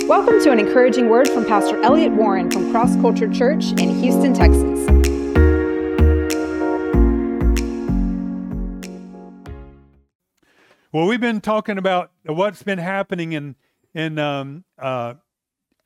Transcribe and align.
Welcome 0.00 0.42
to 0.42 0.50
an 0.50 0.58
encouraging 0.58 1.08
word 1.08 1.28
from 1.28 1.44
Pastor 1.44 1.80
Elliot 1.82 2.12
Warren 2.12 2.50
from 2.50 2.72
Cross 2.72 2.96
Culture 2.96 3.30
Church 3.32 3.72
in 3.72 4.00
Houston, 4.00 4.34
Texas. 4.34 4.62
Well, 10.92 11.06
we've 11.06 11.20
been 11.20 11.40
talking 11.40 11.78
about 11.78 12.10
what's 12.24 12.62
been 12.62 12.78
happening 12.78 13.32
in 13.32 13.54
in 13.94 14.18
um, 14.18 14.64
uh, 14.78 15.14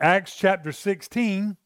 Acts 0.00 0.36
chapter 0.36 0.72
16, 0.72 1.56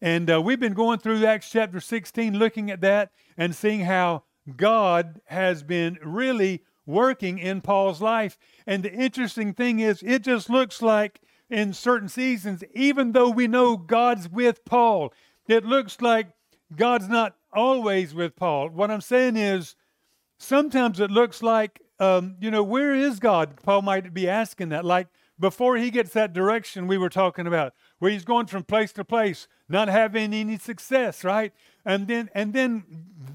and 0.00 0.30
uh, 0.30 0.40
we've 0.42 0.58
been 0.58 0.74
going 0.74 0.98
through 0.98 1.24
Acts 1.24 1.50
chapter 1.50 1.80
16, 1.80 2.36
looking 2.36 2.70
at 2.70 2.80
that 2.80 3.12
and 3.36 3.54
seeing 3.54 3.80
how 3.80 4.24
God 4.56 5.20
has 5.26 5.62
been 5.62 5.98
really 6.02 6.64
working 6.86 7.38
in 7.38 7.60
Paul's 7.60 8.00
life. 8.00 8.36
And 8.66 8.82
the 8.82 8.92
interesting 8.92 9.54
thing 9.54 9.80
is, 9.80 10.02
it 10.02 10.22
just 10.22 10.50
looks 10.50 10.82
like 10.82 11.20
in 11.50 11.72
certain 11.72 12.08
seasons, 12.08 12.62
even 12.74 13.12
though 13.12 13.28
we 13.28 13.46
know 13.46 13.76
God's 13.76 14.28
with 14.28 14.64
Paul, 14.64 15.12
it 15.48 15.64
looks 15.64 16.00
like 16.00 16.28
God's 16.74 17.08
not 17.08 17.36
always 17.52 18.14
with 18.14 18.36
Paul. 18.36 18.68
What 18.68 18.90
I'm 18.90 19.00
saying 19.00 19.36
is, 19.36 19.74
sometimes 20.38 21.00
it 21.00 21.10
looks 21.10 21.42
like, 21.42 21.80
um, 21.98 22.36
you 22.40 22.50
know, 22.50 22.62
where 22.62 22.94
is 22.94 23.18
God? 23.20 23.60
Paul 23.62 23.82
might 23.82 24.14
be 24.14 24.28
asking 24.28 24.70
that. 24.70 24.84
Like 24.84 25.08
before 25.38 25.76
he 25.76 25.90
gets 25.90 26.12
that 26.12 26.32
direction 26.32 26.86
we 26.86 26.98
were 26.98 27.08
talking 27.08 27.46
about, 27.46 27.74
where 27.98 28.10
he's 28.10 28.24
going 28.24 28.46
from 28.46 28.62
place 28.62 28.92
to 28.92 29.04
place, 29.04 29.48
not 29.68 29.88
having 29.88 30.32
any 30.32 30.58
success, 30.58 31.24
right? 31.24 31.52
And 31.84 32.06
then, 32.06 32.30
and 32.34 32.52
then, 32.52 32.84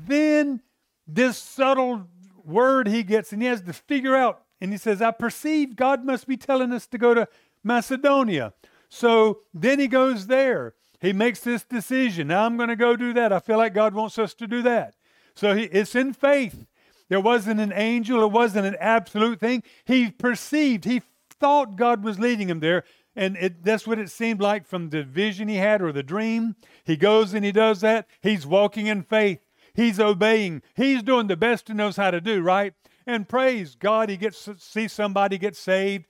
then 0.07 0.61
this 1.07 1.37
subtle 1.37 2.07
word 2.43 2.87
he 2.87 3.03
gets, 3.03 3.33
and 3.33 3.41
he 3.41 3.47
has 3.47 3.61
to 3.61 3.73
figure 3.73 4.15
out, 4.15 4.41
and 4.61 4.71
he 4.71 4.77
says, 4.77 5.01
I 5.01 5.11
perceive 5.11 5.75
God 5.75 6.05
must 6.05 6.27
be 6.27 6.37
telling 6.37 6.71
us 6.71 6.87
to 6.87 6.97
go 6.97 7.13
to 7.13 7.27
Macedonia. 7.65 8.53
So 8.87 9.39
then 9.53 9.79
he 9.79 9.87
goes 9.87 10.27
there. 10.27 10.75
He 11.01 11.11
makes 11.11 11.41
this 11.41 11.63
decision. 11.63 12.27
Now 12.27 12.45
I'm 12.45 12.55
going 12.57 12.69
to 12.69 12.75
go 12.75 12.95
do 12.95 13.13
that. 13.13 13.33
I 13.33 13.39
feel 13.39 13.57
like 13.57 13.73
God 13.73 13.93
wants 13.93 14.17
us 14.17 14.33
to 14.35 14.47
do 14.47 14.61
that. 14.61 14.95
So 15.35 15.55
he, 15.55 15.63
it's 15.63 15.95
in 15.95 16.13
faith. 16.13 16.65
There 17.09 17.19
wasn't 17.19 17.59
an 17.59 17.73
angel, 17.73 18.23
it 18.23 18.31
wasn't 18.31 18.65
an 18.65 18.77
absolute 18.79 19.39
thing. 19.39 19.61
He 19.83 20.09
perceived, 20.09 20.85
he 20.85 21.03
thought 21.39 21.75
God 21.75 22.03
was 22.03 22.19
leading 22.19 22.49
him 22.49 22.61
there. 22.61 22.83
And 23.15 23.37
it, 23.37 23.63
that's 23.63 23.87
what 23.87 23.99
it 23.99 24.09
seemed 24.09 24.41
like 24.41 24.65
from 24.65 24.89
the 24.89 25.03
vision 25.03 25.47
he 25.47 25.57
had 25.57 25.81
or 25.81 25.91
the 25.91 26.03
dream. 26.03 26.55
He 26.83 26.97
goes 26.97 27.33
and 27.33 27.45
he 27.45 27.51
does 27.51 27.81
that. 27.81 28.07
He's 28.21 28.45
walking 28.45 28.87
in 28.87 29.03
faith. 29.03 29.45
He's 29.73 29.99
obeying. 29.99 30.61
He's 30.75 31.03
doing 31.03 31.27
the 31.27 31.37
best 31.37 31.67
he 31.67 31.73
knows 31.73 31.97
how 31.97 32.11
to 32.11 32.19
do, 32.19 32.41
right? 32.41 32.73
And 33.05 33.29
praise 33.29 33.75
God, 33.75 34.09
he 34.09 34.17
gets 34.17 34.45
to 34.45 34.55
see 34.57 34.87
somebody 34.87 35.37
get 35.37 35.55
saved 35.55 36.07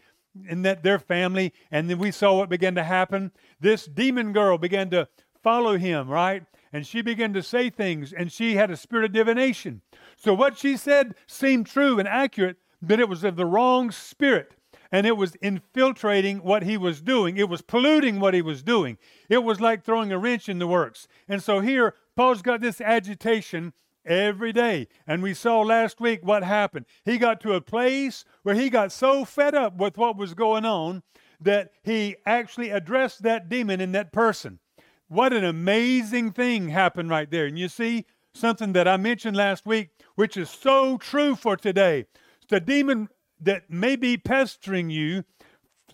in 0.47 0.61
that 0.63 0.83
their 0.83 0.99
family. 0.99 1.53
And 1.71 1.89
then 1.89 1.99
we 1.99 2.11
saw 2.11 2.37
what 2.37 2.49
began 2.49 2.75
to 2.75 2.83
happen. 2.83 3.31
This 3.59 3.85
demon 3.85 4.33
girl 4.33 4.57
began 4.57 4.89
to 4.91 5.07
follow 5.41 5.77
him, 5.77 6.09
right? 6.09 6.43
And 6.73 6.85
she 6.85 7.01
began 7.01 7.33
to 7.33 7.43
say 7.43 7.69
things, 7.69 8.11
and 8.11 8.31
she 8.31 8.55
had 8.55 8.69
a 8.69 8.75
spirit 8.75 9.05
of 9.05 9.13
divination. 9.13 9.81
So 10.17 10.33
what 10.33 10.57
she 10.57 10.75
said 10.75 11.15
seemed 11.27 11.67
true 11.67 11.99
and 11.99 12.07
accurate, 12.07 12.57
but 12.81 12.99
it 12.99 13.07
was 13.07 13.23
of 13.23 13.35
the 13.35 13.45
wrong 13.45 13.91
spirit. 13.91 14.51
And 14.91 15.07
it 15.07 15.17
was 15.17 15.35
infiltrating 15.41 16.39
what 16.39 16.63
he 16.63 16.77
was 16.77 17.01
doing. 17.01 17.37
It 17.37 17.49
was 17.49 17.61
polluting 17.61 18.19
what 18.19 18.33
he 18.33 18.41
was 18.41 18.61
doing. 18.61 18.97
It 19.29 19.43
was 19.43 19.59
like 19.59 19.83
throwing 19.83 20.11
a 20.11 20.17
wrench 20.17 20.47
in 20.47 20.59
the 20.59 20.67
works. 20.67 21.07
And 21.27 21.41
so 21.41 21.59
here, 21.59 21.95
Paul's 22.15 22.41
got 22.41 22.61
this 22.61 22.79
agitation 22.79 23.73
every 24.05 24.53
day. 24.53 24.87
And 25.07 25.21
we 25.23 25.33
saw 25.33 25.61
last 25.61 25.99
week 25.99 26.19
what 26.23 26.43
happened. 26.43 26.85
He 27.03 27.17
got 27.17 27.41
to 27.41 27.53
a 27.53 27.61
place 27.61 28.25
where 28.43 28.55
he 28.55 28.69
got 28.69 28.91
so 28.91 29.25
fed 29.25 29.55
up 29.55 29.77
with 29.77 29.97
what 29.97 30.17
was 30.17 30.33
going 30.33 30.65
on 30.65 31.03
that 31.39 31.71
he 31.83 32.15
actually 32.25 32.69
addressed 32.69 33.23
that 33.23 33.49
demon 33.49 33.81
in 33.81 33.91
that 33.93 34.11
person. 34.11 34.59
What 35.07 35.33
an 35.33 35.43
amazing 35.43 36.31
thing 36.31 36.69
happened 36.69 37.09
right 37.09 37.29
there. 37.29 37.45
And 37.45 37.59
you 37.59 37.67
see 37.67 38.05
something 38.33 38.73
that 38.73 38.87
I 38.87 38.97
mentioned 38.97 39.37
last 39.37 39.65
week, 39.65 39.89
which 40.15 40.37
is 40.37 40.49
so 40.49 40.97
true 40.97 41.35
for 41.35 41.55
today. 41.55 42.05
The 42.49 42.59
demon 42.59 43.09
that 43.39 43.69
may 43.69 43.95
be 43.95 44.17
pestering 44.17 44.89
you, 44.89 45.23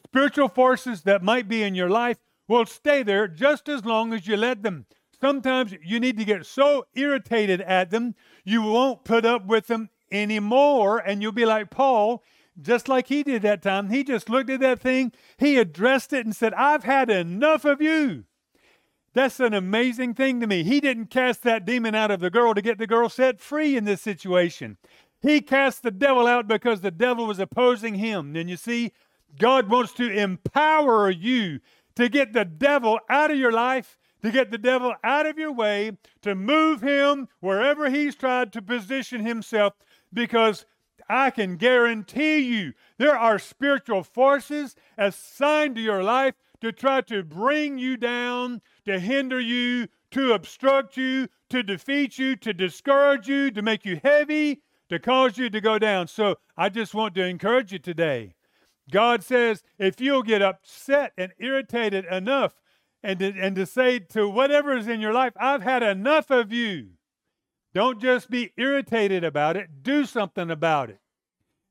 spiritual 0.06 0.48
forces 0.48 1.04
that 1.04 1.24
might 1.24 1.48
be 1.48 1.64
in 1.64 1.76
your 1.76 1.90
life, 1.90 2.18
will 2.48 2.66
stay 2.66 3.04
there 3.04 3.28
just 3.28 3.70
as 3.70 3.86
long 3.86 4.14
as 4.14 4.28
you 4.28 4.38
let 4.38 4.64
them. 4.64 4.86
Sometimes 5.22 5.76
you 5.84 6.00
need 6.00 6.18
to 6.18 6.26
get 6.26 6.46
so 6.48 6.88
irritated 6.96 7.62
at 7.62 7.92
them, 7.92 8.16
you 8.44 8.64
won't 8.64 9.04
put 9.04 9.24
up 9.24 9.46
with 9.46 9.68
them 9.68 9.90
anymore, 10.12 10.98
and 10.98 11.22
you'll 11.22 11.32
be 11.32 11.46
like 11.46 11.70
Paul, 11.70 12.24
just 12.60 12.90
like 12.90 13.08
he 13.08 13.22
did 13.22 13.44
that 13.44 13.62
time. 13.62 13.92
He 13.92 14.04
just 14.04 14.30
looked 14.30 14.50
at 14.50 14.60
that 14.62 14.80
thing, 14.80 15.12
he 15.38 15.58
addressed 15.58 16.12
it, 16.12 16.26
and 16.26 16.36
said, 16.36 16.56
I've 16.56 16.84
had 16.84 17.12
enough 17.12 17.66
of 17.66 17.82
you. 17.82 18.26
That's 19.14 19.40
an 19.40 19.54
amazing 19.54 20.16
thing 20.16 20.40
to 20.40 20.48
me. 20.48 20.64
He 20.64 20.80
didn't 20.80 21.08
cast 21.08 21.44
that 21.44 21.66
demon 21.66 21.94
out 21.94 22.12
of 22.12 22.20
the 22.20 22.30
girl 22.30 22.54
to 22.54 22.62
get 22.62 22.78
the 22.78 22.88
girl 22.88 23.10
set 23.10 23.40
free 23.40 23.78
in 23.78 23.84
this 23.86 24.02
situation. 24.02 24.78
He 25.22 25.42
cast 25.42 25.84
the 25.84 25.92
devil 25.92 26.26
out 26.26 26.48
because 26.48 26.82
the 26.82 26.92
devil 26.92 27.28
was 27.28 27.38
opposing 27.38 27.96
him. 27.96 28.36
And 28.36 28.50
you 28.50 28.58
see, 28.58 28.94
God 29.38 29.70
wants 29.70 29.94
to 29.94 30.10
empower 30.10 31.10
you 31.10 31.60
to 31.96 32.10
get 32.10 32.34
the 32.34 32.46
devil 32.46 33.00
out 33.10 33.32
of 33.32 33.38
your 33.38 33.52
life 33.52 33.98
to 34.22 34.32
get 34.32 34.52
the 34.52 34.58
devil 34.58 34.94
out 35.04 35.26
of 35.26 35.38
your 35.38 35.52
way, 35.52 35.98
to 36.22 36.36
move 36.36 36.82
him 36.82 37.28
wherever 37.40 37.90
he's 37.90 38.16
tried 38.16 38.54
to 38.54 38.62
position 38.62 39.26
himself, 39.26 39.74
because 40.14 40.66
I 41.10 41.32
can 41.32 41.58
guarantee 41.58 42.40
you 42.40 42.74
there 42.98 43.18
are 43.18 43.40
spiritual 43.40 44.04
forces 44.04 44.76
assigned 44.98 45.76
to 45.76 45.82
your 45.82 46.04
life 46.04 46.36
to 46.62 46.72
try 46.72 47.02
to 47.02 47.24
bring 47.24 47.78
you 47.78 47.98
down, 47.98 48.62
to 48.86 49.00
hinder 49.00 49.40
you, 49.40 49.88
to 50.12 50.34
obstruct 50.34 50.96
you, 50.98 51.28
to 51.50 51.64
defeat 51.64 52.18
you, 52.18 52.36
to 52.38 52.54
discourage 52.54 53.28
you, 53.28 53.50
to 53.52 53.62
make 53.62 53.84
you 53.84 54.00
heavy, 54.04 54.62
to 54.90 55.00
cause 55.00 55.38
you 55.38 55.50
to 55.50 55.60
go 55.60 55.80
down. 55.80 56.08
So 56.08 56.38
I 56.56 56.70
just 56.70 56.94
want 56.94 57.16
to 57.16 57.26
encourage 57.26 57.72
you 57.72 57.80
today. 57.80 58.36
God 58.92 59.24
says 59.24 59.64
if 59.80 60.00
you'll 60.00 60.24
get 60.24 60.42
upset 60.42 61.14
and 61.18 61.32
irritated 61.40 62.06
enough 62.06 62.61
and 63.04 63.20
to, 63.20 63.34
and 63.40 63.56
to 63.56 63.66
say 63.66 64.00
to 64.00 64.30
whatever 64.30 64.76
is 64.76 64.88
in 64.88 65.02
your 65.02 65.14
life, 65.14 65.34
I've 65.38 65.64
had 65.64 65.84
enough 65.84 66.30
of 66.30 66.52
you. 66.52 66.90
Don't 67.74 68.02
just 68.02 68.30
be 68.30 68.52
irritated 68.58 69.24
about 69.24 69.58
it, 69.58 69.84
do 69.84 70.06
something 70.06 70.52
about 70.52 70.90
it. 70.90 71.00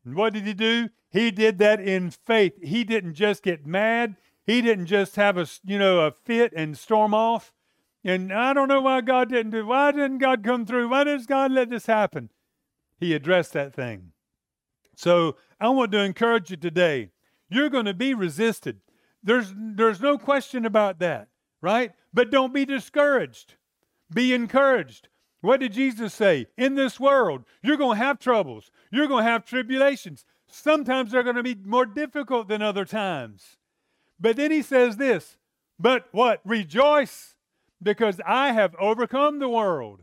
And 0.05 0.15
what 0.15 0.33
did 0.33 0.45
he 0.45 0.55
do? 0.55 0.89
He 1.11 1.31
did 1.31 1.59
that 1.59 1.81
in 1.81 2.11
faith. 2.11 2.55
He 2.63 2.85
didn't 2.85 3.15
just 3.15 3.43
get 3.43 3.67
mad. 3.67 4.17
He 4.47 4.63
didn't 4.63 4.87
just 4.87 5.17
have 5.17 5.37
a, 5.37 5.47
you 5.65 5.79
know, 5.79 6.01
a 6.01 6.13
fit 6.25 6.53
and 6.57 6.79
storm 6.79 7.15
off. 7.15 7.53
And 8.03 8.33
I 8.33 8.53
don't 8.55 8.69
know 8.69 8.81
why 8.81 9.03
God 9.03 9.29
didn't 9.29 9.53
do. 9.53 9.67
Why 9.67 9.93
didn't 9.93 10.19
God 10.19 10.43
come 10.43 10.65
through? 10.65 10.89
Why 10.89 11.05
does 11.05 11.27
God 11.27 11.53
let 11.53 11.69
this 11.69 11.87
happen? 11.87 12.31
He 12.99 13.13
addressed 13.15 13.53
that 13.53 13.75
thing. 13.75 14.13
So 14.97 15.37
I 15.61 15.69
want 15.69 15.93
to 15.93 16.03
encourage 16.03 16.51
you 16.51 16.57
today. 16.57 17.11
You're 17.51 17.69
going 17.69 17.85
to 17.85 17.95
be 17.95 18.15
resisted. 18.15 18.81
There's, 19.23 19.53
there's 19.57 20.01
no 20.01 20.19
question 20.19 20.65
about 20.65 20.99
that, 21.01 21.29
right? 21.61 21.93
But 22.13 22.31
don't 22.31 22.55
be 22.55 22.65
discouraged. 22.65 23.55
Be 24.13 24.33
encouraged. 24.33 25.09
What 25.41 25.61
did 25.61 25.73
Jesus 25.73 26.13
say? 26.13 26.47
In 26.57 26.75
this 26.75 26.99
world, 27.01 27.45
you're 27.63 27.77
going 27.77 27.99
to 27.99 28.05
have 28.05 28.19
troubles. 28.19 28.71
You're 28.91 29.09
going 29.09 29.25
to 29.25 29.31
have 29.31 29.45
tribulations. 29.45 30.25
Sometimes 30.47 31.13
they're 31.13 31.23
going 31.23 31.37
to 31.37 31.43
be 31.43 31.55
more 31.55 31.87
difficult 31.87 32.49
than 32.49 32.63
other 32.63 32.85
times. 32.85 33.57
But 34.19 34.37
then 34.37 34.51
he 34.51 34.63
says 34.63 34.97
this, 34.97 35.39
but 35.79 36.09
what? 36.13 36.41
Rejoice 36.45 37.37
because 37.83 38.21
I 38.27 38.53
have 38.53 38.75
overcome 38.79 39.39
the 39.39 39.49
world. 39.49 40.03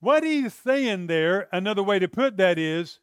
What 0.00 0.24
he's 0.24 0.54
saying 0.54 1.06
there, 1.06 1.48
another 1.52 1.82
way 1.82 1.98
to 1.98 2.08
put 2.08 2.36
that 2.36 2.58
is, 2.58 2.98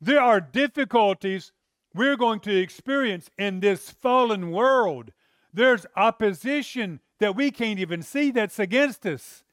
there 0.00 0.20
are 0.20 0.40
difficulties 0.40 1.52
we're 1.94 2.16
going 2.16 2.40
to 2.40 2.56
experience 2.56 3.30
in 3.38 3.60
this 3.60 3.90
fallen 3.90 4.50
world. 4.50 5.12
There's 5.52 5.86
opposition 5.96 7.00
that 7.18 7.36
we 7.36 7.50
can't 7.50 7.78
even 7.78 8.02
see 8.02 8.30
that's 8.30 8.58
against 8.58 9.06
us. 9.06 9.44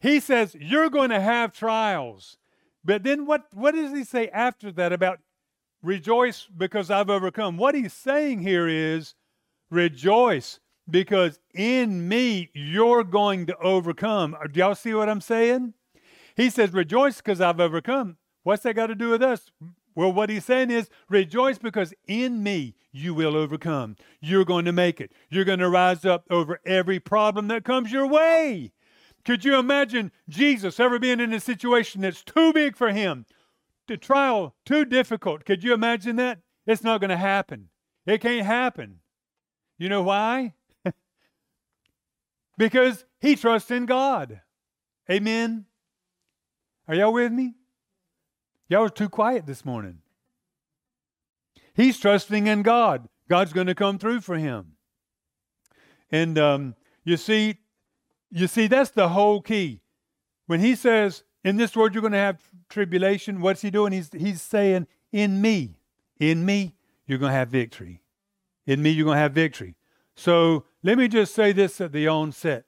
He 0.00 0.20
says, 0.20 0.56
You're 0.58 0.90
going 0.90 1.10
to 1.10 1.20
have 1.20 1.52
trials. 1.52 2.38
But 2.84 3.02
then 3.02 3.26
what, 3.26 3.46
what 3.52 3.74
does 3.74 3.92
he 3.92 4.04
say 4.04 4.28
after 4.28 4.72
that 4.72 4.92
about 4.92 5.20
rejoice 5.82 6.46
because 6.56 6.90
I've 6.90 7.10
overcome? 7.10 7.56
What 7.56 7.74
he's 7.74 7.92
saying 7.92 8.40
here 8.40 8.66
is 8.66 9.14
rejoice 9.70 10.60
because 10.88 11.38
in 11.54 12.08
me 12.08 12.50
you're 12.54 13.04
going 13.04 13.46
to 13.46 13.56
overcome. 13.58 14.36
Do 14.50 14.60
y'all 14.60 14.74
see 14.74 14.94
what 14.94 15.08
I'm 15.08 15.20
saying? 15.20 15.74
He 16.36 16.48
says, 16.48 16.72
Rejoice 16.72 17.18
because 17.18 17.40
I've 17.40 17.60
overcome. 17.60 18.16
What's 18.42 18.62
that 18.62 18.74
got 18.74 18.86
to 18.86 18.94
do 18.94 19.10
with 19.10 19.22
us? 19.22 19.50
Well, 19.94 20.12
what 20.12 20.30
he's 20.30 20.44
saying 20.44 20.70
is 20.70 20.88
rejoice 21.08 21.58
because 21.58 21.92
in 22.06 22.42
me 22.42 22.74
you 22.92 23.14
will 23.14 23.36
overcome. 23.36 23.96
You're 24.20 24.44
going 24.44 24.64
to 24.64 24.72
make 24.72 25.00
it. 25.00 25.12
You're 25.28 25.44
going 25.44 25.58
to 25.58 25.68
rise 25.68 26.04
up 26.04 26.24
over 26.30 26.60
every 26.64 27.00
problem 27.00 27.48
that 27.48 27.64
comes 27.64 27.92
your 27.92 28.06
way. 28.06 28.72
Could 29.24 29.44
you 29.44 29.58
imagine 29.58 30.12
Jesus 30.28 30.80
ever 30.80 30.98
being 30.98 31.20
in 31.20 31.32
a 31.32 31.40
situation 31.40 32.00
that's 32.00 32.24
too 32.24 32.52
big 32.52 32.76
for 32.76 32.90
him? 32.90 33.26
The 33.86 33.96
trial 33.96 34.54
too 34.64 34.84
difficult. 34.84 35.44
Could 35.44 35.62
you 35.62 35.74
imagine 35.74 36.16
that? 36.16 36.40
It's 36.66 36.84
not 36.84 37.00
going 37.00 37.10
to 37.10 37.16
happen. 37.16 37.68
It 38.06 38.20
can't 38.20 38.46
happen. 38.46 39.00
You 39.78 39.88
know 39.88 40.02
why? 40.02 40.54
because 42.58 43.04
he 43.20 43.36
trusts 43.36 43.70
in 43.70 43.86
God. 43.86 44.40
Amen. 45.10 45.66
Are 46.88 46.94
y'all 46.94 47.12
with 47.12 47.32
me? 47.32 47.54
Y'all 48.70 48.82
were 48.82 48.88
too 48.88 49.08
quiet 49.08 49.46
this 49.46 49.64
morning. 49.64 49.98
He's 51.74 51.98
trusting 51.98 52.46
in 52.46 52.62
God. 52.62 53.08
God's 53.28 53.52
going 53.52 53.66
to 53.66 53.74
come 53.74 53.98
through 53.98 54.20
for 54.20 54.36
him. 54.36 54.76
And 56.12 56.38
um, 56.38 56.76
you 57.02 57.16
see, 57.16 57.58
you 58.30 58.46
see, 58.46 58.68
that's 58.68 58.90
the 58.90 59.08
whole 59.08 59.42
key. 59.42 59.80
When 60.46 60.60
he 60.60 60.76
says, 60.76 61.24
in 61.42 61.56
this 61.56 61.74
world 61.74 61.94
you're 61.94 62.00
going 62.00 62.12
to 62.12 62.18
have 62.18 62.40
tribulation, 62.68 63.40
what's 63.40 63.60
he 63.60 63.70
doing? 63.70 63.92
He's, 63.92 64.10
he's 64.16 64.40
saying, 64.40 64.86
in 65.10 65.42
me, 65.42 65.74
in 66.20 66.46
me, 66.46 66.76
you're 67.06 67.18
going 67.18 67.32
to 67.32 67.38
have 67.38 67.48
victory. 67.48 68.02
In 68.66 68.82
me, 68.82 68.90
you're 68.90 69.04
going 69.04 69.16
to 69.16 69.22
have 69.22 69.32
victory. 69.32 69.74
So 70.14 70.64
let 70.84 70.96
me 70.96 71.08
just 71.08 71.34
say 71.34 71.50
this 71.50 71.80
at 71.80 71.90
the 71.90 72.06
onset 72.06 72.66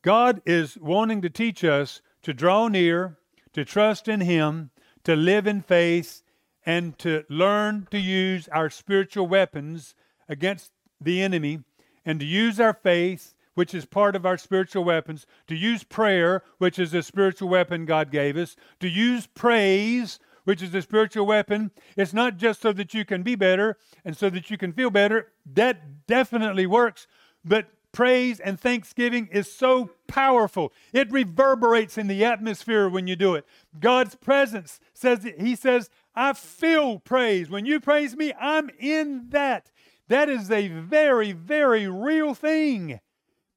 God 0.00 0.40
is 0.46 0.78
wanting 0.78 1.20
to 1.20 1.28
teach 1.28 1.64
us 1.64 2.00
to 2.22 2.32
draw 2.32 2.68
near, 2.68 3.18
to 3.52 3.64
trust 3.64 4.08
in 4.08 4.22
Him, 4.22 4.70
to 5.08 5.16
live 5.16 5.46
in 5.46 5.62
faith, 5.62 6.22
and 6.66 6.98
to 6.98 7.24
learn 7.30 7.88
to 7.90 7.98
use 7.98 8.46
our 8.48 8.68
spiritual 8.68 9.26
weapons 9.26 9.94
against 10.28 10.70
the 11.00 11.22
enemy, 11.22 11.60
and 12.04 12.20
to 12.20 12.26
use 12.26 12.60
our 12.60 12.74
faith, 12.74 13.32
which 13.54 13.72
is 13.72 13.86
part 13.86 14.14
of 14.14 14.26
our 14.26 14.36
spiritual 14.36 14.84
weapons, 14.84 15.26
to 15.46 15.54
use 15.54 15.82
prayer, 15.82 16.42
which 16.58 16.78
is 16.78 16.92
a 16.92 17.02
spiritual 17.02 17.48
weapon 17.48 17.86
God 17.86 18.10
gave 18.10 18.36
us, 18.36 18.54
to 18.80 18.86
use 18.86 19.26
praise, 19.26 20.20
which 20.44 20.60
is 20.60 20.74
a 20.74 20.82
spiritual 20.82 21.24
weapon. 21.24 21.70
It's 21.96 22.12
not 22.12 22.36
just 22.36 22.60
so 22.60 22.74
that 22.74 22.92
you 22.92 23.06
can 23.06 23.22
be 23.22 23.34
better 23.34 23.78
and 24.04 24.14
so 24.14 24.28
that 24.28 24.50
you 24.50 24.58
can 24.58 24.74
feel 24.74 24.90
better. 24.90 25.28
That 25.46 26.06
definitely 26.06 26.66
works. 26.66 27.06
But 27.42 27.68
praise 27.92 28.40
and 28.40 28.60
thanksgiving 28.60 29.28
is 29.32 29.50
so 29.52 29.90
powerful. 30.06 30.72
It 30.92 31.10
reverberates 31.10 31.98
in 31.98 32.06
the 32.06 32.24
atmosphere 32.24 32.88
when 32.88 33.06
you 33.06 33.16
do 33.16 33.34
it. 33.34 33.46
God's 33.78 34.14
presence 34.14 34.80
says, 34.94 35.26
He 35.38 35.54
says, 35.54 35.90
I 36.14 36.32
feel 36.32 36.98
praise. 36.98 37.48
When 37.50 37.66
you 37.66 37.80
praise 37.80 38.16
me, 38.16 38.32
I'm 38.40 38.70
in 38.78 39.26
that. 39.30 39.70
That 40.08 40.28
is 40.28 40.50
a 40.50 40.68
very, 40.68 41.32
very 41.32 41.86
real 41.86 42.34
thing. 42.34 43.00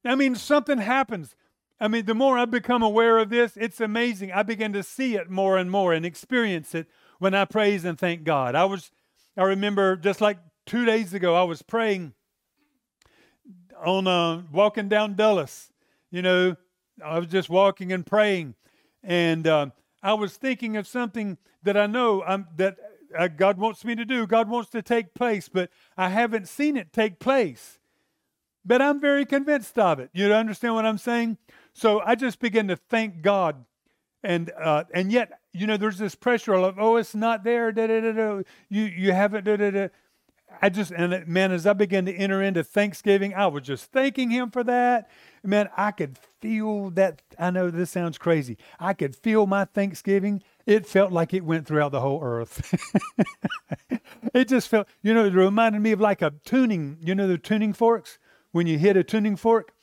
I 0.03 0.15
mean, 0.15 0.35
something 0.35 0.79
happens. 0.79 1.35
I 1.79 1.87
mean, 1.87 2.05
the 2.05 2.13
more 2.13 2.37
I 2.37 2.45
become 2.45 2.83
aware 2.83 3.17
of 3.17 3.29
this, 3.29 3.57
it's 3.57 3.81
amazing. 3.81 4.31
I 4.31 4.43
begin 4.43 4.73
to 4.73 4.83
see 4.83 5.15
it 5.15 5.29
more 5.29 5.57
and 5.57 5.71
more 5.71 5.93
and 5.93 6.05
experience 6.05 6.75
it 6.75 6.87
when 7.19 7.33
I 7.33 7.45
praise 7.45 7.85
and 7.85 7.97
thank 7.97 8.23
God. 8.23 8.53
I 8.53 8.65
was, 8.65 8.91
I 9.35 9.43
remember 9.43 9.95
just 9.95 10.21
like 10.21 10.37
two 10.65 10.85
days 10.85 11.13
ago, 11.13 11.35
I 11.35 11.43
was 11.43 11.61
praying 11.61 12.13
on 13.83 14.07
uh, 14.07 14.43
walking 14.51 14.89
down 14.89 15.15
Dulles. 15.15 15.71
You 16.09 16.21
know, 16.21 16.55
I 17.03 17.19
was 17.19 17.27
just 17.27 17.49
walking 17.49 17.91
and 17.91 18.05
praying, 18.05 18.55
and 19.03 19.47
uh, 19.47 19.67
I 20.03 20.13
was 20.13 20.37
thinking 20.37 20.77
of 20.77 20.87
something 20.87 21.37
that 21.63 21.77
I 21.77 21.87
know 21.87 22.23
um, 22.25 22.47
that 22.57 22.77
uh, 23.17 23.27
God 23.27 23.57
wants 23.57 23.83
me 23.83 23.95
to 23.95 24.05
do. 24.05 24.27
God 24.27 24.49
wants 24.49 24.69
to 24.71 24.81
take 24.81 25.13
place, 25.13 25.49
but 25.49 25.69
I 25.97 26.09
haven't 26.09 26.47
seen 26.47 26.77
it 26.77 26.93
take 26.93 27.19
place. 27.19 27.79
But 28.63 28.81
I'm 28.81 28.99
very 28.99 29.25
convinced 29.25 29.77
of 29.79 29.99
it. 29.99 30.09
You 30.13 30.31
understand 30.33 30.75
what 30.75 30.85
I'm 30.85 30.97
saying? 30.97 31.37
So 31.73 32.01
I 32.05 32.15
just 32.15 32.39
begin 32.39 32.67
to 32.67 32.75
thank 32.75 33.21
God. 33.21 33.65
And 34.23 34.51
uh, 34.59 34.83
and 34.93 35.11
yet, 35.11 35.39
you 35.51 35.65
know, 35.65 35.77
there's 35.77 35.97
this 35.97 36.13
pressure 36.13 36.53
of, 36.53 36.77
oh, 36.77 36.97
it's 36.97 37.15
not 37.15 37.43
there. 37.43 37.71
Da, 37.71 37.87
da, 37.87 38.01
da, 38.01 38.11
da. 38.11 38.41
You 38.69 38.83
you 38.83 39.13
haven't. 39.13 39.45
Da, 39.45 39.55
da, 39.55 39.71
da. 39.71 39.87
I 40.61 40.69
just 40.69 40.91
and 40.91 41.27
man, 41.27 41.51
as 41.51 41.65
I 41.65 41.73
began 41.73 42.05
to 42.05 42.13
enter 42.13 42.41
into 42.41 42.63
Thanksgiving, 42.63 43.33
I 43.33 43.47
was 43.47 43.63
just 43.63 43.91
thanking 43.91 44.29
Him 44.29 44.51
for 44.51 44.63
that. 44.63 45.09
Man, 45.43 45.69
I 45.75 45.91
could 45.91 46.17
feel 46.39 46.91
that. 46.91 47.21
I 47.39 47.49
know 47.49 47.71
this 47.71 47.89
sounds 47.89 48.17
crazy. 48.19 48.57
I 48.79 48.93
could 48.93 49.15
feel 49.15 49.47
my 49.47 49.65
Thanksgiving. 49.65 50.43
It 50.67 50.85
felt 50.85 51.11
like 51.11 51.33
it 51.33 51.43
went 51.43 51.65
throughout 51.65 51.91
the 51.91 52.01
whole 52.01 52.21
earth. 52.23 52.73
it 54.33 54.47
just 54.47 54.67
felt, 54.67 54.87
you 55.01 55.13
know, 55.13 55.25
it 55.25 55.33
reminded 55.33 55.81
me 55.81 55.91
of 55.93 55.99
like 55.99 56.21
a 56.21 56.33
tuning. 56.45 56.97
You 57.01 57.15
know, 57.15 57.27
the 57.27 57.39
tuning 57.39 57.73
forks 57.73 58.19
when 58.51 58.67
you 58.67 58.77
hit 58.77 58.95
a 58.95 59.03
tuning 59.03 59.35
fork. 59.35 59.73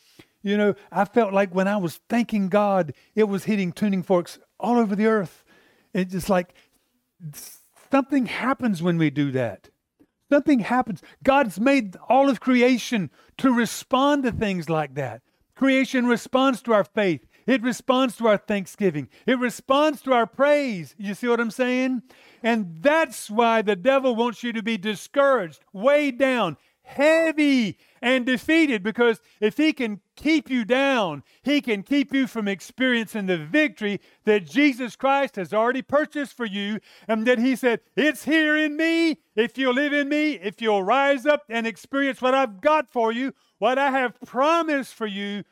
You 0.43 0.57
know, 0.57 0.75
I 0.93 1.05
felt 1.05 1.33
like 1.33 1.53
when 1.53 1.67
I 1.67 1.77
was 1.77 2.01
thanking 2.09 2.49
God, 2.49 2.93
it 3.17 3.25
was 3.25 3.45
hitting 3.45 3.73
tuning 3.73 4.05
forks 4.05 4.39
all 4.61 4.79
over 4.79 4.95
the 4.95 5.07
earth. 5.07 5.45
It's 5.93 6.13
just 6.13 6.31
like 6.31 6.55
something 7.91 8.27
happens 8.27 8.81
when 8.81 8.99
we 8.99 9.11
do 9.11 9.33
that. 9.33 9.71
Something 10.31 10.61
happens. 10.61 11.03
God's 11.23 11.59
made 11.59 11.97
all 12.09 12.29
of 12.29 12.41
creation 12.41 13.11
to 13.39 13.53
respond 13.53 14.25
to 14.25 14.33
things 14.33 14.69
like 14.69 14.95
that. 14.95 15.23
Creation 15.55 16.07
responds 16.07 16.63
to 16.63 16.73
our 16.73 16.85
faith. 16.85 17.27
It 17.47 17.63
responds 17.63 18.17
to 18.19 18.29
our 18.29 18.37
thanksgiving. 18.37 19.09
It 19.27 19.39
responds 19.39 20.03
to 20.03 20.13
our 20.13 20.27
praise. 20.27 20.95
You 20.99 21.15
see 21.15 21.29
what 21.29 21.41
I'm 21.41 21.51
saying? 21.51 22.03
And 22.43 22.77
that's 22.83 23.31
why 23.31 23.63
the 23.63 23.75
devil 23.75 24.15
wants 24.15 24.43
you 24.43 24.53
to 24.53 24.63
be 24.63 24.77
discouraged, 24.77 25.61
weighed 25.73 26.19
down, 26.19 26.59
heavy 26.89 27.77
and 28.01 28.25
defeated 28.25 28.83
because 28.83 29.21
if 29.41 29.57
he 29.59 29.73
can 29.73 30.01
keep 30.17 30.49
you 30.49 30.65
down, 30.65 31.23
he 31.43 31.61
can 31.61 31.83
keep 31.83 32.15
you 32.15 32.27
from 32.27 32.49
experiencing 32.49 33.27
the 33.27 33.37
victory 33.37 34.01
that 34.25 34.47
Jesus 34.47 34.97
Christ 34.97 35.37
has 35.37 35.53
already 35.53 35.83
purchased 35.83 36.37
for 36.37 36.47
you. 36.47 36.81
And 37.07 37.27
that 37.27 37.39
he 37.39 37.57
said, 37.57 37.81
It's 37.95 38.25
here 38.25 38.57
in 38.57 38.77
me. 38.77 39.19
If 39.37 39.59
you'll 39.59 39.75
live 39.75 39.93
in 39.93 40.09
me, 40.09 40.33
if 40.33 40.63
you'll 40.63 40.83
rise 40.83 41.27
up 41.27 41.45
and 41.49 41.67
experience 41.67 42.23
what 42.23 42.35
I've 42.35 42.61
got 42.61 42.91
for 42.91 43.13
you, 43.13 43.35
what 43.59 43.79
I 43.79 43.91
have 43.91 44.19
promised 44.23 44.95
for 44.95 45.07
you, 45.07 45.45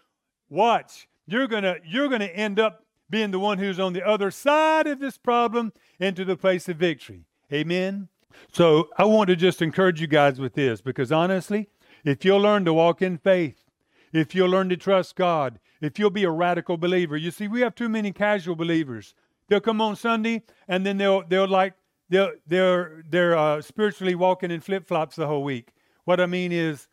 watch. 0.48 1.06
You're 1.26 1.48
gonna 1.48 1.76
you're 1.84 2.08
gonna 2.08 2.24
end 2.26 2.58
up 2.58 2.84
being 3.10 3.30
the 3.30 3.38
one 3.38 3.58
who's 3.58 3.78
on 3.78 3.92
the 3.92 4.06
other 4.06 4.30
side 4.30 4.86
of 4.86 5.00
this 5.00 5.18
problem 5.18 5.72
into 6.00 6.24
the 6.24 6.36
place 6.36 6.68
of 6.68 6.76
victory. 6.76 7.24
Amen. 7.52 8.08
So 8.52 8.88
I 8.96 9.04
want 9.04 9.28
to 9.28 9.36
just 9.36 9.62
encourage 9.62 10.00
you 10.00 10.06
guys 10.06 10.40
with 10.40 10.54
this 10.54 10.80
because 10.80 11.12
honestly, 11.12 11.68
if 12.04 12.24
you'll 12.24 12.40
learn 12.40 12.64
to 12.64 12.72
walk 12.72 13.02
in 13.02 13.18
faith, 13.18 13.64
if 14.12 14.34
you'll 14.34 14.48
learn 14.48 14.68
to 14.70 14.76
trust 14.76 15.16
God, 15.16 15.58
if 15.80 15.98
you'll 15.98 16.10
be 16.10 16.24
a 16.24 16.30
radical 16.30 16.76
believer, 16.76 17.16
you 17.16 17.30
see, 17.30 17.48
we 17.48 17.60
have 17.60 17.74
too 17.74 17.88
many 17.88 18.12
casual 18.12 18.56
believers. 18.56 19.14
They'll 19.48 19.60
come 19.60 19.80
on 19.80 19.96
Sunday 19.96 20.42
and 20.68 20.84
then 20.86 20.96
they'll 20.96 21.26
they'll 21.26 21.48
like 21.48 21.74
they're 22.08 22.34
they're 22.46 23.02
they're 23.08 23.36
uh, 23.36 23.60
spiritually 23.62 24.14
walking 24.14 24.50
in 24.50 24.60
flip 24.60 24.86
flops 24.86 25.16
the 25.16 25.26
whole 25.26 25.44
week. 25.44 25.72
What 26.04 26.20
I 26.20 26.26
mean 26.26 26.52
is, 26.52 26.88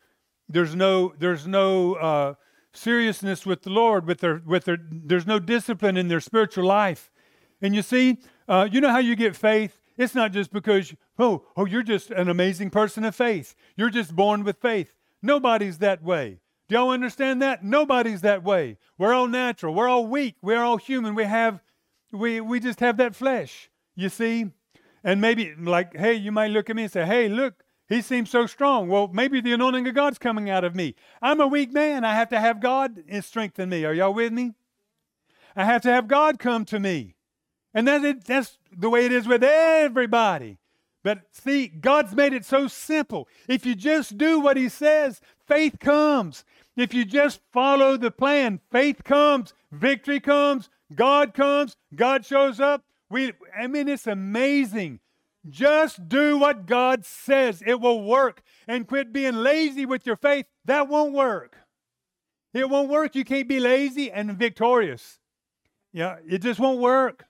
there's 0.48 0.74
no 0.74 1.14
there's 1.18 1.46
no 1.46 1.94
uh, 1.94 2.34
seriousness 2.72 3.46
with 3.46 3.62
the 3.62 3.70
Lord 3.70 4.06
with 4.06 4.20
their 4.20 4.42
with 4.44 4.64
their 4.64 4.78
there's 4.90 5.26
no 5.26 5.38
discipline 5.38 5.96
in 5.96 6.08
their 6.08 6.20
spiritual 6.20 6.64
life. 6.64 7.10
And 7.62 7.74
you 7.74 7.82
see, 7.82 8.18
uh, 8.48 8.68
you 8.70 8.80
know 8.80 8.90
how 8.90 8.98
you 8.98 9.16
get 9.16 9.34
faith. 9.34 9.80
It's 9.96 10.14
not 10.14 10.32
just 10.32 10.52
because 10.52 10.94
oh 11.18 11.44
oh 11.56 11.66
you're 11.66 11.82
just 11.82 12.10
an 12.10 12.28
amazing 12.28 12.70
person 12.70 13.04
of 13.04 13.14
faith. 13.14 13.54
You're 13.76 13.90
just 13.90 14.14
born 14.14 14.44
with 14.44 14.58
faith. 14.58 14.94
Nobody's 15.22 15.78
that 15.78 16.02
way. 16.02 16.40
Do 16.68 16.76
y'all 16.76 16.90
understand 16.90 17.42
that? 17.42 17.62
Nobody's 17.62 18.22
that 18.22 18.42
way. 18.42 18.78
We're 18.96 19.12
all 19.12 19.28
natural. 19.28 19.74
We're 19.74 19.88
all 19.88 20.06
weak. 20.06 20.36
We're 20.40 20.62
all 20.62 20.78
human. 20.78 21.14
We 21.14 21.24
have, 21.24 21.60
we, 22.10 22.40
we 22.40 22.58
just 22.58 22.80
have 22.80 22.96
that 22.96 23.14
flesh, 23.14 23.70
you 23.94 24.08
see? 24.08 24.50
And 25.02 25.20
maybe, 25.20 25.54
like, 25.58 25.94
hey, 25.94 26.14
you 26.14 26.32
might 26.32 26.50
look 26.50 26.70
at 26.70 26.76
me 26.76 26.84
and 26.84 26.92
say, 26.92 27.04
hey, 27.04 27.28
look, 27.28 27.64
he 27.86 28.00
seems 28.00 28.30
so 28.30 28.46
strong. 28.46 28.88
Well, 28.88 29.08
maybe 29.12 29.42
the 29.42 29.52
anointing 29.52 29.86
of 29.86 29.94
God's 29.94 30.18
coming 30.18 30.48
out 30.48 30.64
of 30.64 30.74
me. 30.74 30.94
I'm 31.20 31.40
a 31.40 31.46
weak 31.46 31.70
man. 31.70 32.02
I 32.02 32.14
have 32.14 32.30
to 32.30 32.40
have 32.40 32.60
God 32.60 33.02
strengthen 33.20 33.68
me. 33.68 33.84
Are 33.84 33.92
y'all 33.92 34.14
with 34.14 34.32
me? 34.32 34.54
I 35.54 35.64
have 35.64 35.82
to 35.82 35.90
have 35.90 36.08
God 36.08 36.38
come 36.38 36.64
to 36.66 36.80
me. 36.80 37.14
And 37.74 37.88
that, 37.88 38.24
that's 38.24 38.56
the 38.74 38.88
way 38.88 39.04
it 39.04 39.12
is 39.12 39.26
with 39.26 39.42
everybody. 39.42 40.58
But 41.02 41.22
see, 41.32 41.66
God's 41.66 42.14
made 42.14 42.32
it 42.32 42.46
so 42.46 42.66
simple. 42.66 43.28
If 43.46 43.66
you 43.66 43.74
just 43.74 44.16
do 44.16 44.40
what 44.40 44.56
He 44.56 44.68
says, 44.68 45.20
faith 45.46 45.78
comes. 45.80 46.44
If 46.76 46.94
you 46.94 47.04
just 47.04 47.40
follow 47.52 47.96
the 47.96 48.10
plan, 48.10 48.60
faith 48.70 49.04
comes, 49.04 49.52
victory 49.70 50.18
comes, 50.18 50.70
God 50.94 51.34
comes, 51.34 51.76
God 51.94 52.24
shows 52.24 52.58
up. 52.58 52.84
We, 53.10 53.32
I 53.56 53.66
mean, 53.66 53.88
it's 53.88 54.06
amazing. 54.06 55.00
Just 55.48 56.08
do 56.08 56.38
what 56.38 56.66
God 56.66 57.04
says. 57.04 57.62
It 57.66 57.80
will 57.80 58.02
work. 58.02 58.42
And 58.66 58.88
quit 58.88 59.12
being 59.12 59.34
lazy 59.34 59.84
with 59.84 60.06
your 60.06 60.16
faith. 60.16 60.46
That 60.64 60.88
won't 60.88 61.12
work. 61.12 61.58
It 62.54 62.70
won't 62.70 62.88
work. 62.88 63.14
You 63.14 63.24
can't 63.24 63.48
be 63.48 63.60
lazy 63.60 64.10
and 64.10 64.32
victorious. 64.38 65.18
Yeah, 65.92 66.16
it 66.26 66.38
just 66.38 66.58
won't 66.58 66.80
work. 66.80 67.26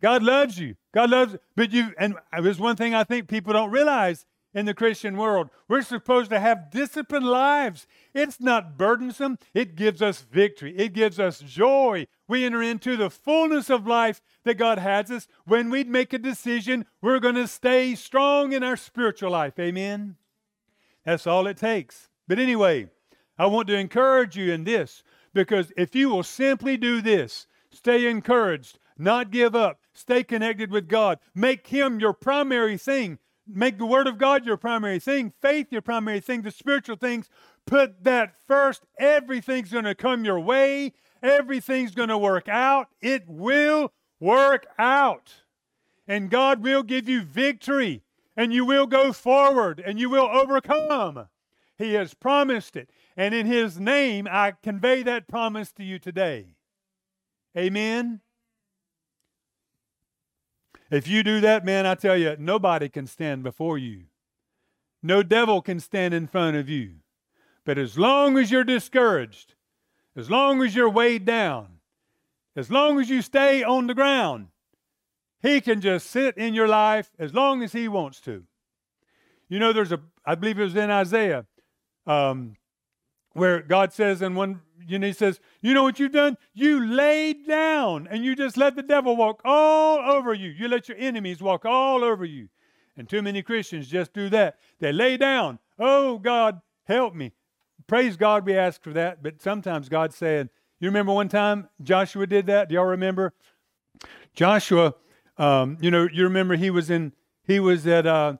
God 0.00 0.22
loves 0.22 0.58
you. 0.58 0.76
God 0.92 1.10
loves, 1.10 1.36
but 1.56 1.72
you, 1.72 1.92
and 1.98 2.14
there's 2.42 2.58
one 2.58 2.76
thing 2.76 2.94
I 2.94 3.04
think 3.04 3.28
people 3.28 3.52
don't 3.52 3.70
realize 3.70 4.26
in 4.52 4.66
the 4.66 4.74
Christian 4.74 5.16
world. 5.16 5.50
We're 5.68 5.82
supposed 5.82 6.30
to 6.30 6.40
have 6.40 6.70
disciplined 6.70 7.26
lives. 7.26 7.86
It's 8.14 8.40
not 8.40 8.76
burdensome, 8.76 9.38
it 9.54 9.76
gives 9.76 10.02
us 10.02 10.22
victory, 10.22 10.76
it 10.76 10.92
gives 10.92 11.20
us 11.20 11.40
joy. 11.40 12.06
We 12.26 12.44
enter 12.44 12.62
into 12.62 12.96
the 12.96 13.10
fullness 13.10 13.70
of 13.70 13.86
life 13.86 14.20
that 14.44 14.58
God 14.58 14.78
has 14.78 15.10
us. 15.10 15.28
When 15.44 15.70
we 15.70 15.84
make 15.84 16.12
a 16.12 16.18
decision, 16.18 16.86
we're 17.00 17.20
going 17.20 17.34
to 17.36 17.46
stay 17.46 17.94
strong 17.94 18.52
in 18.52 18.62
our 18.62 18.76
spiritual 18.76 19.30
life. 19.30 19.58
Amen. 19.58 20.16
That's 21.04 21.26
all 21.26 21.46
it 21.46 21.56
takes. 21.56 22.08
But 22.28 22.38
anyway, 22.38 22.88
I 23.38 23.46
want 23.46 23.68
to 23.68 23.76
encourage 23.76 24.36
you 24.36 24.52
in 24.52 24.64
this 24.64 25.02
because 25.32 25.72
if 25.76 25.94
you 25.94 26.10
will 26.10 26.22
simply 26.22 26.76
do 26.76 27.00
this, 27.00 27.46
stay 27.70 28.08
encouraged, 28.08 28.78
not 29.00 29.30
give 29.30 29.56
up, 29.56 29.80
stay 29.94 30.22
connected 30.22 30.70
with 30.70 30.88
God, 30.88 31.18
make 31.34 31.66
Him 31.68 32.00
your 32.00 32.12
primary 32.12 32.76
thing, 32.76 33.18
make 33.46 33.78
the 33.78 33.86
Word 33.86 34.06
of 34.06 34.18
God 34.18 34.44
your 34.44 34.56
primary 34.56 34.98
thing, 34.98 35.32
faith 35.40 35.68
your 35.70 35.82
primary 35.82 36.20
thing, 36.20 36.42
the 36.42 36.50
spiritual 36.50 36.96
things, 36.96 37.28
put 37.66 38.04
that 38.04 38.34
first. 38.46 38.82
Everything's 38.98 39.72
going 39.72 39.84
to 39.84 39.94
come 39.94 40.24
your 40.24 40.40
way, 40.40 40.92
everything's 41.22 41.94
going 41.94 42.08
to 42.08 42.18
work 42.18 42.48
out. 42.48 42.88
It 43.00 43.24
will 43.28 43.92
work 44.18 44.66
out. 44.78 45.34
And 46.06 46.30
God 46.30 46.62
will 46.62 46.82
give 46.82 47.08
you 47.08 47.22
victory, 47.22 48.02
and 48.36 48.52
you 48.52 48.64
will 48.64 48.86
go 48.86 49.12
forward, 49.12 49.82
and 49.84 49.98
you 49.98 50.10
will 50.10 50.28
overcome. 50.28 51.28
He 51.78 51.94
has 51.94 52.14
promised 52.14 52.76
it. 52.76 52.90
And 53.16 53.34
in 53.34 53.46
His 53.46 53.78
name, 53.78 54.28
I 54.30 54.52
convey 54.62 55.02
that 55.04 55.28
promise 55.28 55.72
to 55.72 55.84
you 55.84 55.98
today. 55.98 56.56
Amen. 57.56 58.20
If 60.90 61.06
you 61.06 61.22
do 61.22 61.40
that, 61.40 61.64
man, 61.64 61.86
I 61.86 61.94
tell 61.94 62.16
you, 62.16 62.36
nobody 62.38 62.88
can 62.88 63.06
stand 63.06 63.42
before 63.42 63.78
you. 63.78 64.04
No 65.02 65.22
devil 65.22 65.62
can 65.62 65.80
stand 65.80 66.12
in 66.12 66.26
front 66.26 66.56
of 66.56 66.68
you. 66.68 66.96
But 67.64 67.78
as 67.78 67.96
long 67.96 68.36
as 68.36 68.50
you're 68.50 68.64
discouraged, 68.64 69.54
as 70.16 70.28
long 70.28 70.62
as 70.62 70.74
you're 70.74 70.90
weighed 70.90 71.24
down, 71.24 71.78
as 72.56 72.70
long 72.70 73.00
as 73.00 73.08
you 73.08 73.22
stay 73.22 73.62
on 73.62 73.86
the 73.86 73.94
ground, 73.94 74.48
he 75.40 75.60
can 75.60 75.80
just 75.80 76.10
sit 76.10 76.36
in 76.36 76.54
your 76.54 76.68
life 76.68 77.12
as 77.18 77.32
long 77.32 77.62
as 77.62 77.72
he 77.72 77.88
wants 77.88 78.20
to. 78.22 78.44
You 79.48 79.58
know, 79.58 79.72
there's 79.72 79.92
a, 79.92 80.00
I 80.24 80.34
believe 80.34 80.58
it 80.58 80.64
was 80.64 80.76
in 80.76 80.90
Isaiah, 80.90 81.46
um, 82.06 82.56
where 83.32 83.60
God 83.60 83.92
says 83.92 84.22
in 84.22 84.34
one, 84.34 84.60
he 84.86 85.12
says, 85.12 85.40
You 85.60 85.74
know 85.74 85.82
what 85.82 85.98
you've 85.98 86.12
done? 86.12 86.36
You 86.52 86.84
laid 86.84 87.46
down 87.46 88.08
and 88.10 88.24
you 88.24 88.34
just 88.34 88.56
let 88.56 88.76
the 88.76 88.82
devil 88.82 89.16
walk 89.16 89.40
all 89.44 89.98
over 89.98 90.34
you. 90.34 90.50
You 90.50 90.68
let 90.68 90.88
your 90.88 90.98
enemies 90.98 91.40
walk 91.40 91.64
all 91.64 92.02
over 92.02 92.24
you. 92.24 92.48
And 92.96 93.08
too 93.08 93.22
many 93.22 93.42
Christians 93.42 93.88
just 93.88 94.12
do 94.12 94.28
that. 94.30 94.58
They 94.80 94.92
lay 94.92 95.16
down. 95.16 95.58
Oh, 95.78 96.18
God, 96.18 96.60
help 96.84 97.14
me. 97.14 97.32
Praise 97.86 98.16
God, 98.16 98.44
we 98.44 98.56
ask 98.56 98.82
for 98.82 98.92
that. 98.92 99.22
But 99.22 99.40
sometimes 99.40 99.88
God's 99.88 100.16
saying, 100.16 100.50
You 100.80 100.88
remember 100.88 101.12
one 101.12 101.28
time 101.28 101.68
Joshua 101.82 102.26
did 102.26 102.46
that? 102.46 102.68
Do 102.68 102.74
y'all 102.74 102.84
remember? 102.84 103.32
Joshua, 104.34 104.94
um, 105.38 105.78
you 105.80 105.90
know, 105.90 106.08
you 106.12 106.24
remember 106.24 106.56
he 106.56 106.70
was 106.70 106.90
in, 106.90 107.12
he 107.44 107.60
was 107.60 107.86
at, 107.86 108.06
uh, 108.06 108.36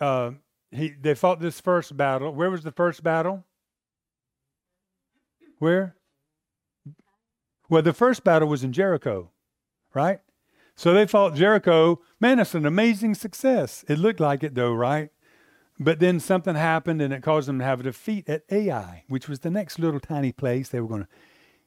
uh, 0.00 0.32
he, 0.70 0.90
they 0.90 1.14
fought 1.14 1.40
this 1.40 1.60
first 1.60 1.96
battle. 1.96 2.32
Where 2.32 2.50
was 2.50 2.62
the 2.62 2.72
first 2.72 3.02
battle? 3.02 3.44
Where? 5.58 5.96
Well, 7.68 7.82
the 7.82 7.92
first 7.92 8.24
battle 8.24 8.48
was 8.48 8.64
in 8.64 8.72
Jericho, 8.72 9.30
right? 9.94 10.20
So 10.74 10.94
they 10.94 11.06
fought 11.06 11.34
Jericho. 11.34 12.00
Man, 12.20 12.38
it's 12.38 12.54
an 12.54 12.64
amazing 12.64 13.14
success. 13.14 13.84
It 13.88 13.98
looked 13.98 14.20
like 14.20 14.42
it, 14.42 14.54
though, 14.54 14.72
right? 14.72 15.10
But 15.78 16.00
then 16.00 16.18
something 16.18 16.54
happened 16.54 17.02
and 17.02 17.12
it 17.12 17.22
caused 17.22 17.48
them 17.48 17.58
to 17.58 17.64
have 17.64 17.80
a 17.80 17.84
defeat 17.84 18.28
at 18.28 18.42
Ai, 18.50 19.04
which 19.08 19.28
was 19.28 19.40
the 19.40 19.50
next 19.50 19.78
little 19.78 20.00
tiny 20.00 20.32
place 20.32 20.68
they 20.68 20.80
were 20.80 20.88
going 20.88 21.02
to 21.02 21.08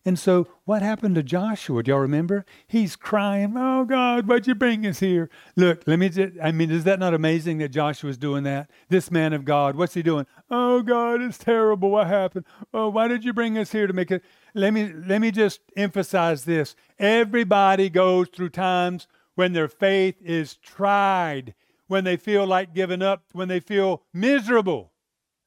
and 0.03 0.17
so, 0.17 0.47
what 0.65 0.81
happened 0.81 1.13
to 1.15 1.23
Joshua? 1.23 1.83
Do 1.83 1.91
y'all 1.91 1.99
remember? 1.99 2.43
He's 2.65 2.95
crying, 2.95 3.53
Oh 3.55 3.85
God, 3.85 4.27
why'd 4.27 4.47
you 4.47 4.55
bring 4.55 4.85
us 4.87 4.99
here? 4.99 5.29
Look, 5.55 5.83
let 5.85 5.99
me 5.99 6.09
just, 6.09 6.33
I 6.41 6.51
mean, 6.51 6.71
is 6.71 6.85
that 6.85 6.97
not 6.97 7.13
amazing 7.13 7.59
that 7.59 7.69
Joshua's 7.69 8.17
doing 8.17 8.43
that? 8.43 8.71
This 8.89 9.11
man 9.11 9.31
of 9.31 9.45
God, 9.45 9.75
what's 9.75 9.93
he 9.93 10.01
doing? 10.01 10.25
Oh 10.49 10.81
God, 10.81 11.21
it's 11.21 11.37
terrible. 11.37 11.91
What 11.91 12.07
happened? 12.07 12.45
Oh, 12.73 12.89
why 12.89 13.07
did 13.07 13.23
you 13.23 13.31
bring 13.31 13.59
us 13.59 13.71
here 13.71 13.85
to 13.85 13.93
make 13.93 14.09
it? 14.09 14.23
Let 14.55 14.73
me, 14.73 14.91
let 14.91 15.21
me 15.21 15.29
just 15.29 15.59
emphasize 15.77 16.45
this. 16.45 16.75
Everybody 16.97 17.89
goes 17.89 18.27
through 18.29 18.49
times 18.49 19.07
when 19.35 19.53
their 19.53 19.67
faith 19.67 20.15
is 20.21 20.55
tried, 20.55 21.53
when 21.87 22.05
they 22.05 22.17
feel 22.17 22.47
like 22.47 22.73
giving 22.73 23.03
up, 23.03 23.25
when 23.33 23.49
they 23.49 23.59
feel 23.59 24.01
miserable. 24.13 24.91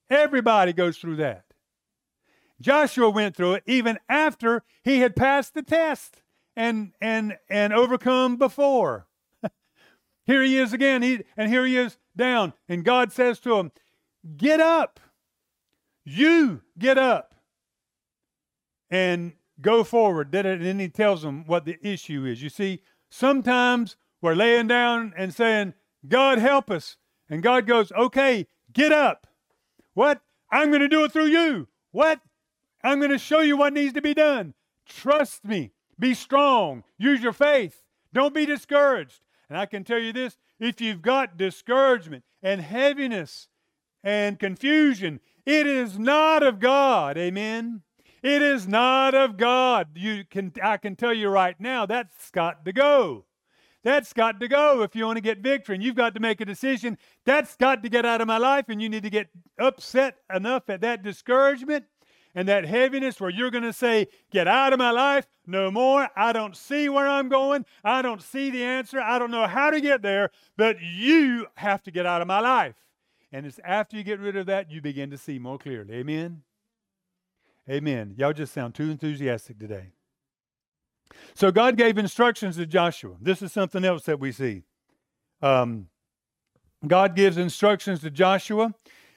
Everybody 0.09 0.73
goes 0.73 0.99
through 0.99 1.17
that. 1.17 1.45
Joshua 2.65 3.11
went 3.11 3.37
through 3.37 3.53
it 3.53 3.63
even 3.67 3.99
after 4.09 4.63
he 4.83 5.01
had 5.01 5.15
passed 5.15 5.53
the 5.53 5.63
test 5.63 6.23
and 6.57 6.93
and 6.99 7.37
and 7.51 7.75
overcome 7.75 8.37
before. 8.37 9.07
here 10.25 10.43
he 10.43 10.57
is 10.57 10.73
again, 10.73 11.03
he, 11.03 11.25
and 11.37 11.51
here 11.51 11.67
he 11.67 11.77
is 11.77 11.99
down, 12.17 12.55
and 12.67 12.83
God 12.83 13.13
says 13.13 13.39
to 13.41 13.59
him, 13.59 13.71
"Get 14.39 14.61
up, 14.61 14.99
you 16.07 16.63
get 16.79 16.97
up, 16.97 17.35
and 18.91 19.35
go 19.61 19.85
forward." 19.85 20.35
And 20.35 20.65
then 20.65 20.79
he 20.79 20.89
tells 20.89 21.23
him 21.23 21.45
what 21.45 21.67
the 21.67 21.77
issue 21.87 22.25
is. 22.25 22.43
You 22.43 22.49
see, 22.49 22.81
sometimes 23.11 23.99
we're 24.23 24.35
laying 24.35 24.69
down 24.69 25.13
and 25.19 25.35
saying, 25.35 25.75
"God 26.09 26.39
help 26.39 26.71
us," 26.71 26.97
and 27.29 27.43
God 27.43 27.67
goes, 27.67 27.93
"Okay, 27.93 28.47
get 28.73 28.91
up. 28.91 29.27
What? 29.93 30.23
I'm 30.51 30.71
going 30.71 30.81
to 30.81 30.89
do 30.89 31.05
it 31.05 31.13
through 31.13 31.27
you. 31.27 31.69
What? 31.91 32.23
I'm 32.85 32.99
going 32.99 33.11
to 33.11 33.19
show 33.19 33.41
you 33.41 33.57
what 33.57 33.73
needs 33.73 33.95
to 33.95 34.03
be 34.03 34.15
done. 34.15 34.55
Trust 34.87 35.45
me. 35.45 35.73
Be 35.99 36.13
strong. 36.13 36.85
Use 36.99 37.23
your 37.23 37.33
faith. 37.33 37.83
Don't 38.13 38.35
be 38.35 38.45
discouraged. 38.47 39.23
And 39.49 39.59
I 39.59 39.67
can 39.67 39.85
tell 39.85 39.99
you 39.99 40.13
this 40.13 40.37
if 40.61 40.81
you've 40.81 41.03
got 41.03 41.37
discouragement 41.37 42.25
and 42.43 42.61
heaviness 42.61 43.49
and 44.03 44.39
confusion, 44.39 45.21
it 45.47 45.67
is 45.67 45.99
not 45.99 46.43
of 46.43 46.61
God. 46.61 47.17
Amen. 47.17 47.83
It 48.23 48.43
is 48.43 48.69
not 48.69 49.15
of 49.15 49.37
God. 49.37 49.89
You 49.97 50.25
can 50.29 50.53
I 50.63 50.77
can 50.77 50.97
tell 50.97 51.13
you 51.13 51.29
right 51.29 51.59
now 51.59 51.87
that's 51.87 52.31
got 52.31 52.65
to 52.65 52.73
go. 52.73 53.25
That's 53.83 54.15
got 54.15 54.41
to 54.41 54.49
go 54.49 54.83
if 54.83 54.97
you 54.97 55.05
want 55.05 55.19
to 55.19 55.23
get 55.23 55.41
victory. 55.41 55.75
And 55.75 55.85
you've 55.85 55.95
got 55.95 56.15
to 56.15 56.21
make 56.21 56.41
a 56.41 56.47
decision. 56.47 56.97
That's 57.27 57.55
got 57.55 57.83
to 57.83 57.91
get 57.91 58.07
out 58.07 58.23
of 58.23 58.27
my 58.27 58.39
life. 58.39 58.65
And 58.69 58.81
you 58.81 58.89
need 58.89 59.03
to 59.03 59.11
get 59.11 59.29
upset 59.59 60.17
enough 60.35 60.71
at 60.71 60.81
that 60.81 61.03
discouragement 61.03 61.85
and 62.35 62.49
that 62.49 62.65
heaviness 62.65 63.21
where 63.21 63.31
you're 63.31 63.51
going 63.51 63.65
to 63.65 63.73
say, 63.73 64.09
Get 64.31 64.49
out 64.49 64.73
of 64.73 64.79
my 64.79 64.91
life, 64.91 65.27
no 65.47 65.71
more. 65.71 66.09
I 66.17 66.33
don't 66.33 66.57
see 66.57 66.89
where 66.89 67.07
I'm 67.07 67.29
going. 67.29 67.65
I 67.83 68.03
don't 68.03 68.23
see 68.23 68.51
the 68.51 68.63
answer. 68.63 69.01
I 69.01 69.19
don't 69.19 69.31
know 69.31 69.47
how 69.47 69.71
to 69.71 69.81
get 69.81 70.03
there, 70.03 70.31
but 70.57 70.77
you 70.81 71.47
have 71.55 71.83
to 71.85 71.91
get 71.91 72.07
out 72.07 72.21
of 72.21 72.29
my 72.29 72.41
life. 72.41 72.75
And 73.33 73.47
it's 73.47 73.61
after 73.65 73.97
you 73.97 74.05
get 74.05 74.21
rid 74.21 74.37
of 74.37 74.47
that, 74.47 74.71
you 74.71 74.81
begin 74.81 75.11
to 75.11 75.19
see 75.19 75.39
more 75.39 75.59
clearly. 75.59 75.95
Amen? 75.95 76.43
Amen. 77.69 78.15
Y'all 78.17 78.33
just 78.33 78.53
sound 78.53 78.75
too 78.75 78.91
enthusiastic 78.91 79.59
today. 79.59 79.93
So 81.35 81.51
God 81.51 81.77
gave 81.77 81.99
instructions 81.99 82.57
to 82.57 82.67
Joshua. 82.67 83.17
This 83.21 83.43
is 83.43 83.53
something 83.53 83.85
else 83.85 84.05
that 84.05 84.21
we 84.21 84.33
see. 84.33 84.63
Um, 85.43 85.89
God 86.87 87.17
gives 87.17 87.37
instructions 87.37 88.01
to 88.01 88.11
Joshua. 88.11 88.75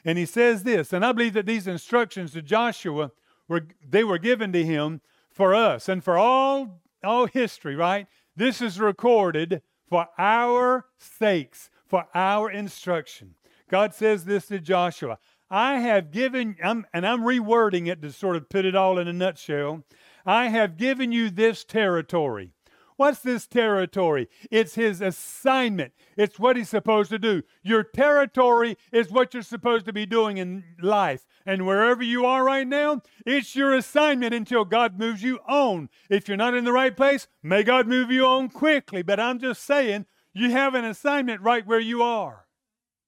And 0.08 0.18
he 0.18 0.26
says 0.26 0.64
this, 0.64 0.94
and 0.94 1.06
I 1.06 1.12
believe 1.12 1.34
that 1.34 1.46
these 1.46 1.68
instructions 1.68 2.32
to 2.32 2.42
Joshua 2.42 3.12
were 3.50 3.68
they 3.86 4.06
were 4.06 4.18
given 4.18 4.54
to 4.54 4.64
him 4.64 5.02
for 5.30 5.54
us 5.54 5.90
and 5.90 6.02
for 6.02 6.18
all 6.18 6.82
all 7.04 7.28
history, 7.28 7.76
right? 7.76 8.08
This 8.34 8.62
is 8.62 8.80
recorded 8.80 9.62
for 9.90 10.08
our 10.18 10.86
sakes, 10.98 11.70
for 11.86 12.08
our 12.16 12.50
instruction. 12.50 13.36
God 13.70 13.94
says 13.94 14.24
this 14.24 14.48
to 14.48 14.60
Joshua 14.60 15.20
I 15.50 15.80
have 15.80 16.12
given, 16.12 16.56
I'm, 16.64 16.86
and 16.94 17.06
I'm 17.06 17.22
rewording 17.22 17.88
it 17.88 18.02
to 18.02 18.12
sort 18.14 18.38
of 18.38 18.48
put 18.48 18.64
it 18.64 18.76
all 18.76 18.98
in 19.00 19.10
a 19.10 19.14
nutshell. 19.14 19.84
I 20.26 20.48
have 20.48 20.78
given 20.78 21.12
you 21.12 21.30
this 21.30 21.66
territory. 21.66 22.54
What's 22.98 23.20
this 23.20 23.46
territory? 23.46 24.27
It's 24.50 24.74
his 24.74 25.01
assignment. 25.01 25.94
It's 26.18 26.39
what 26.39 26.58
he's 26.58 26.70
supposed 26.70 27.12
to 27.12 27.20
do. 27.20 27.44
Your 27.62 27.84
territory 27.84 28.75
is 28.92 29.12
what 29.12 29.36
you're 29.36 29.44
supposed 29.44 29.86
to 29.86 29.94
be 29.94 30.08
doing 30.08 30.38
in 30.38 30.63
life. 30.82 31.27
And 31.46 31.68
wherever 31.68 32.01
you 32.01 32.25
are 32.25 32.44
right 32.44 32.68
now, 32.68 33.04
it's 33.24 33.56
your 33.56 33.75
assignment 33.75 34.34
until 34.34 34.66
God 34.66 34.98
moves 34.98 35.22
you 35.22 35.39
on. 35.48 35.89
If 36.10 36.27
you're 36.27 36.38
not 36.38 36.56
in 36.56 36.66
the 36.66 36.74
right 36.74 36.98
place, 36.98 37.27
may 37.44 37.63
God 37.63 37.88
move 37.88 38.12
you 38.12 38.25
on 38.25 38.50
quickly. 38.50 39.04
But 39.04 39.20
I'm 39.20 39.38
just 39.38 39.63
saying, 39.63 40.08
you 40.34 40.50
have 40.50 40.74
an 40.74 40.84
assignment 40.84 41.42
right 41.42 41.66
where 41.66 41.80
you 41.80 42.01
are. 42.01 42.48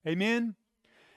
Amen? 0.07 0.55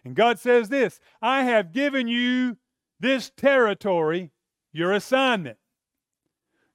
And 0.03 0.17
God 0.17 0.39
says 0.39 0.71
this 0.71 0.99
I 1.21 1.45
have 1.45 1.73
given 1.73 2.09
you 2.09 2.57
this 2.99 3.31
territory, 3.37 4.31
your 4.73 4.93
assignment 4.93 5.59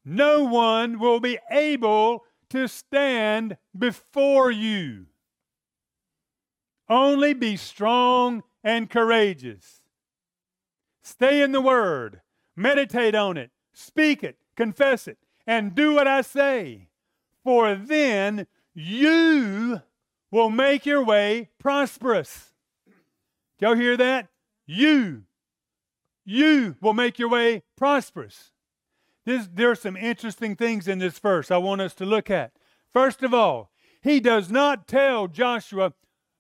no 0.08 0.44
one 0.44 1.00
will 1.00 1.20
be 1.20 1.38
able 1.52 2.24
to 2.50 2.68
stand 2.68 3.58
before 3.78 4.50
you. 4.50 5.08
Only 6.90 7.34
be 7.34 7.58
strong 7.58 8.44
and 8.64 8.90
courageous. 8.90 9.82
Stay 11.04 11.42
in 11.42 11.52
the 11.52 11.62
Word, 11.62 12.22
meditate 12.56 13.16
on 13.16 13.36
it, 13.36 13.52
speak 13.74 14.24
it, 14.24 14.38
confess 14.56 15.08
it, 15.08 15.18
and 15.46 15.76
do 15.76 15.96
what 15.96 16.08
I 16.08 16.22
say. 16.22 16.88
For 17.44 17.76
then 17.76 18.48
you 18.74 19.82
will 20.32 20.50
make 20.50 20.86
your 20.86 21.04
way 21.04 21.50
prosperous. 21.60 22.54
Y'all 23.60 23.76
hear 23.76 23.98
that? 23.98 24.30
You 24.66 25.24
you 26.28 26.76
will 26.82 26.94
make 26.94 27.18
your 27.18 27.30
way 27.30 27.64
prosperous. 27.78 28.52
This, 29.28 29.50
there 29.54 29.70
are 29.70 29.76
some 29.76 29.98
interesting 29.98 30.56
things 30.56 30.88
in 30.88 31.00
this 31.00 31.20
verse 31.20 31.52
I 31.52 31.58
want 31.58 31.82
us 31.82 31.94
to 31.96 32.06
look 32.06 32.32
at. 32.32 32.54
First 32.94 33.24
of 33.24 33.34
all, 33.34 33.72
he 34.02 34.22
does 34.22 34.50
not 34.50 34.88
tell 34.88 35.28
Joshua, 35.28 35.92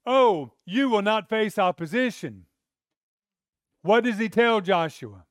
Oh, 0.06 0.54
you 0.66 0.88
will 0.88 1.02
not 1.02 1.28
face 1.28 1.60
opposition. 1.60 2.46
What 3.82 4.06
does 4.06 4.20
he 4.20 4.30
tell 4.30 4.62
Joshua? 4.62 5.26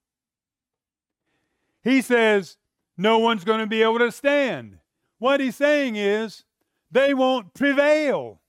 He 1.83 2.03
says, 2.03 2.59
No 2.99 3.21
one's 3.21 3.45
going 3.45 3.61
to 3.61 3.67
be 3.67 3.83
able 3.83 4.01
to 4.01 4.13
stand. 4.13 4.77
What 5.19 5.41
he's 5.41 5.57
saying 5.57 5.97
is, 5.97 6.45
they 6.91 7.15
won't 7.15 7.55
prevail. 7.55 8.43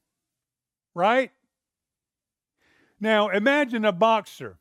Right? 0.93 1.31
Now, 2.99 3.29
imagine 3.29 3.85
a 3.85 3.93
boxer. 3.93 4.57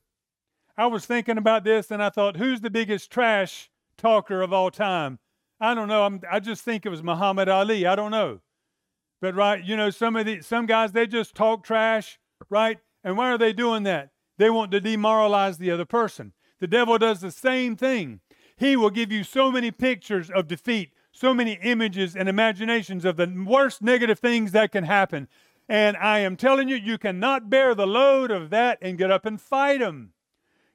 I 0.78 0.86
was 0.86 1.04
thinking 1.04 1.36
about 1.36 1.64
this 1.64 1.90
and 1.90 2.00
I 2.00 2.10
thought, 2.10 2.36
who's 2.36 2.60
the 2.60 2.70
biggest 2.70 3.10
trash 3.10 3.70
talker 3.96 4.42
of 4.42 4.52
all 4.52 4.70
time? 4.70 5.18
I 5.60 5.74
don't 5.74 5.88
know. 5.88 6.04
I'm, 6.04 6.20
i 6.30 6.40
just 6.40 6.62
think 6.62 6.84
it 6.84 6.90
was 6.90 7.02
Muhammad 7.02 7.48
Ali. 7.48 7.86
I 7.86 7.96
don't 7.96 8.10
know. 8.10 8.40
But 9.20 9.34
right, 9.34 9.64
you 9.64 9.76
know, 9.76 9.90
some 9.90 10.16
of 10.16 10.26
the 10.26 10.42
some 10.42 10.66
guys 10.66 10.92
they 10.92 11.06
just 11.06 11.34
talk 11.34 11.64
trash, 11.64 12.18
right? 12.50 12.78
And 13.02 13.16
why 13.16 13.30
are 13.30 13.38
they 13.38 13.52
doing 13.52 13.84
that? 13.84 14.10
They 14.38 14.50
want 14.50 14.70
to 14.72 14.80
demoralize 14.80 15.58
the 15.58 15.70
other 15.70 15.86
person. 15.86 16.32
The 16.60 16.66
devil 16.66 16.98
does 16.98 17.20
the 17.20 17.30
same 17.30 17.76
thing. 17.76 18.20
He 18.56 18.76
will 18.76 18.90
give 18.90 19.12
you 19.12 19.24
so 19.24 19.50
many 19.50 19.70
pictures 19.70 20.30
of 20.30 20.48
defeat, 20.48 20.92
so 21.12 21.34
many 21.34 21.58
images 21.62 22.16
and 22.16 22.28
imaginations 22.28 23.04
of 23.04 23.16
the 23.16 23.44
worst 23.46 23.82
negative 23.82 24.18
things 24.18 24.52
that 24.52 24.72
can 24.72 24.84
happen. 24.84 25.28
And 25.68 25.96
I 25.96 26.20
am 26.20 26.36
telling 26.36 26.68
you, 26.68 26.76
you 26.76 26.96
cannot 26.98 27.50
bear 27.50 27.74
the 27.74 27.86
load 27.86 28.30
of 28.30 28.50
that 28.50 28.78
and 28.80 28.98
get 28.98 29.10
up 29.10 29.26
and 29.26 29.40
fight 29.40 29.80
them. 29.80 30.12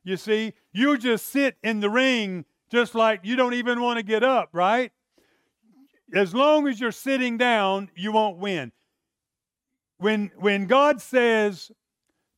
You 0.03 0.17
see, 0.17 0.53
you 0.73 0.97
just 0.97 1.27
sit 1.27 1.57
in 1.63 1.79
the 1.79 1.89
ring 1.89 2.45
just 2.71 2.95
like 2.95 3.21
you 3.23 3.35
don't 3.35 3.53
even 3.53 3.81
want 3.81 3.97
to 3.97 4.03
get 4.03 4.23
up, 4.23 4.49
right? 4.53 4.91
As 6.13 6.33
long 6.33 6.67
as 6.67 6.79
you're 6.79 6.91
sitting 6.91 7.37
down, 7.37 7.89
you 7.95 8.11
won't 8.11 8.37
win. 8.37 8.71
When, 9.97 10.31
when 10.37 10.65
God 10.65 11.01
says 11.01 11.71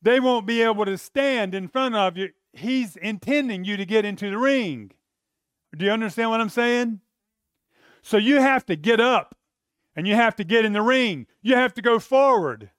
they 0.02 0.20
won't 0.20 0.46
be 0.46 0.62
able 0.62 0.84
to 0.84 0.98
stand 0.98 1.54
in 1.54 1.68
front 1.68 1.94
of 1.94 2.16
you, 2.16 2.30
He's 2.52 2.96
intending 2.96 3.64
you 3.64 3.76
to 3.76 3.84
get 3.84 4.04
into 4.04 4.30
the 4.30 4.38
ring. 4.38 4.92
Do 5.76 5.84
you 5.84 5.90
understand 5.90 6.30
what 6.30 6.40
I'm 6.40 6.48
saying? 6.48 7.00
So 8.02 8.16
you 8.16 8.40
have 8.40 8.64
to 8.66 8.76
get 8.76 9.00
up 9.00 9.34
and 9.96 10.06
you 10.06 10.14
have 10.14 10.36
to 10.36 10.44
get 10.44 10.64
in 10.64 10.72
the 10.72 10.82
ring. 10.82 11.26
You 11.42 11.56
have 11.56 11.74
to 11.74 11.82
go 11.82 11.98
forward. 11.98 12.70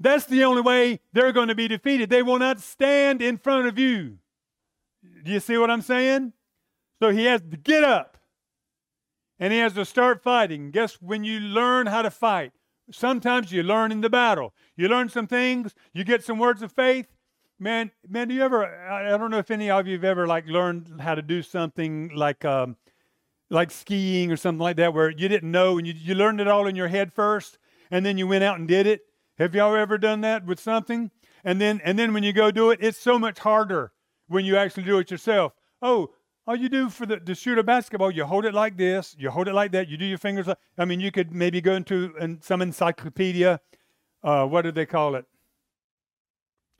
That's 0.00 0.24
the 0.24 0.44
only 0.44 0.62
way 0.62 1.00
they're 1.12 1.32
going 1.32 1.48
to 1.48 1.54
be 1.54 1.68
defeated. 1.68 2.08
They 2.08 2.22
will 2.22 2.38
not 2.38 2.60
stand 2.60 3.20
in 3.20 3.36
front 3.36 3.66
of 3.66 3.78
you. 3.78 4.18
Do 5.24 5.32
you 5.32 5.40
see 5.40 5.58
what 5.58 5.70
I'm 5.70 5.82
saying? 5.82 6.32
So 7.00 7.10
he 7.10 7.24
has 7.26 7.40
to 7.50 7.56
get 7.56 7.84
up 7.84 8.18
and 9.38 9.52
he 9.52 9.58
has 9.60 9.74
to 9.74 9.84
start 9.84 10.22
fighting. 10.22 10.70
Guess 10.70 10.94
when 11.00 11.24
you 11.24 11.40
learn 11.40 11.86
how 11.86 12.02
to 12.02 12.10
fight, 12.10 12.52
sometimes 12.90 13.52
you 13.52 13.62
learn 13.62 13.92
in 13.92 14.00
the 14.00 14.10
battle. 14.10 14.52
You 14.76 14.88
learn 14.88 15.08
some 15.08 15.26
things, 15.26 15.74
you 15.92 16.04
get 16.04 16.24
some 16.24 16.38
words 16.38 16.62
of 16.62 16.72
faith. 16.72 17.06
Man, 17.60 17.90
man, 18.08 18.28
do 18.28 18.34
you 18.34 18.42
ever? 18.42 18.64
I 18.88 19.16
don't 19.16 19.30
know 19.30 19.38
if 19.38 19.50
any 19.50 19.68
of 19.68 19.86
you 19.86 19.94
have 19.94 20.04
ever 20.04 20.26
like 20.26 20.46
learned 20.46 21.00
how 21.00 21.16
to 21.16 21.22
do 21.22 21.42
something 21.42 22.10
like 22.14 22.44
um, 22.44 22.76
like 23.50 23.72
skiing 23.72 24.30
or 24.30 24.36
something 24.36 24.62
like 24.62 24.76
that, 24.76 24.94
where 24.94 25.10
you 25.10 25.28
didn't 25.28 25.50
know 25.50 25.76
and 25.76 25.86
you, 25.86 25.92
you 25.92 26.14
learned 26.14 26.40
it 26.40 26.46
all 26.46 26.68
in 26.68 26.76
your 26.76 26.86
head 26.86 27.12
first, 27.12 27.58
and 27.90 28.06
then 28.06 28.16
you 28.16 28.28
went 28.28 28.44
out 28.44 28.60
and 28.60 28.68
did 28.68 28.86
it. 28.86 29.00
Have 29.38 29.56
y'all 29.56 29.74
ever 29.74 29.98
done 29.98 30.20
that 30.20 30.46
with 30.46 30.60
something? 30.60 31.10
And 31.42 31.60
then 31.60 31.80
and 31.84 31.98
then 31.98 32.12
when 32.14 32.22
you 32.22 32.32
go 32.32 32.52
do 32.52 32.70
it, 32.70 32.78
it's 32.80 32.98
so 32.98 33.18
much 33.18 33.40
harder 33.40 33.90
when 34.28 34.44
you 34.44 34.56
actually 34.56 34.84
do 34.84 34.98
it 34.98 35.10
yourself. 35.10 35.52
Oh, 35.82 36.10
all 36.48 36.56
you 36.56 36.70
do 36.70 36.88
for 36.88 37.04
the 37.04 37.18
to 37.18 37.34
shoot 37.34 37.58
a 37.58 37.62
basketball, 37.62 38.10
you 38.10 38.24
hold 38.24 38.46
it 38.46 38.54
like 38.54 38.78
this, 38.78 39.14
you 39.18 39.30
hold 39.30 39.48
it 39.48 39.52
like 39.52 39.70
that, 39.72 39.86
you 39.86 39.98
do 39.98 40.06
your 40.06 40.16
fingers. 40.16 40.46
Like, 40.46 40.56
I 40.78 40.86
mean, 40.86 40.98
you 40.98 41.12
could 41.12 41.30
maybe 41.30 41.60
go 41.60 41.74
into 41.74 42.14
in 42.18 42.40
some 42.40 42.62
encyclopedia. 42.62 43.60
Uh, 44.24 44.46
what 44.46 44.62
do 44.62 44.72
they 44.72 44.86
call 44.86 45.14
it? 45.14 45.26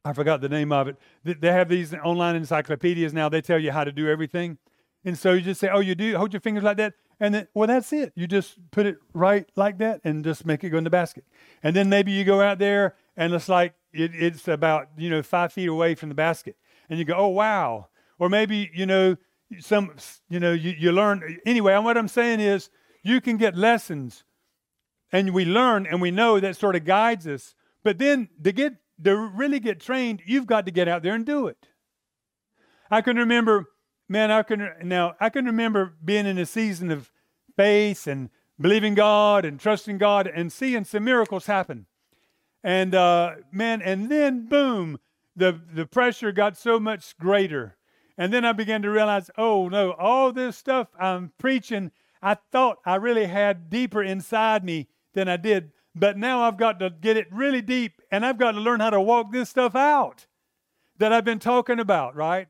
I 0.07 0.15
forgot 0.15 0.41
the 0.41 0.49
name 0.49 0.73
of 0.73 0.89
it. 0.89 0.97
They 1.23 1.53
have 1.53 1.69
these 1.69 1.93
online 1.93 2.35
encyclopedias 2.35 3.13
now. 3.13 3.29
They 3.29 3.43
tell 3.43 3.59
you 3.59 3.71
how 3.71 3.85
to 3.85 3.93
do 3.93 4.09
everything, 4.09 4.57
and 5.05 5.19
so 5.19 5.35
you 5.35 5.43
just 5.43 5.61
say, 5.61 5.69
"Oh, 5.69 5.81
you 5.81 5.95
do 5.95 6.17
hold 6.17 6.33
your 6.33 6.41
fingers 6.41 6.65
like 6.65 6.79
that," 6.79 6.95
and 7.21 7.35
then 7.35 7.49
well, 7.53 7.67
that's 7.67 7.93
it. 7.93 8.13
You 8.17 8.27
just 8.27 8.57
put 8.71 8.87
it 8.87 8.97
right 9.13 9.47
like 9.55 9.77
that, 9.79 10.01
and 10.03 10.25
just 10.25 10.47
make 10.47 10.65
it 10.65 10.71
go 10.71 10.79
in 10.79 10.85
the 10.85 10.91
basket. 10.91 11.25
And 11.63 11.77
then 11.77 11.91
maybe 11.91 12.11
you 12.11 12.25
go 12.25 12.41
out 12.41 12.59
there, 12.59 12.95
and 13.19 13.35
it's 13.35 13.51
like 13.51 13.75
it, 13.93 14.13
it's 14.15 14.49
about 14.49 14.89
you 14.97 15.11
know 15.11 15.23
five 15.23 15.53
feet 15.53 15.69
away 15.69 15.95
from 15.95 16.09
the 16.09 16.15
basket, 16.15 16.57
and 16.89 16.99
you 16.99 17.05
go, 17.05 17.15
oh, 17.15 17.29
wow. 17.29 17.89
Or 18.19 18.29
maybe, 18.29 18.69
you 18.75 18.85
know, 18.85 19.17
some, 19.61 19.93
you 20.29 20.41
know, 20.41 20.53
you, 20.53 20.75
you 20.79 20.93
learn. 20.93 21.39
Anyway, 21.47 21.77
what 21.79 21.97
I'm 21.97 22.09
saying 22.09 22.41
is 22.41 22.71
you 23.03 23.21
can 23.21 23.37
get 23.37 23.57
lessons 23.57 24.25
and 25.11 25.33
we 25.33 25.45
learn 25.45 25.87
and 25.87 26.03
we 26.03 26.11
know 26.11 26.39
that 26.41 26.57
sort 26.57 26.77
of 26.77 26.85
guides 26.85 27.27
us. 27.27 27.55
But 27.83 27.99
then 27.99 28.29
to 28.43 28.53
get, 28.53 28.75
to 29.05 29.17
really 29.17 29.61
get 29.61 29.81
trained, 29.81 30.23
you've 30.27 30.47
got 30.47 30.67
to 30.67 30.73
get 30.73 30.89
out 30.89 31.03
there 31.03 31.15
and 31.15 31.25
do 31.25 31.47
it. 31.47 31.69
I 32.91 33.01
can 33.01 33.17
remember, 33.17 33.67
man, 34.09 34.31
I 34.31 34.43
can, 34.43 34.71
now, 34.83 35.15
I 35.21 35.31
can 35.31 35.47
remember 35.47 35.95
being 36.05 36.27
in 36.27 36.39
a 36.39 36.47
season 36.47 36.91
of 36.91 37.11
faith 37.57 38.07
and 38.07 38.31
believing 38.61 38.95
God 38.95 39.45
and 39.45 39.59
trusting 39.59 39.99
God 39.99 40.27
and 40.27 40.53
seeing 40.53 40.85
some 40.85 41.05
miracles 41.05 41.47
happen. 41.47 41.87
And 42.63 42.95
uh, 42.95 43.37
man, 43.53 43.81
and 43.83 44.11
then 44.11 44.47
boom, 44.47 44.99
the, 45.37 45.59
the 45.73 45.87
pressure 45.87 46.33
got 46.33 46.57
so 46.57 46.81
much 46.81 47.17
greater. 47.19 47.78
And 48.19 48.33
then 48.33 48.45
I 48.45 48.53
began 48.53 48.83
to 48.83 48.91
realize, 48.91 49.31
oh 49.39 49.69
no, 49.69 49.93
all 49.93 50.33
this 50.33 50.57
stuff 50.57 50.89
I'm 50.99 51.33
preaching, 51.39 51.93
I 52.21 52.35
thought 52.35 52.79
I 52.85 52.97
really 52.97 53.27
had 53.27 53.71
deeper 53.71 54.03
inside 54.03 54.65
me 54.65 54.89
than 55.15 55.29
I 55.29 55.37
did. 55.37 55.71
But 55.95 56.19
now 56.19 56.43
I've 56.43 56.59
got 56.59 56.81
to 56.81 56.91
get 56.91 57.17
it 57.17 57.33
really 57.33 57.63
deep 57.63 58.03
and 58.11 58.27
I've 58.27 58.39
got 58.39 58.53
to 58.53 58.61
learn 58.61 58.81
how 58.81 58.91
to 58.91 59.01
walk 59.01 59.33
this 59.33 59.49
stuff 59.49 59.75
out 59.77 60.27
that 60.99 61.13
I've 61.13 61.25
been 61.25 61.39
talking 61.39 61.79
about, 61.79 62.15
right? 62.17 62.49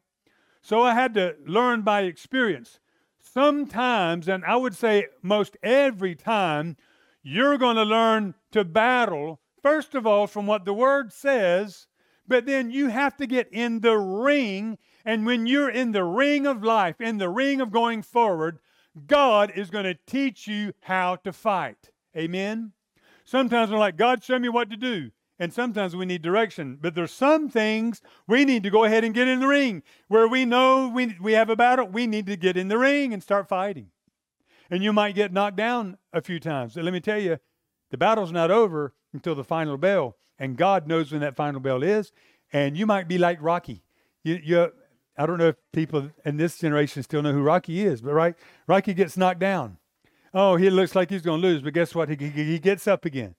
So 0.62 0.82
I 0.82 0.94
had 0.94 1.14
to 1.14 1.36
learn 1.46 1.82
by 1.82 2.02
experience. 2.02 2.80
Sometimes, 3.20 4.26
and 4.26 4.44
I 4.44 4.56
would 4.56 4.74
say 4.74 5.06
most 5.22 5.56
every 5.62 6.14
time, 6.14 6.76
you're 7.22 7.58
going 7.58 7.76
to 7.76 7.84
learn 7.84 8.34
to 8.52 8.64
battle, 8.64 9.40
first 9.62 9.94
of 9.94 10.06
all, 10.06 10.26
from 10.26 10.46
what 10.46 10.64
the 10.64 10.72
Word 10.72 11.12
says, 11.12 11.86
but 12.26 12.46
then 12.46 12.70
you 12.70 12.88
have 12.88 13.16
to 13.18 13.26
get 13.26 13.48
in 13.52 13.80
the 13.80 13.96
ring. 13.96 14.78
And 15.08 15.24
when 15.24 15.46
you're 15.46 15.70
in 15.70 15.92
the 15.92 16.04
ring 16.04 16.46
of 16.46 16.62
life, 16.62 17.00
in 17.00 17.16
the 17.16 17.30
ring 17.30 17.62
of 17.62 17.70
going 17.70 18.02
forward, 18.02 18.58
God 19.06 19.50
is 19.56 19.70
going 19.70 19.86
to 19.86 19.96
teach 20.06 20.46
you 20.46 20.74
how 20.80 21.16
to 21.24 21.32
fight. 21.32 21.88
Amen? 22.14 22.72
Sometimes 23.24 23.70
we're 23.70 23.78
like, 23.78 23.96
God, 23.96 24.22
show 24.22 24.38
me 24.38 24.50
what 24.50 24.68
to 24.68 24.76
do. 24.76 25.10
And 25.38 25.50
sometimes 25.50 25.96
we 25.96 26.04
need 26.04 26.20
direction. 26.20 26.76
But 26.78 26.94
there's 26.94 27.10
some 27.10 27.48
things 27.48 28.02
we 28.26 28.44
need 28.44 28.62
to 28.64 28.70
go 28.70 28.84
ahead 28.84 29.02
and 29.02 29.14
get 29.14 29.28
in 29.28 29.40
the 29.40 29.46
ring. 29.46 29.82
Where 30.08 30.28
we 30.28 30.44
know 30.44 30.92
we, 30.94 31.16
we 31.18 31.32
have 31.32 31.48
a 31.48 31.56
battle, 31.56 31.86
we 31.86 32.06
need 32.06 32.26
to 32.26 32.36
get 32.36 32.58
in 32.58 32.68
the 32.68 32.76
ring 32.76 33.14
and 33.14 33.22
start 33.22 33.48
fighting. 33.48 33.86
And 34.70 34.84
you 34.84 34.92
might 34.92 35.14
get 35.14 35.32
knocked 35.32 35.56
down 35.56 35.96
a 36.12 36.20
few 36.20 36.38
times. 36.38 36.74
So 36.74 36.82
let 36.82 36.92
me 36.92 37.00
tell 37.00 37.18
you, 37.18 37.38
the 37.90 37.96
battle's 37.96 38.30
not 38.30 38.50
over 38.50 38.92
until 39.14 39.34
the 39.34 39.42
final 39.42 39.78
bell 39.78 40.18
and 40.38 40.58
God 40.58 40.86
knows 40.86 41.12
when 41.12 41.22
that 41.22 41.34
final 41.34 41.60
bell 41.60 41.82
is. 41.82 42.12
And 42.52 42.76
you 42.76 42.84
might 42.84 43.08
be 43.08 43.16
like 43.16 43.38
Rocky. 43.40 43.84
You, 44.22 44.38
you, 44.44 44.72
I 45.18 45.26
don't 45.26 45.38
know 45.38 45.48
if 45.48 45.56
people 45.72 46.10
in 46.24 46.36
this 46.36 46.58
generation 46.58 47.02
still 47.02 47.22
know 47.22 47.32
who 47.32 47.42
Rocky 47.42 47.84
is, 47.84 48.00
but 48.00 48.12
right, 48.12 48.36
Rocky 48.68 48.94
gets 48.94 49.16
knocked 49.16 49.40
down. 49.40 49.78
Oh, 50.32 50.54
he 50.56 50.70
looks 50.70 50.94
like 50.94 51.10
he's 51.10 51.22
going 51.22 51.42
to 51.42 51.46
lose, 51.46 51.60
but 51.60 51.74
guess 51.74 51.94
what? 51.94 52.08
He, 52.08 52.14
he, 52.28 52.58
gets 52.60 52.86
up 52.86 53.04
again. 53.04 53.34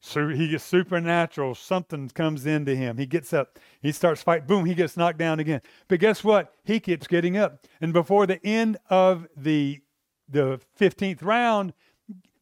So 0.00 0.28
he 0.28 0.48
gets 0.48 0.64
supernatural. 0.64 1.54
Something 1.54 2.08
comes 2.08 2.46
into 2.46 2.74
him. 2.74 2.96
He 2.96 3.04
gets 3.04 3.34
up. 3.34 3.58
He 3.82 3.92
starts 3.92 4.22
fight. 4.22 4.46
Boom, 4.46 4.64
he 4.64 4.74
gets 4.74 4.96
knocked 4.96 5.18
down 5.18 5.40
again. 5.40 5.60
But 5.88 6.00
guess 6.00 6.24
what? 6.24 6.54
He 6.64 6.80
keeps 6.80 7.06
getting 7.06 7.36
up. 7.36 7.66
And 7.80 7.92
before 7.92 8.26
the 8.26 8.44
end 8.44 8.78
of 8.88 9.28
the 9.36 9.80
the 10.28 10.60
15th 10.78 11.24
round, 11.24 11.74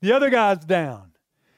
the 0.03 0.13
other 0.13 0.29
guy's 0.29 0.59
down. 0.59 1.13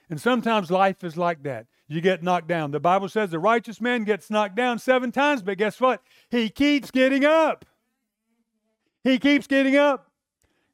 And 0.08 0.20
sometimes 0.20 0.70
life 0.70 1.02
is 1.02 1.16
like 1.16 1.42
that 1.42 1.66
you 1.90 2.00
get 2.00 2.22
knocked 2.22 2.46
down. 2.46 2.70
The 2.70 2.78
Bible 2.78 3.08
says 3.08 3.30
the 3.30 3.40
righteous 3.40 3.80
man 3.80 4.04
gets 4.04 4.30
knocked 4.30 4.54
down 4.54 4.78
seven 4.78 5.10
times, 5.10 5.42
but 5.42 5.58
guess 5.58 5.80
what? 5.80 6.00
He 6.30 6.48
keeps 6.48 6.92
getting 6.92 7.24
up. 7.24 7.64
He 9.02 9.18
keeps 9.18 9.48
getting 9.48 9.74
up. 9.74 10.06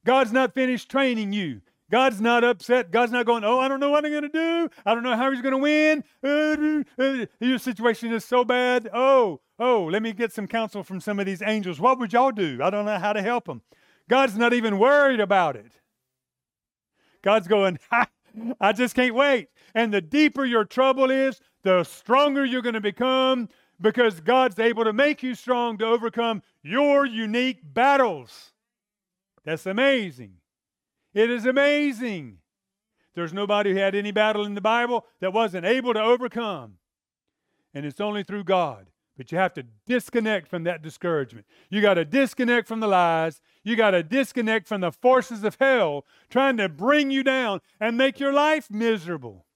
God's 0.05 0.31
not 0.31 0.53
finished 0.53 0.91
training 0.91 1.33
you. 1.33 1.63
God's 1.91 2.21
not 2.21 2.45
upset. 2.45 2.91
God's 2.91 3.13
not 3.13 3.25
going, 3.25 3.45
oh, 3.45 3.59
I 3.59 3.67
don't 3.67 3.81
know 3.81 3.89
what 3.89 4.05
I'm 4.05 4.11
going 4.11 4.25
to 4.25 4.29
do. 4.29 4.69
I 4.85 4.95
don't 4.95 5.05
know 5.05 5.17
how 5.17 5.31
he's 5.31 5.41
going 5.41 5.53
to 5.53 5.59
win. 5.59 6.05
Uh, 6.23 7.03
uh, 7.03 7.27
your 7.41 7.59
situation 7.59 8.13
is 8.13 8.25
so 8.25 8.45
bad. 8.45 8.91
Oh, 8.93 9.41
oh, 9.59 9.85
let 9.85 10.03
me 10.03 10.13
get 10.13 10.33
some 10.33 10.47
counsel 10.47 10.83
from 10.83 11.01
some 11.01 11.19
of 11.19 11.25
these 11.25 11.41
angels. 11.41 11.81
What 11.81 11.99
would 11.99 12.13
y'all 12.13 12.31
do? 12.33 12.59
I 12.63 12.69
don't 12.69 12.85
know 12.85 12.99
how 12.99 13.15
to 13.15 13.23
help 13.23 13.47
them. 13.47 13.63
God's 14.09 14.37
not 14.37 14.53
even 14.53 14.79
worried 14.79 15.21
about 15.21 15.57
it. 15.57 15.73
God's 17.23 17.49
going, 17.49 17.79
I 18.61 18.73
just 18.73 18.95
can't 18.95 19.15
wait. 19.15 19.49
And 19.77 19.93
the 19.93 20.01
deeper 20.01 20.47
your 20.47 20.65
trouble 20.65 21.11
is, 21.11 21.39
the 21.63 21.85
stronger 21.85 22.47
you're 22.47 22.63
going 22.63 22.77
to 22.77 22.81
become 22.81 23.51
because 23.79 24.21
God's 24.21 24.59
able 24.59 24.85
to 24.85 24.93
make 24.95 25.23
you 25.23 25.35
strong 25.35 25.77
to 25.77 25.85
overcome 25.85 26.43
your 26.63 27.05
unique 27.05 27.59
battles. 27.63 28.53
That's 29.45 29.67
amazing. 29.67 30.39
It 31.13 31.29
is 31.29 31.45
amazing. 31.45 32.39
There's 33.15 33.35
nobody 33.35 33.73
who 33.73 33.77
had 33.77 33.95
any 33.95 34.13
battle 34.13 34.47
in 34.47 34.55
the 34.55 34.63
Bible 34.63 35.05
that 35.21 35.35
wasn't 35.35 35.67
able 35.67 35.93
to 35.93 36.01
overcome. 36.01 36.79
And 37.75 37.85
it's 37.85 38.01
only 38.01 38.23
through 38.23 38.45
God. 38.45 38.87
But 39.19 39.31
you 39.31 39.37
have 39.37 39.53
to 39.55 39.65
disconnect 39.87 40.49
from 40.49 40.65
that 40.65 40.81
discouragement. 40.81 41.45
You 41.69 41.83
got 41.83 41.95
to 41.95 42.05
disconnect 42.07 42.67
from 42.67 42.81
the 42.81 42.89
lies. 42.89 43.43
You 43.63 43.77
got 43.77 43.91
to 43.91 44.03
disconnect 44.03 44.69
from 44.69 44.81
the 44.81 44.93
forces 44.93 45.45
of 45.45 45.59
hell 45.61 46.07
trying 46.31 46.57
to 46.57 46.71
bring 46.71 47.11
you 47.11 47.23
down 47.23 47.61
and 47.79 47.99
make 47.99 48.19
your 48.19 48.33
life 48.33 48.71
miserable. 48.71 49.47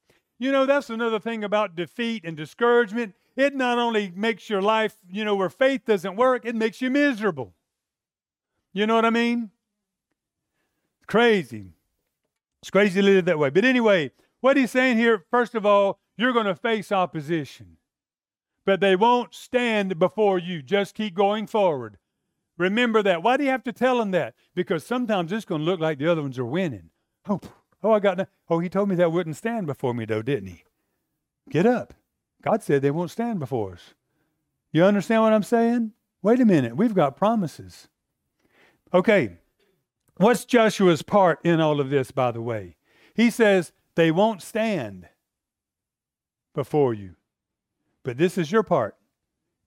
You 0.41 0.51
know, 0.51 0.65
that's 0.65 0.89
another 0.89 1.21
thing 1.21 1.45
about 1.45 1.77
defeat 1.77 2.25
and 2.25 2.35
discouragement. 2.35 3.15
It 3.37 3.55
not 3.55 3.79
only 3.79 4.11
makes 4.17 4.49
your 4.49 4.63
life, 4.63 4.97
you 5.09 5.23
know, 5.23 5.35
where 5.35 5.51
faith 5.51 5.85
doesn't 5.85 6.17
work, 6.17 6.47
it 6.47 6.55
makes 6.55 6.81
you 6.81 6.91
miserable. 6.91 7.53
You 8.73 8.87
know 8.87 8.95
what 8.95 9.05
I 9.05 9.11
mean? 9.11 9.51
It's 11.01 11.07
crazy. 11.07 11.75
It's 12.63 12.71
crazy 12.71 13.03
to 13.03 13.07
live 13.07 13.27
that 13.27 13.39
way. 13.39 13.51
But 13.51 13.67
anyway, 13.67 14.13
what 14.41 14.57
he's 14.57 14.71
saying 14.71 14.97
here, 14.97 15.27
first 15.31 15.55
of 15.55 15.67
all, 15.67 16.01
you're 16.17 16.33
going 16.33 16.47
to 16.47 16.55
face 16.55 16.91
opposition, 16.91 17.77
but 18.65 18.81
they 18.81 18.97
won't 18.97 19.35
stand 19.35 19.99
before 19.99 20.39
you. 20.39 20.63
Just 20.63 20.95
keep 20.95 21.15
going 21.15 21.47
forward. 21.47 21.99
Remember 22.57 23.03
that. 23.03 23.23
Why 23.23 23.37
do 23.37 23.45
you 23.45 23.51
have 23.51 23.65
to 23.65 23.73
tell 23.73 23.99
them 23.99 24.11
that? 24.13 24.35
Because 24.55 24.87
sometimes 24.87 25.33
it's 25.33 25.45
going 25.45 25.61
to 25.61 25.65
look 25.67 25.81
like 25.81 25.99
the 25.99 26.11
other 26.11 26.23
ones 26.23 26.39
are 26.39 26.47
winning. 26.47 26.89
Oh, 27.29 27.41
oh, 27.83 27.93
I 27.93 28.01
got. 28.01 28.19
No- 28.19 28.27
oh, 28.49 28.59
he 28.59 28.69
told 28.69 28.89
me 28.89 28.95
that 28.97 29.13
wouldn't 29.13 29.37
stand 29.37 29.67
before 29.67 29.95
me, 29.95 30.05
though, 30.05 30.23
didn't 30.23 30.49
he? 30.49 30.65
Get 31.51 31.67
up. 31.67 31.95
God 32.43 32.63
said 32.63 32.83
they 32.83 32.91
won't 32.91 33.11
stand 33.11 33.39
before 33.39 33.73
us. 33.73 33.95
You 34.73 34.85
understand 34.85 35.23
what 35.23 35.33
I'm 35.33 35.43
saying? 35.43 35.93
Wait 36.23 36.41
a 36.41 36.45
minute. 36.45 36.77
We've 36.77 36.95
got 36.95 37.17
promises. 37.17 37.89
Okay. 38.93 39.39
What's 40.17 40.45
Joshua's 40.45 41.03
part 41.03 41.41
in 41.45 41.61
all 41.61 41.81
of 41.81 41.91
this, 41.91 42.11
by 42.11 42.31
the 42.31 42.43
way? 42.43 42.77
He 43.15 43.31
says 43.31 43.73
they 43.95 44.11
won't 44.11 44.43
stand 44.43 45.09
before 46.55 46.95
you. 46.95 47.17
But 48.03 48.19
this 48.19 48.39
is 48.39 48.53
your 48.53 48.63
part. 48.63 48.97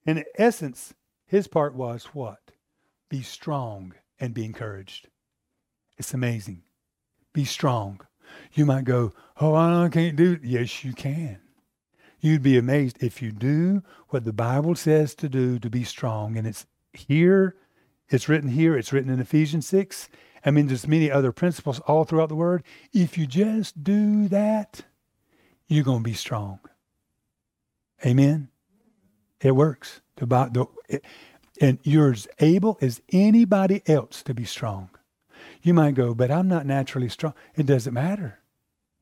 In 0.05 0.23
essence, 0.37 0.93
his 1.25 1.47
part 1.47 1.75
was 1.75 2.05
what? 2.13 2.51
Be 3.09 3.21
strong 3.21 3.93
and 4.19 4.33
be 4.33 4.45
encouraged. 4.45 5.07
It's 5.97 6.13
amazing. 6.13 6.63
Be 7.33 7.45
strong. 7.45 8.01
You 8.53 8.65
might 8.65 8.85
go, 8.85 9.13
Oh, 9.41 9.55
I 9.55 9.89
can't 9.89 10.15
do 10.15 10.33
it. 10.33 10.43
Yes, 10.43 10.83
you 10.83 10.93
can. 10.93 11.39
You'd 12.19 12.43
be 12.43 12.57
amazed 12.57 13.03
if 13.03 13.21
you 13.21 13.31
do 13.31 13.83
what 14.09 14.23
the 14.23 14.31
Bible 14.31 14.75
says 14.75 15.13
to 15.15 15.27
do 15.27 15.59
to 15.59 15.69
be 15.69 15.83
strong. 15.83 16.37
And 16.37 16.47
it's 16.47 16.65
here, 16.93 17.57
it's 18.09 18.29
written 18.29 18.49
here, 18.49 18.77
it's 18.77 18.93
written 18.93 19.11
in 19.11 19.19
Ephesians 19.19 19.67
6. 19.67 20.07
I 20.45 20.51
mean, 20.51 20.67
there's 20.67 20.87
many 20.87 21.11
other 21.11 21.31
principles 21.31 21.79
all 21.81 22.03
throughout 22.03 22.29
the 22.29 22.35
Word. 22.35 22.63
If 22.93 23.17
you 23.17 23.25
just 23.25 23.83
do 23.83 24.27
that, 24.29 24.81
you're 25.67 25.83
going 25.83 26.03
to 26.03 26.09
be 26.09 26.13
strong. 26.13 26.59
Amen? 28.05 28.49
It 29.41 29.55
works. 29.55 30.01
The, 30.17 30.25
the, 30.25 31.01
and 31.59 31.79
you're 31.83 32.11
as 32.11 32.27
able 32.39 32.77
as 32.81 33.01
anybody 33.11 33.81
else 33.87 34.23
to 34.23 34.33
be 34.33 34.45
strong. 34.45 34.89
You 35.63 35.73
might 35.73 35.95
go, 35.95 36.13
but 36.13 36.29
I'm 36.29 36.47
not 36.47 36.65
naturally 36.65 37.09
strong. 37.09 37.33
It 37.55 37.65
doesn't 37.65 37.93
matter. 37.93 38.39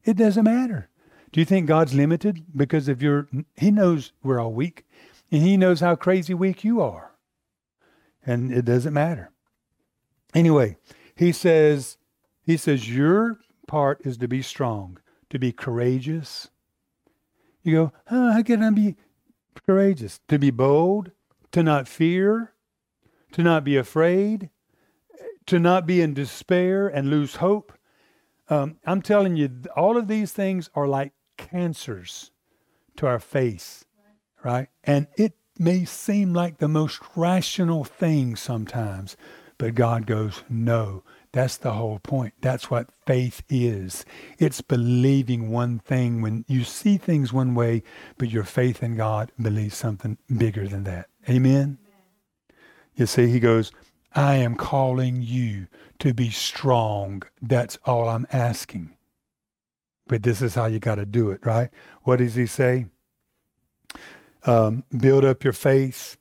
It 0.06 0.16
doesn't 0.16 0.44
matter. 0.44 0.90
Do 1.32 1.40
you 1.40 1.46
think 1.46 1.68
God's 1.68 1.94
limited 1.94 2.46
because 2.56 2.88
of 2.88 3.02
your? 3.02 3.28
He 3.56 3.72
knows 3.72 4.14
we're 4.24 4.40
all 4.40 4.54
weak, 4.54 4.86
and 5.32 5.42
He 5.42 5.58
knows 5.58 5.80
how 5.80 5.96
crazy 5.96 6.34
weak 6.34 6.64
you 6.64 6.82
are, 6.82 7.16
and 8.26 8.52
it 8.52 8.66
doesn't 8.66 8.94
matter. 8.94 9.32
Anyway, 10.34 10.78
He 11.16 11.32
says, 11.32 11.98
He 12.44 12.58
says 12.58 12.94
your 12.94 13.40
part 13.68 14.06
is 14.06 14.18
to 14.18 14.28
be 14.28 14.42
strong, 14.42 15.00
to 15.30 15.40
be 15.40 15.52
courageous. 15.52 16.50
You 17.64 17.74
go, 17.74 17.94
oh, 18.10 18.34
how 18.34 18.44
can 18.44 18.62
I 18.62 18.70
be 18.72 18.96
courageous? 19.66 20.20
To 20.28 20.38
be 20.38 20.52
bold, 20.52 21.12
to 21.52 21.64
not 21.64 21.88
fear, 21.88 22.54
to 23.32 23.44
not 23.44 23.64
be 23.64 23.78
afraid, 23.78 24.50
to 25.48 25.60
not 25.60 25.86
be 25.86 26.02
in 26.02 26.14
despair 26.14 26.88
and 26.88 27.10
lose 27.10 27.38
hope. 27.38 27.74
Um, 28.50 28.78
I'm 28.86 29.02
telling 29.02 29.36
you, 29.36 29.50
all 29.76 29.98
of 29.98 30.08
these 30.08 30.32
things 30.32 30.70
are 30.76 30.88
like 30.88 31.14
cancers 31.38 32.32
to 32.98 33.08
our 33.08 33.20
face, 33.20 33.86
right? 34.44 34.68
And 34.84 35.08
it 35.18 35.34
may 35.58 35.86
seem 35.86 36.34
like 36.34 36.58
the 36.58 36.68
most 36.68 37.00
rational 37.16 37.84
thing 37.84 38.36
sometimes, 38.36 39.16
but 39.58 39.76
God 39.76 40.06
goes, 40.06 40.44
no, 40.50 41.04
that's 41.32 41.58
the 41.58 41.74
whole 41.74 42.00
point. 42.00 42.34
That's 42.42 42.70
what 42.70 42.90
faith 43.06 43.42
is. 43.48 44.06
It's 44.38 44.62
believing 44.62 45.50
one 45.50 45.80
thing 45.80 46.22
when 46.22 46.44
you 46.48 46.64
see 46.64 46.98
things 46.98 47.32
one 47.32 47.56
way, 47.56 47.84
but 48.18 48.30
your 48.30 48.44
faith 48.44 48.84
in 48.84 48.96
God 48.96 49.32
believes 49.42 49.78
something 49.78 50.18
bigger 50.36 50.68
than 50.68 50.84
that. 50.86 51.08
Amen? 51.30 51.54
Amen. 51.54 51.78
You 52.96 53.06
see, 53.06 53.28
he 53.28 53.40
goes, 53.40 53.72
I 54.14 54.36
am 54.36 54.56
calling 54.56 55.22
you 55.22 55.68
to 56.00 56.14
be 56.14 56.30
strong. 56.30 57.24
That's 57.42 57.78
all 57.86 58.10
I'm 58.10 58.28
asking. 58.32 58.96
But 60.08 60.24
this 60.24 60.42
is 60.42 60.56
how 60.56 60.66
you 60.66 60.80
got 60.80 60.96
to 60.96 61.06
do 61.06 61.32
it, 61.32 61.46
right? 61.46 61.70
What 62.04 62.18
does 62.18 62.36
he 62.36 62.46
say? 62.46 62.88
Um, 64.46 64.84
build 64.96 65.24
up 65.24 65.44
your 65.44 65.54
faith. 65.54 66.18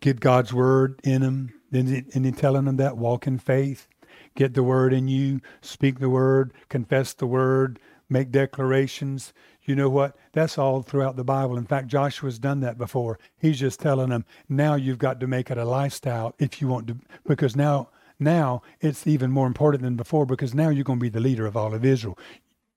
Get 0.00 0.20
God's 0.20 0.52
word 0.52 1.00
in 1.04 1.22
them. 1.22 1.52
Isn't 1.72 2.24
he 2.24 2.32
telling 2.32 2.64
them 2.64 2.78
that? 2.78 2.96
Walk 2.96 3.26
in 3.26 3.38
faith. 3.38 3.86
Get 4.34 4.54
the 4.54 4.62
word 4.62 4.92
in 4.92 5.06
you. 5.06 5.40
Speak 5.60 6.00
the 6.00 6.10
word. 6.10 6.52
Confess 6.68 7.12
the 7.12 7.26
word. 7.26 7.78
Make 8.08 8.32
declarations. 8.32 9.32
You 9.70 9.76
know 9.76 9.88
what? 9.88 10.16
That's 10.32 10.58
all 10.58 10.82
throughout 10.82 11.14
the 11.14 11.22
Bible. 11.22 11.56
In 11.56 11.64
fact, 11.64 11.86
Joshua's 11.86 12.40
done 12.40 12.58
that 12.58 12.76
before. 12.76 13.20
He's 13.38 13.60
just 13.60 13.78
telling 13.78 14.08
them, 14.08 14.24
now 14.48 14.74
you've 14.74 14.98
got 14.98 15.20
to 15.20 15.28
make 15.28 15.48
it 15.48 15.58
a 15.58 15.64
lifestyle 15.64 16.34
if 16.40 16.60
you 16.60 16.66
want 16.66 16.88
to, 16.88 16.96
because 17.24 17.54
now 17.54 17.88
now 18.18 18.62
it's 18.80 19.06
even 19.06 19.30
more 19.30 19.46
important 19.46 19.84
than 19.84 19.94
before 19.94 20.26
because 20.26 20.54
now 20.54 20.70
you're 20.70 20.82
going 20.82 20.98
to 20.98 21.02
be 21.04 21.08
the 21.08 21.20
leader 21.20 21.46
of 21.46 21.56
all 21.56 21.72
of 21.72 21.84
Israel. 21.84 22.18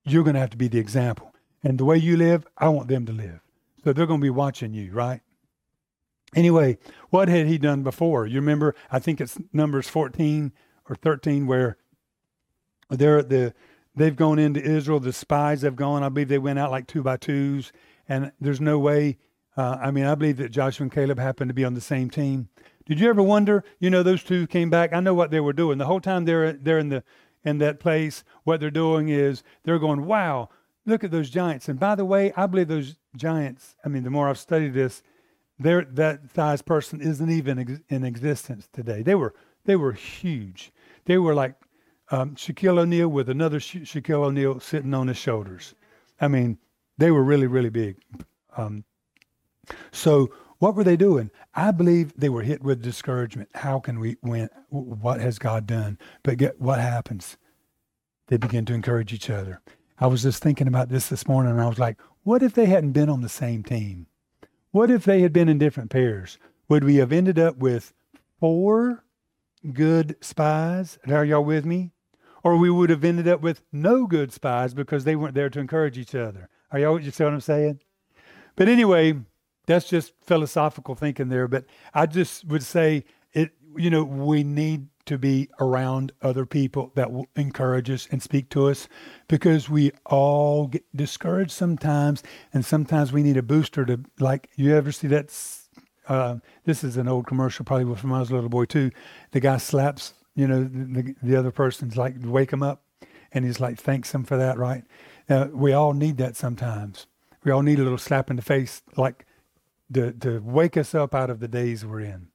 You're 0.06 0.24
going 0.24 0.36
to 0.36 0.40
have 0.40 0.52
to 0.52 0.58
be 0.58 0.68
the 0.68 0.78
example. 0.78 1.34
And 1.64 1.80
the 1.80 1.86
way 1.86 1.98
you 1.98 2.16
live, 2.16 2.46
I 2.60 2.70
want 2.70 2.90
them 2.90 3.08
to 3.08 3.12
live. 3.12 3.40
So 3.84 3.92
they're 3.92 4.06
going 4.06 4.20
to 4.20 4.26
be 4.26 4.30
watching 4.30 4.76
you, 4.76 4.92
right? 4.92 5.22
Anyway, 6.36 6.78
what 7.10 7.28
had 7.28 7.48
he 7.48 7.58
done 7.58 7.82
before? 7.82 8.28
You 8.28 8.36
remember, 8.36 8.76
I 8.92 9.00
think 9.00 9.20
it's 9.20 9.40
Numbers 9.52 9.90
14 9.90 10.54
or 10.88 10.96
13 10.96 11.48
where 11.48 11.78
they're 12.92 13.24
the 13.24 13.56
they've 13.96 14.16
gone 14.16 14.40
into 14.40 14.62
Israel. 14.62 15.00
The 15.00 15.14
spies 15.14 15.62
have 15.62 15.76
gone. 15.76 16.04
I 16.04 16.10
believe 16.10 16.30
they 16.30 16.38
went 16.38 16.60
out 16.60 16.72
like 16.72 16.88
two 16.88 17.04
by 17.04 17.18
twos, 17.18 17.72
and 18.08 18.32
there's 18.40 18.62
no 18.62 18.80
way. 18.80 19.18
Uh, 19.56 19.78
I 19.82 19.92
mean, 19.92 20.06
I 20.06 20.16
believe 20.16 20.38
that 20.38 20.50
Joshua 20.50 20.86
and 20.86 20.92
Caleb 20.92 21.20
happened 21.20 21.50
to 21.50 21.54
be 21.54 21.66
on 21.66 21.74
the 21.74 21.82
same 21.82 22.10
team. 22.10 22.50
Did 22.86 23.00
you 23.00 23.10
ever 23.10 23.24
wonder? 23.24 23.64
You 23.80 23.90
know, 23.90 24.04
those 24.04 24.24
two 24.24 24.48
came 24.48 24.70
back. 24.70 24.94
I 24.94 25.00
know 25.00 25.14
what 25.14 25.32
they 25.32 25.40
were 25.40 25.54
doing 25.54 25.78
the 25.78 25.86
whole 25.86 26.02
time 26.02 26.26
they're 26.26 26.54
they're 26.54 26.80
in 26.80 26.90
the 26.90 27.04
in 27.46 27.60
that 27.60 27.80
place. 27.80 28.24
What 28.44 28.60
they're 28.60 28.72
doing 28.72 29.10
is 29.10 29.44
they're 29.64 29.80
going, 29.80 30.06
"Wow, 30.06 30.50
look 30.86 31.04
at 31.04 31.12
those 31.12 31.30
giants." 31.30 31.70
And 31.70 31.80
by 31.80 31.96
the 31.96 32.06
way, 32.06 32.34
I 32.36 32.48
believe 32.48 32.68
those 32.68 32.98
giants. 33.16 33.76
I 33.86 33.90
mean, 33.90 34.04
the 34.04 34.10
more 34.10 34.28
I've 34.28 34.40
studied 34.40 34.74
this, 34.74 35.02
there 35.60 35.86
that 35.86 36.34
size 36.34 36.62
person 36.62 37.00
isn't 37.00 37.30
even 37.30 37.60
ex- 37.60 37.82
in 37.90 38.04
existence 38.04 38.68
today. 38.74 39.02
They 39.02 39.16
were 39.16 39.34
they 39.66 39.76
were 39.76 39.94
huge. 39.94 40.74
They 41.06 41.18
were 41.18 41.34
like 41.34 41.56
um, 42.14 42.36
Shaquille 42.36 42.78
O'Neal 42.78 43.08
with 43.08 43.28
another 43.28 43.60
Sha- 43.60 43.80
Shaquille 43.80 44.24
O'Neal 44.24 44.60
sitting 44.60 44.94
on 44.94 45.08
his 45.08 45.18
shoulders. 45.18 45.74
I 46.22 46.28
mean, 46.28 46.60
they 46.98 47.10
were 47.10 47.24
really 47.24 47.48
really 47.48 47.70
big. 47.70 47.98
Um, 48.56 48.84
so 49.92 50.32
what 50.60 50.76
were 50.76 50.84
they 50.84 50.96
doing? 50.96 51.32
I 51.56 51.72
believe 51.72 52.14
they 52.16 52.30
were 52.30 52.44
hit 52.44 52.62
with 52.62 52.84
discouragement. 52.84 53.50
How 53.56 53.80
can 53.80 54.00
we 54.00 54.18
win? 54.22 54.50
What 54.70 55.22
has 55.22 55.40
God 55.40 55.66
done? 55.66 55.98
But 56.22 56.38
get 56.38 56.62
what 56.62 56.80
happens? 56.80 57.36
They 58.28 58.38
begin 58.38 58.66
to 58.66 58.74
encourage 58.74 59.12
each 59.12 59.30
other. 59.30 59.62
I 60.00 60.08
was 60.08 60.22
just 60.22 60.42
thinking 60.42 60.68
about 60.68 60.90
this 60.90 61.10
this 61.10 61.28
morning, 61.28 61.54
and 61.54 61.62
I 61.62 61.68
was 61.68 61.80
like, 61.80 61.98
what 62.24 62.44
if 62.44 62.54
they 62.54 62.66
hadn't 62.66 62.92
been 62.92 63.10
on 63.10 63.22
the 63.22 63.30
same 63.30 63.64
team? 63.64 64.06
What 64.72 64.92
if 64.92 65.04
they 65.04 65.22
had 65.22 65.34
been 65.34 65.50
in 65.50 65.58
different 65.58 65.90
pairs? 65.90 66.38
Would 66.70 66.84
we 66.84 66.98
have 66.98 67.12
ended 67.12 67.40
up 67.40 67.58
with 67.58 67.94
four 68.40 69.04
good 69.74 70.16
spies? 70.22 71.00
Are 71.08 71.26
y'all 71.26 71.44
with 71.44 71.66
me? 71.66 71.93
Or 72.44 72.58
we 72.58 72.70
would 72.70 72.90
have 72.90 73.04
ended 73.04 73.28
up 73.28 73.42
with 73.42 73.62
no 73.72 74.06
good 74.06 74.34
spies 74.34 74.74
because 74.74 75.06
they 75.06 75.16
weren't 75.16 75.34
there 75.34 75.50
to 75.50 75.60
encourage 75.60 75.98
each 75.98 76.14
other. 76.14 76.50
Are 76.72 76.80
y'all, 76.80 77.00
you 77.00 77.12
see 77.12 77.24
what 77.24 77.34
I'm 77.34 77.42
saying? 77.42 77.80
But 78.56 78.68
anyway, 78.68 79.16
that's 79.66 79.88
just 79.88 80.14
philosophical 80.22 80.96
thinking 80.96 81.30
there. 81.30 81.48
But 81.48 81.66
I 81.94 82.06
just 82.06 82.46
would 82.46 82.64
say 82.64 83.06
it. 83.32 83.52
You 83.76 83.90
know, 83.90 84.04
we 84.04 84.44
need 84.44 84.90
to 85.06 85.18
be 85.18 85.50
around 85.60 86.12
other 86.22 86.46
people 86.46 86.92
that 86.96 87.12
will 87.12 87.28
encourage 87.36 87.90
us 87.90 88.08
and 88.12 88.22
speak 88.22 88.50
to 88.50 88.68
us 88.70 88.88
because 89.28 89.70
we 89.70 89.92
all 90.06 90.68
get 90.68 90.84
discouraged 90.96 91.52
sometimes 91.52 92.24
and 92.54 92.64
sometimes 92.64 93.12
we 93.12 93.24
need 93.24 93.36
a 93.36 93.42
booster 93.42 93.84
to 93.86 94.00
like 94.20 94.50
you 94.56 94.76
ever 94.76 94.92
see 94.92 95.08
that 95.08 95.30
Uh, 96.08 96.36
this 96.66 96.84
is 96.84 96.98
an 96.98 97.08
old 97.08 97.26
commercial, 97.26 97.66
probably 97.66 97.96
from 97.96 98.10
when 98.10 98.18
I 98.18 98.20
was 98.20 98.30
a 98.30 98.36
little 98.36 98.50
boy 98.50 98.66
too. 98.66 98.92
The 99.32 99.40
guy 99.40 99.58
slaps, 99.58 100.14
you 100.36 100.48
know, 100.48 100.64
the, 100.64 101.16
the 101.22 101.36
other 101.36 101.52
person's 101.52 101.98
like 101.98 102.16
wake 102.22 102.52
him 102.52 102.64
up, 102.64 102.84
and 103.32 103.46
he's 103.46 103.60
like 103.60 103.80
thanks 103.80 104.14
him 104.14 104.24
for 104.24 104.38
that, 104.38 104.58
right? 104.58 104.84
Uh, 105.30 105.48
we 105.54 105.74
all 105.74 105.94
need 105.94 106.18
that 106.18 106.36
sometimes. 106.36 107.08
We 107.44 107.52
all 107.52 107.62
need 107.62 107.80
a 107.80 107.84
little 107.84 107.98
slap 107.98 108.30
in 108.30 108.36
the 108.36 108.42
face, 108.42 108.82
like 108.98 109.26
to 109.94 110.12
to 110.12 110.40
wake 110.40 110.78
us 110.78 110.96
up 110.96 111.14
out 111.14 111.30
of 111.30 111.40
the 111.40 111.48
days 111.48 111.86
we're 111.86 112.02
in. 112.02 112.28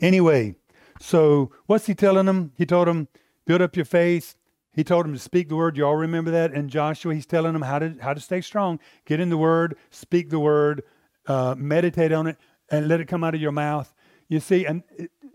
Anyway, 0.00 0.56
so 1.00 1.50
what's 1.66 1.86
he 1.86 1.94
telling 1.94 2.26
them? 2.26 2.52
He 2.56 2.66
told 2.66 2.88
them, 2.88 3.08
build 3.46 3.62
up 3.62 3.76
your 3.76 3.84
faith. 3.84 4.36
He 4.72 4.84
told 4.84 5.06
them 5.06 5.14
to 5.14 5.18
speak 5.18 5.48
the 5.48 5.56
word. 5.56 5.76
You 5.76 5.86
all 5.86 5.96
remember 5.96 6.30
that 6.32 6.52
in 6.52 6.68
Joshua. 6.68 7.14
He's 7.14 7.26
telling 7.26 7.54
them 7.54 7.62
how 7.62 7.78
to 7.78 7.96
how 8.00 8.12
to 8.12 8.20
stay 8.20 8.42
strong. 8.42 8.78
Get 9.06 9.20
in 9.20 9.30
the 9.30 9.38
word, 9.38 9.76
speak 9.90 10.28
the 10.28 10.38
word, 10.38 10.82
uh, 11.26 11.54
meditate 11.56 12.12
on 12.12 12.26
it, 12.26 12.36
and 12.70 12.86
let 12.86 13.00
it 13.00 13.06
come 13.06 13.24
out 13.24 13.34
of 13.34 13.40
your 13.40 13.52
mouth. 13.52 13.94
You 14.28 14.38
see, 14.38 14.66
and 14.66 14.82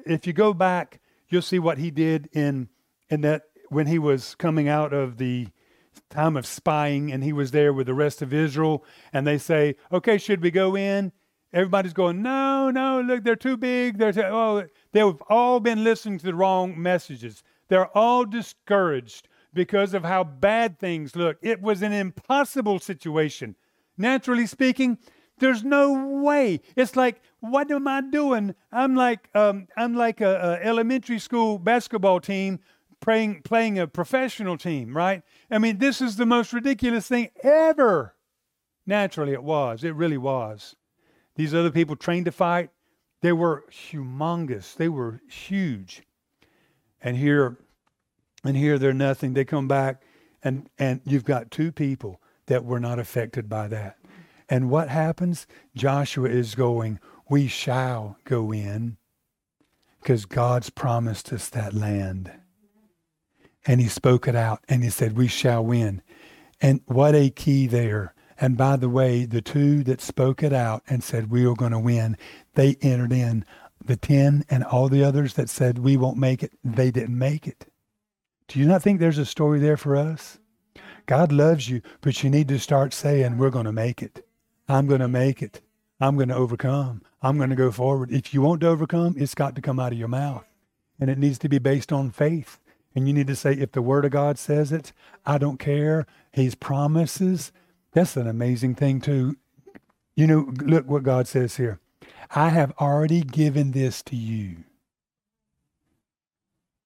if 0.05 0.27
you 0.27 0.33
go 0.33 0.53
back, 0.53 0.99
you'll 1.31 1.41
see 1.41 1.59
what 1.59 1.77
he 1.77 1.91
did 1.91 2.29
in 2.33 2.69
in 3.09 3.21
that 3.21 3.43
when 3.69 3.87
he 3.87 3.97
was 3.97 4.35
coming 4.35 4.67
out 4.67 4.93
of 4.93 5.17
the 5.17 5.47
time 6.09 6.35
of 6.37 6.45
spying 6.45 7.11
and 7.11 7.23
he 7.23 7.33
was 7.33 7.51
there 7.51 7.73
with 7.73 7.87
the 7.87 7.93
rest 7.93 8.21
of 8.21 8.33
Israel 8.33 8.83
and 9.13 9.25
they 9.25 9.37
say, 9.37 9.75
"Okay, 9.91 10.17
should 10.17 10.41
we 10.41 10.51
go 10.51 10.75
in?" 10.75 11.11
Everybody's 11.53 11.93
going, 11.93 12.21
"No, 12.21 12.69
no, 12.69 13.01
look, 13.01 13.23
they're 13.23 13.35
too 13.35 13.57
big. 13.57 13.97
They're 13.97 14.13
too, 14.13 14.23
oh, 14.23 14.67
they've 14.91 15.21
all 15.29 15.59
been 15.59 15.83
listening 15.83 16.19
to 16.19 16.25
the 16.25 16.35
wrong 16.35 16.81
messages. 16.81 17.43
They're 17.67 17.95
all 17.97 18.25
discouraged 18.25 19.27
because 19.53 19.93
of 19.93 20.03
how 20.03 20.23
bad 20.23 20.79
things 20.79 21.15
look. 21.15 21.37
It 21.41 21.61
was 21.61 21.81
an 21.81 21.93
impossible 21.93 22.79
situation. 22.79 23.55
Naturally 23.97 24.47
speaking, 24.47 24.97
there's 25.41 25.63
no 25.63 26.21
way. 26.21 26.61
It's 26.77 26.95
like, 26.95 27.21
what 27.41 27.69
am 27.69 27.87
I 27.87 28.01
doing? 28.01 28.55
I'm 28.71 28.95
like, 28.95 29.27
um, 29.35 29.67
I'm 29.75 29.95
like 29.95 30.21
a, 30.21 30.59
a, 30.61 30.65
elementary 30.65 31.19
school 31.19 31.59
basketball 31.59 32.21
team 32.21 32.59
playing 33.01 33.41
playing 33.41 33.79
a 33.79 33.87
professional 33.87 34.57
team, 34.57 34.95
right? 34.95 35.23
I 35.49 35.57
mean, 35.57 35.79
this 35.79 35.99
is 35.99 36.15
the 36.15 36.25
most 36.25 36.53
ridiculous 36.53 37.07
thing 37.07 37.29
ever. 37.43 38.15
Naturally, 38.85 39.33
it 39.33 39.43
was. 39.43 39.83
It 39.83 39.95
really 39.95 40.17
was. 40.17 40.75
These 41.35 41.53
other 41.53 41.71
people 41.71 41.95
trained 41.95 42.25
to 42.25 42.31
fight, 42.31 42.69
they 43.21 43.33
were 43.33 43.65
humongous. 43.71 44.75
They 44.75 44.89
were 44.89 45.21
huge. 45.27 46.03
And 47.01 47.17
here 47.17 47.57
and 48.43 48.57
here 48.57 48.77
they're 48.77 48.93
nothing. 48.93 49.33
They 49.33 49.45
come 49.45 49.67
back, 49.67 50.01
and, 50.43 50.69
and 50.77 51.01
you've 51.05 51.25
got 51.25 51.51
two 51.51 51.71
people 51.71 52.21
that 52.47 52.65
were 52.65 52.79
not 52.79 52.99
affected 52.99 53.47
by 53.47 53.67
that. 53.69 53.97
And 54.51 54.69
what 54.69 54.89
happens? 54.89 55.47
Joshua 55.77 56.27
is 56.27 56.55
going, 56.55 56.99
We 57.29 57.47
shall 57.47 58.17
go 58.25 58.51
in 58.51 58.97
because 60.01 60.25
God's 60.25 60.69
promised 60.69 61.31
us 61.31 61.47
that 61.49 61.73
land. 61.73 62.29
And 63.65 63.79
he 63.79 63.87
spoke 63.87 64.27
it 64.27 64.35
out 64.35 64.59
and 64.67 64.83
he 64.83 64.89
said, 64.89 65.15
We 65.15 65.29
shall 65.29 65.63
win. 65.63 66.01
And 66.59 66.81
what 66.85 67.15
a 67.15 67.29
key 67.29 67.65
there. 67.65 68.13
And 68.41 68.57
by 68.57 68.75
the 68.75 68.89
way, 68.89 69.23
the 69.23 69.41
two 69.41 69.85
that 69.85 70.01
spoke 70.01 70.43
it 70.43 70.51
out 70.51 70.83
and 70.85 71.01
said, 71.01 71.31
We 71.31 71.45
are 71.45 71.55
going 71.55 71.71
to 71.71 71.79
win, 71.79 72.17
they 72.55 72.75
entered 72.81 73.13
in. 73.13 73.45
The 73.83 73.95
10 73.95 74.43
and 74.49 74.65
all 74.65 74.89
the 74.89 75.03
others 75.03 75.35
that 75.35 75.49
said, 75.49 75.79
We 75.79 75.95
won't 75.95 76.17
make 76.17 76.43
it, 76.43 76.51
they 76.61 76.91
didn't 76.91 77.17
make 77.17 77.47
it. 77.47 77.67
Do 78.49 78.59
you 78.59 78.67
not 78.67 78.83
think 78.83 78.99
there's 78.99 79.17
a 79.17 79.25
story 79.25 79.59
there 79.59 79.77
for 79.77 79.95
us? 79.95 80.39
God 81.05 81.31
loves 81.31 81.69
you, 81.69 81.81
but 82.01 82.21
you 82.21 82.29
need 82.29 82.49
to 82.49 82.59
start 82.59 82.93
saying, 82.93 83.37
We're 83.37 83.49
going 83.49 83.65
to 83.65 83.71
make 83.71 84.03
it. 84.03 84.25
I'm 84.71 84.87
going 84.87 85.01
to 85.01 85.07
make 85.09 85.41
it. 85.41 85.61
I'm 85.99 86.15
going 86.15 86.29
to 86.29 86.35
overcome. 86.35 87.01
I'm 87.21 87.37
going 87.37 87.49
to 87.49 87.55
go 87.57 87.71
forward. 87.71 88.11
If 88.11 88.33
you 88.33 88.41
want 88.41 88.61
to 88.61 88.69
overcome, 88.69 89.15
it's 89.17 89.35
got 89.35 89.53
to 89.55 89.61
come 89.61 89.79
out 89.79 89.91
of 89.91 89.99
your 89.99 90.07
mouth. 90.07 90.45
And 90.99 91.09
it 91.09 91.17
needs 91.17 91.37
to 91.39 91.49
be 91.49 91.59
based 91.59 91.91
on 91.91 92.09
faith. 92.09 92.57
And 92.95 93.05
you 93.05 93.13
need 93.13 93.27
to 93.27 93.35
say, 93.35 93.53
if 93.53 93.73
the 93.73 93.81
Word 93.81 94.05
of 94.05 94.11
God 94.11 94.39
says 94.39 94.71
it, 94.71 94.93
I 95.25 95.37
don't 95.37 95.59
care. 95.59 96.07
He's 96.31 96.55
promises. 96.55 97.51
That's 97.91 98.15
an 98.15 98.27
amazing 98.27 98.75
thing, 98.75 99.01
too. 99.01 99.35
You 100.15 100.27
know, 100.27 100.53
look 100.63 100.87
what 100.87 101.03
God 101.03 101.27
says 101.27 101.57
here 101.57 101.79
I 102.33 102.49
have 102.49 102.71
already 102.79 103.21
given 103.21 103.71
this 103.71 104.01
to 104.03 104.15
you. 104.15 104.63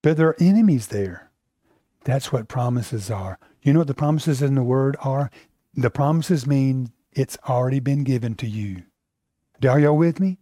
But 0.01 0.17
there 0.17 0.29
are 0.29 0.37
enemies 0.39 0.87
there. 0.87 1.29
That's 2.03 2.31
what 2.31 2.47
promises 2.47 3.11
are. 3.11 3.37
You 3.61 3.73
know 3.73 3.79
what 3.79 3.87
the 3.87 3.93
promises 3.93 4.41
in 4.41 4.55
the 4.55 4.63
word 4.63 4.95
are? 5.01 5.29
The 5.75 5.89
promises 5.91 6.47
mean 6.47 6.91
it's 7.15 7.37
already 7.47 7.79
been 7.79 8.03
given 8.03 8.35
to 8.35 8.47
you. 8.47 8.83
Are 9.67 9.79
y'all 9.79 9.97
with 9.97 10.19
me? 10.19 10.37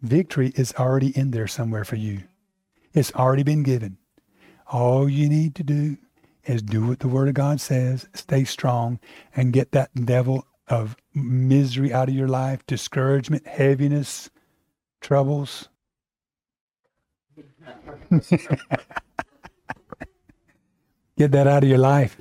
Victory 0.00 0.52
is 0.56 0.72
already 0.78 1.16
in 1.16 1.32
there 1.32 1.46
somewhere 1.46 1.84
for 1.84 1.96
you. 1.96 2.22
It's 2.92 3.12
already 3.14 3.42
been 3.42 3.62
given. 3.64 3.98
All 4.68 5.08
you 5.08 5.28
need 5.28 5.54
to 5.56 5.64
do 5.64 5.98
is 6.44 6.62
do 6.62 6.86
what 6.86 7.00
the 7.00 7.08
Word 7.08 7.28
of 7.28 7.34
God 7.34 7.60
says, 7.60 8.06
stay 8.14 8.44
strong, 8.44 9.00
and 9.34 9.52
get 9.52 9.72
that 9.72 9.90
devil 9.94 10.46
of 10.68 10.96
misery 11.14 11.92
out 11.92 12.08
of 12.08 12.14
your 12.14 12.28
life, 12.28 12.64
discouragement, 12.66 13.46
heaviness, 13.46 14.30
troubles. 15.00 15.68
Get 21.16 21.30
that 21.32 21.46
out 21.46 21.62
of 21.62 21.68
your 21.68 21.78
life. 21.78 22.20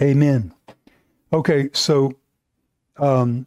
Amen. 0.00 0.52
Okay, 1.32 1.70
so 1.72 2.12
um, 2.98 3.46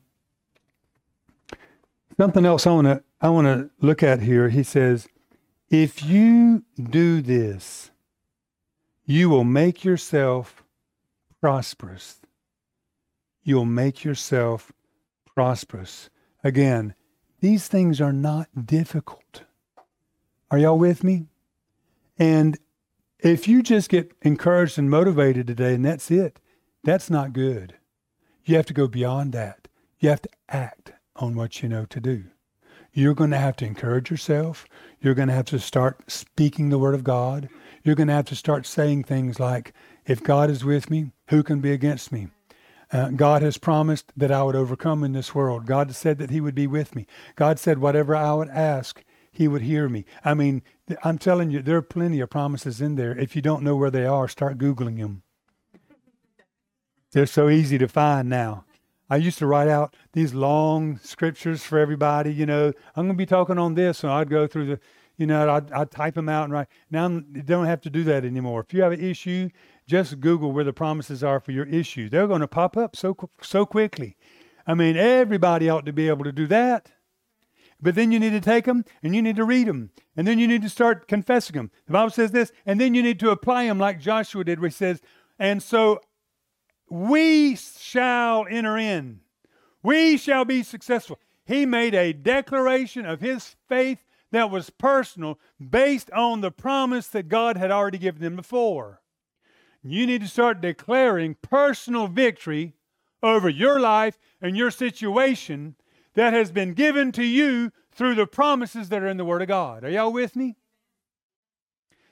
something 2.18 2.46
else 2.46 2.68
I 2.68 2.72
want 2.72 2.88
to 2.88 3.04
I 3.20 3.30
want 3.30 3.46
to 3.46 3.70
look 3.86 4.02
at 4.02 4.22
here. 4.22 4.50
He 4.50 4.64
says, 4.64 5.08
if 5.70 6.04
you 6.04 6.64
do 6.82 7.22
this, 7.22 7.92
you 9.06 9.30
will 9.30 9.44
make 9.44 9.86
yourself 9.86 10.64
prosperous. 11.40 12.20
You'll 13.44 13.66
make 13.66 14.04
yourself 14.04 14.72
prosperous. 15.36 16.10
Again, 16.44 16.96
these 17.42 17.68
things 17.68 18.02
are 18.02 18.14
not 18.14 18.48
difficult. 18.66 19.44
Are 20.50 20.58
y'all 20.58 20.78
with 20.78 21.04
me? 21.04 21.28
And 22.18 22.58
if 23.20 23.48
you 23.48 23.62
just 23.62 23.90
get 23.90 24.12
encouraged 24.22 24.78
and 24.78 24.90
motivated 24.90 25.48
today 25.48 25.76
and 25.76 25.86
that's 25.86 26.12
it, 26.12 26.40
that's 26.84 27.10
not 27.10 27.34
good. 27.34 27.76
You 28.52 28.58
have 28.58 28.66
to 28.66 28.74
go 28.74 28.90
beyond 28.90 29.32
that. 29.32 29.70
You 29.98 30.10
have 30.10 30.24
to 30.24 30.30
act 30.50 30.92
on 31.16 31.36
what 31.36 31.64
you 31.64 31.70
know 31.70 31.86
to 31.86 32.02
do. 32.02 32.26
You're 32.92 33.14
going 33.14 33.30
to 33.30 33.38
have 33.38 33.56
to 33.56 33.66
encourage 33.66 34.12
yourself. 34.12 34.66
You're 35.00 35.14
going 35.14 35.30
to 35.30 35.34
have 35.34 35.46
to 35.46 35.60
start 35.60 36.12
speaking 36.12 36.68
the 36.68 36.78
word 36.78 36.94
of 36.94 37.06
God. 37.06 37.48
You're 37.82 37.96
going 37.96 38.10
to 38.10 38.14
have 38.14 38.26
to 38.26 38.36
start 38.36 38.66
saying 38.66 39.06
things 39.06 39.40
like, 39.40 39.72
if 40.06 40.22
God 40.22 40.50
is 40.50 40.66
with 40.66 40.90
me, 40.90 41.14
who 41.30 41.44
can 41.44 41.62
be 41.62 41.72
against 41.72 42.12
me? 42.12 42.28
Uh, 42.92 43.12
God 43.12 43.42
has 43.42 43.58
promised 43.58 44.12
that 44.18 44.34
I 44.34 44.44
would 44.44 44.58
overcome 44.58 45.06
in 45.06 45.14
this 45.14 45.34
world. 45.34 45.66
God 45.66 45.96
said 45.96 46.18
that 46.18 46.30
He 46.30 46.42
would 46.42 46.54
be 46.54 46.68
with 46.68 46.94
me. 46.94 47.08
God 47.38 47.58
said, 47.58 47.80
whatever 47.80 48.18
I 48.18 48.34
would 48.34 48.50
ask, 48.50 49.02
He 49.32 49.48
would 49.48 49.62
hear 49.62 49.88
me. 49.88 50.04
I 50.26 50.34
mean, 50.34 50.62
I'm 51.06 51.20
telling 51.20 51.52
you, 51.52 51.62
there 51.62 51.78
are 51.78 51.82
plenty 51.82 52.20
of 52.20 52.30
promises 52.30 52.82
in 52.82 52.96
there. 52.96 53.18
If 53.18 53.34
you 53.34 53.42
don't 53.42 53.64
know 53.64 53.78
where 53.78 53.92
they 53.92 54.04
are, 54.04 54.28
start 54.28 54.58
Googling 54.58 55.00
them. 55.00 55.24
They're 57.12 57.26
so 57.26 57.50
easy 57.50 57.78
to 57.78 57.88
find 57.88 58.30
now. 58.30 58.66
I 59.10 59.18
used 59.18 59.40
to 59.40 59.46
write 59.46 59.68
out 59.68 59.96
these 60.14 60.34
long 60.34 60.98
scriptures 61.00 61.64
for 61.64 61.78
everybody. 61.78 62.34
You 62.34 62.46
know, 62.46 62.72
I'm 62.96 63.08
going 63.08 63.10
to 63.10 63.22
be 63.22 63.26
talking 63.26 63.58
on 63.58 63.76
this, 63.76 64.04
and 64.04 64.12
I'd 64.12 64.30
go 64.30 64.48
through 64.48 64.68
the, 64.68 64.80
you 65.18 65.28
know, 65.28 65.50
I'd, 65.50 65.70
I'd 65.74 65.92
type 65.92 66.16
them 66.16 66.30
out 66.30 66.46
and 66.46 66.54
write. 66.54 66.68
Now 66.90 67.10
you 67.10 67.22
don't 67.44 67.66
have 67.66 67.82
to 67.82 67.90
do 67.90 68.06
that 68.06 68.24
anymore. 68.24 68.62
If 68.62 68.74
you 68.74 68.82
have 68.84 68.94
an 68.94 69.04
issue, 69.04 69.50
just 69.86 70.22
Google 70.22 70.54
where 70.54 70.64
the 70.64 70.72
promises 70.72 71.22
are 71.26 71.42
for 71.42 71.52
your 71.52 71.66
issue. 71.66 72.08
They're 72.08 72.28
going 72.28 72.40
to 72.40 72.48
pop 72.48 72.78
up 72.78 72.96
so 72.96 73.18
so 73.42 73.66
quickly. 73.66 74.16
I 74.66 74.74
mean, 74.74 74.96
everybody 74.96 75.70
ought 75.70 75.86
to 75.88 75.94
be 75.94 76.08
able 76.08 76.24
to 76.24 76.32
do 76.32 76.48
that. 76.48 76.92
But 77.82 77.96
then 77.96 78.12
you 78.12 78.20
need 78.20 78.30
to 78.30 78.40
take 78.40 78.66
them 78.66 78.86
and 79.04 79.14
you 79.14 79.22
need 79.22 79.36
to 79.36 79.44
read 79.44 79.68
them. 79.68 79.90
And 80.16 80.26
then 80.26 80.40
you 80.40 80.48
need 80.48 80.62
to 80.62 80.70
start 80.70 81.08
confessing 81.08 81.56
them. 81.56 81.72
The 81.88 81.94
Bible 81.94 82.12
says 82.12 82.32
this, 82.32 82.54
and 82.66 82.80
then 82.80 82.94
you 82.94 83.04
need 83.04 83.20
to 83.20 83.32
apply 83.32 83.66
them 83.66 83.80
like 83.80 84.00
Joshua 84.00 84.44
did, 84.44 84.60
where 84.60 84.70
he 84.70 84.74
says, 84.74 85.02
And 85.40 85.62
so 85.62 86.00
we 86.92 87.56
shall 87.56 88.46
enter 88.50 88.78
in. 88.78 89.22
We 89.82 90.18
shall 90.18 90.44
be 90.44 90.62
successful. 90.62 91.20
He 91.46 91.66
made 91.66 91.96
a 91.96 92.12
declaration 92.12 93.06
of 93.06 93.22
his 93.22 93.56
faith 93.70 94.04
that 94.32 94.52
was 94.52 94.70
personal 94.70 95.40
based 95.58 96.12
on 96.12 96.42
the 96.42 96.52
promise 96.52 97.08
that 97.08 97.30
God 97.30 97.56
had 97.56 97.72
already 97.72 97.98
given 97.98 98.22
him 98.22 98.36
before. 98.36 99.02
You 99.82 100.06
need 100.06 100.20
to 100.20 100.28
start 100.28 100.60
declaring 100.60 101.38
personal 101.42 102.08
victory 102.08 102.74
over 103.24 103.48
your 103.48 103.80
life 103.80 104.20
and 104.42 104.58
your 104.58 104.70
situation 104.70 105.76
that 106.16 106.34
has 106.34 106.52
been 106.52 106.74
given 106.74 107.14
to 107.14 107.24
you 107.24 107.72
through 107.94 108.16
the 108.16 108.28
promises 108.28 108.90
that 108.90 109.02
are 109.02 109.08
in 109.08 109.16
the 109.16 109.26
Word 109.26 109.42
of 109.42 109.48
God. 109.48 109.86
Are 109.86 109.90
y'all 109.90 110.12
with 110.12 110.36
me? 110.36 110.58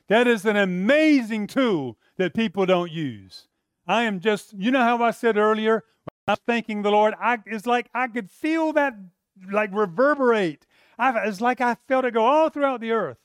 That 0.07 0.25
is 0.25 0.45
an 0.45 0.55
amazing 0.55 1.47
tool 1.47 1.97
that 2.15 2.33
people 2.33 2.65
don't 2.65 2.91
use. 2.91 3.48
I 3.89 4.03
am 4.03 4.19
just, 4.19 4.53
you 4.53 4.69
know 4.69 4.83
how 4.83 5.01
I 5.01 5.09
said 5.09 5.35
earlier, 5.35 5.83
I 6.27 6.33
was 6.33 6.39
thanking 6.45 6.83
the 6.83 6.91
Lord, 6.91 7.15
I, 7.19 7.39
it's 7.47 7.65
like 7.65 7.89
I 7.93 8.07
could 8.07 8.29
feel 8.29 8.71
that 8.73 8.93
like 9.51 9.71
reverberate. 9.73 10.67
I, 10.99 11.27
it's 11.27 11.41
like 11.41 11.59
I 11.59 11.75
felt 11.87 12.05
it 12.05 12.13
go 12.13 12.23
all 12.23 12.49
throughout 12.49 12.81
the 12.81 12.91
earth. 12.91 13.17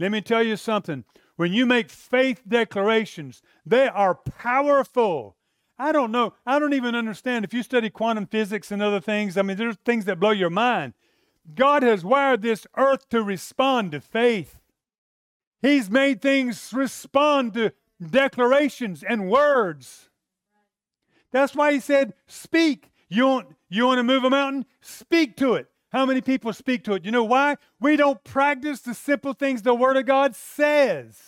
Let 0.00 0.10
me 0.10 0.20
tell 0.20 0.42
you 0.42 0.56
something. 0.56 1.04
When 1.36 1.52
you 1.52 1.64
make 1.64 1.90
faith 1.90 2.42
declarations, 2.46 3.40
they 3.64 3.86
are 3.86 4.16
powerful. 4.16 5.36
I 5.78 5.92
don't 5.92 6.10
know. 6.10 6.34
I 6.44 6.58
don't 6.58 6.74
even 6.74 6.96
understand. 6.96 7.44
If 7.44 7.54
you 7.54 7.62
study 7.62 7.88
quantum 7.88 8.26
physics 8.26 8.72
and 8.72 8.82
other 8.82 9.00
things, 9.00 9.36
I 9.36 9.42
mean, 9.42 9.56
there's 9.56 9.76
things 9.84 10.06
that 10.06 10.18
blow 10.18 10.32
your 10.32 10.50
mind. 10.50 10.94
God 11.54 11.84
has 11.84 12.04
wired 12.04 12.42
this 12.42 12.66
earth 12.76 13.08
to 13.10 13.22
respond 13.22 13.92
to 13.92 14.00
faith. 14.00 14.58
He's 15.62 15.88
made 15.88 16.20
things 16.20 16.72
respond 16.72 17.54
to 17.54 17.72
declarations 18.04 19.02
and 19.02 19.30
words. 19.30 20.08
That's 21.32 21.54
why 21.54 21.72
he 21.72 21.80
said, 21.80 22.14
Speak. 22.26 22.90
You 23.08 23.26
want, 23.26 23.48
you 23.68 23.86
want 23.86 23.98
to 23.98 24.04
move 24.04 24.22
a 24.24 24.30
mountain? 24.30 24.66
Speak 24.80 25.36
to 25.38 25.54
it. 25.54 25.68
How 25.90 26.06
many 26.06 26.20
people 26.20 26.52
speak 26.52 26.84
to 26.84 26.94
it? 26.94 27.04
You 27.04 27.10
know 27.10 27.24
why? 27.24 27.56
We 27.80 27.96
don't 27.96 28.22
practice 28.22 28.80
the 28.80 28.94
simple 28.94 29.32
things 29.32 29.62
the 29.62 29.74
Word 29.74 29.96
of 29.96 30.06
God 30.06 30.36
says. 30.36 31.18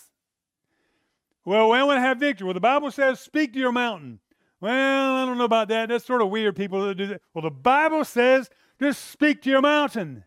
Well, 1.45 1.71
we 1.71 1.83
want 1.83 1.97
to 1.97 2.03
have 2.03 2.19
victory. 2.19 2.45
Well, 2.45 2.55
the 2.55 2.61
Bible 2.61 2.93
says, 2.93 3.19
Speak 3.19 3.53
to 3.55 3.59
your 3.59 3.73
mountain. 3.73 4.21
Well, 4.63 5.17
I 5.17 5.27
don't 5.27 5.39
know 5.39 5.45
about 5.45 5.67
that. 5.69 5.89
That's 5.89 6.05
sort 6.05 6.23
of 6.23 6.31
weird, 6.31 6.55
people 6.55 6.87
that 6.87 6.95
do 6.95 7.09
that. 7.09 7.21
Well, 7.35 7.43
the 7.43 7.51
Bible 7.51 8.05
says, 8.05 8.49
just 8.81 9.11
speak 9.11 9.43
to 9.43 9.51
your 9.51 9.61
mountain. 9.61 10.23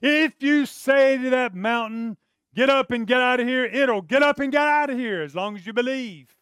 If 0.00 0.34
you 0.40 0.64
say 0.64 1.18
to 1.18 1.28
that 1.28 1.54
mountain, 1.54 2.16
get 2.56 2.70
up 2.70 2.90
and 2.90 3.06
get 3.06 3.20
out 3.20 3.38
of 3.38 3.46
here, 3.46 3.64
it'll 3.64 4.02
get 4.02 4.22
up 4.22 4.40
and 4.40 4.50
get 4.50 4.66
out 4.66 4.90
of 4.90 4.98
here 4.98 5.22
as 5.22 5.34
long 5.34 5.54
as 5.54 5.66
you 5.66 5.72
believe. 5.72 6.34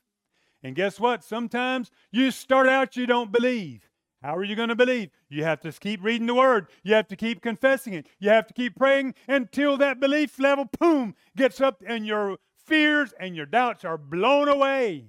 And 0.62 0.74
guess 0.74 0.98
what? 0.98 1.22
Sometimes 1.22 1.90
you 2.10 2.30
start 2.30 2.68
out, 2.68 2.96
you 2.96 3.06
don't 3.06 3.32
believe. 3.32 3.90
How 4.22 4.34
are 4.36 4.44
you 4.44 4.56
going 4.56 4.70
to 4.70 4.74
believe? 4.74 5.10
You 5.28 5.44
have 5.44 5.60
to 5.60 5.72
keep 5.72 6.02
reading 6.02 6.26
the 6.26 6.34
word. 6.34 6.68
You 6.82 6.94
have 6.94 7.08
to 7.08 7.16
keep 7.16 7.42
confessing 7.42 7.92
it. 7.92 8.06
You 8.18 8.30
have 8.30 8.46
to 8.46 8.54
keep 8.54 8.74
praying 8.74 9.14
until 9.28 9.76
that 9.76 10.00
belief 10.00 10.38
level, 10.38 10.66
boom, 10.80 11.14
gets 11.36 11.60
up 11.60 11.82
and 11.86 12.06
your 12.06 12.38
fears 12.56 13.12
and 13.20 13.36
your 13.36 13.44
doubts 13.44 13.84
are 13.84 13.98
blown 13.98 14.48
away. 14.48 15.08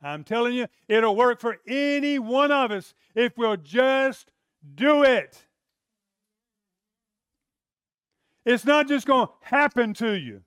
I'm 0.00 0.22
telling 0.22 0.54
you, 0.54 0.68
it'll 0.86 1.16
work 1.16 1.40
for 1.40 1.58
any 1.66 2.18
one 2.20 2.52
of 2.52 2.70
us 2.70 2.94
if 3.14 3.36
we'll 3.36 3.56
just 3.56 4.30
do 4.74 5.02
it. 5.02 5.46
It's 8.44 8.64
not 8.64 8.88
just 8.88 9.06
going 9.06 9.26
to 9.26 9.32
happen 9.42 9.94
to 9.94 10.12
you. 10.12 10.42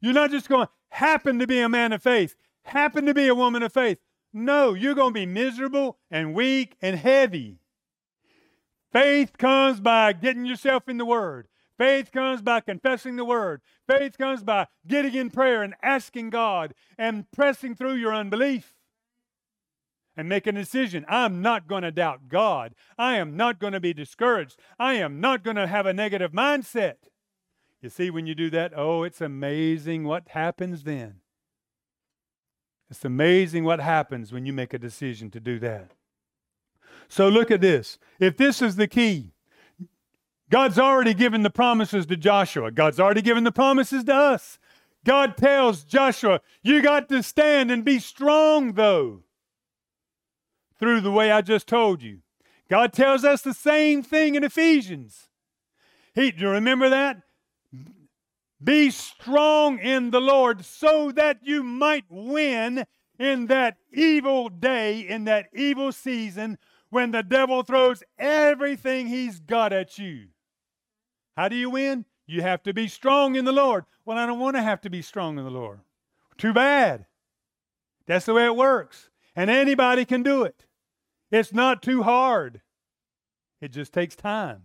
You're 0.00 0.14
not 0.14 0.30
just 0.30 0.48
going 0.48 0.66
to 0.66 0.72
happen 0.90 1.38
to 1.38 1.46
be 1.46 1.60
a 1.60 1.68
man 1.68 1.92
of 1.92 2.02
faith, 2.02 2.34
happen 2.62 3.06
to 3.06 3.14
be 3.14 3.28
a 3.28 3.34
woman 3.34 3.62
of 3.62 3.72
faith. 3.72 3.98
No, 4.32 4.74
you're 4.74 4.94
going 4.94 5.10
to 5.10 5.20
be 5.20 5.26
miserable 5.26 5.98
and 6.10 6.34
weak 6.34 6.76
and 6.80 6.96
heavy. 6.96 7.58
Faith 8.92 9.38
comes 9.38 9.80
by 9.80 10.12
getting 10.12 10.44
yourself 10.44 10.88
in 10.88 10.98
the 10.98 11.04
Word. 11.04 11.48
Faith 11.78 12.12
comes 12.12 12.42
by 12.42 12.60
confessing 12.60 13.16
the 13.16 13.24
Word. 13.24 13.60
Faith 13.88 14.18
comes 14.18 14.42
by 14.42 14.66
getting 14.86 15.14
in 15.14 15.30
prayer 15.30 15.62
and 15.62 15.74
asking 15.82 16.30
God 16.30 16.74
and 16.98 17.30
pressing 17.30 17.74
through 17.74 17.94
your 17.94 18.14
unbelief 18.14 18.74
and 20.16 20.28
make 20.28 20.46
a 20.46 20.52
decision. 20.52 21.04
I'm 21.08 21.40
not 21.40 21.66
going 21.66 21.82
to 21.82 21.90
doubt 21.90 22.28
God. 22.28 22.74
I 22.98 23.16
am 23.16 23.36
not 23.36 23.58
going 23.58 23.72
to 23.72 23.80
be 23.80 23.94
discouraged. 23.94 24.58
I 24.78 24.94
am 24.94 25.20
not 25.20 25.42
going 25.42 25.56
to 25.56 25.66
have 25.66 25.86
a 25.86 25.94
negative 25.94 26.32
mindset. 26.32 26.96
You 27.82 27.88
see, 27.88 28.10
when 28.10 28.26
you 28.26 28.34
do 28.34 28.50
that, 28.50 28.72
oh, 28.76 29.02
it's 29.02 29.20
amazing 29.20 30.04
what 30.04 30.28
happens 30.28 30.84
then. 30.84 31.16
It's 32.90 33.04
amazing 33.04 33.64
what 33.64 33.80
happens 33.80 34.32
when 34.32 34.44
you 34.44 34.52
make 34.52 34.74
a 34.74 34.78
decision 34.78 35.30
to 35.30 35.40
do 35.40 35.58
that. 35.60 35.92
So 37.08 37.28
look 37.28 37.50
at 37.50 37.60
this. 37.60 37.98
If 38.18 38.36
this 38.36 38.60
is 38.60 38.76
the 38.76 38.88
key, 38.88 39.32
God's 40.50 40.78
already 40.78 41.14
given 41.14 41.42
the 41.42 41.50
promises 41.50 42.06
to 42.06 42.16
Joshua, 42.16 42.70
God's 42.70 43.00
already 43.00 43.22
given 43.22 43.44
the 43.44 43.52
promises 43.52 44.04
to 44.04 44.14
us. 44.14 44.58
God 45.04 45.36
tells 45.36 45.84
Joshua, 45.84 46.40
You 46.62 46.82
got 46.82 47.08
to 47.08 47.22
stand 47.22 47.70
and 47.70 47.84
be 47.84 47.98
strong, 47.98 48.72
though 48.72 49.22
through 50.80 51.02
the 51.02 51.12
way 51.12 51.30
I 51.30 51.42
just 51.42 51.68
told 51.68 52.02
you. 52.02 52.20
God 52.68 52.92
tells 52.92 53.22
us 53.22 53.42
the 53.42 53.52
same 53.52 54.02
thing 54.02 54.34
in 54.34 54.42
Ephesians. 54.42 55.28
He, 56.14 56.32
do 56.32 56.44
you 56.44 56.50
remember 56.50 56.88
that? 56.88 57.18
Be 58.62 58.90
strong 58.90 59.78
in 59.78 60.10
the 60.10 60.20
Lord 60.20 60.64
so 60.64 61.12
that 61.12 61.38
you 61.42 61.62
might 61.62 62.04
win 62.10 62.84
in 63.18 63.46
that 63.46 63.76
evil 63.92 64.48
day, 64.48 65.00
in 65.00 65.24
that 65.24 65.48
evil 65.54 65.92
season 65.92 66.58
when 66.90 67.10
the 67.10 67.22
devil 67.22 67.62
throws 67.62 68.02
everything 68.18 69.06
he's 69.06 69.40
got 69.40 69.72
at 69.72 69.98
you. 69.98 70.28
How 71.36 71.48
do 71.48 71.56
you 71.56 71.70
win? 71.70 72.04
You 72.26 72.42
have 72.42 72.62
to 72.64 72.74
be 72.74 72.86
strong 72.86 73.34
in 73.34 73.44
the 73.44 73.52
Lord. 73.52 73.84
Well, 74.04 74.18
I 74.18 74.26
don't 74.26 74.38
want 74.38 74.56
to 74.56 74.62
have 74.62 74.80
to 74.82 74.90
be 74.90 75.02
strong 75.02 75.38
in 75.38 75.44
the 75.44 75.50
Lord. 75.50 75.80
Too 76.36 76.52
bad. 76.52 77.06
That's 78.06 78.26
the 78.26 78.34
way 78.34 78.44
it 78.44 78.56
works. 78.56 79.10
And 79.34 79.48
anybody 79.48 80.04
can 80.04 80.22
do 80.22 80.42
it. 80.42 80.66
It's 81.30 81.52
not 81.52 81.82
too 81.82 82.02
hard. 82.02 82.60
It 83.60 83.72
just 83.72 83.92
takes 83.92 84.16
time. 84.16 84.64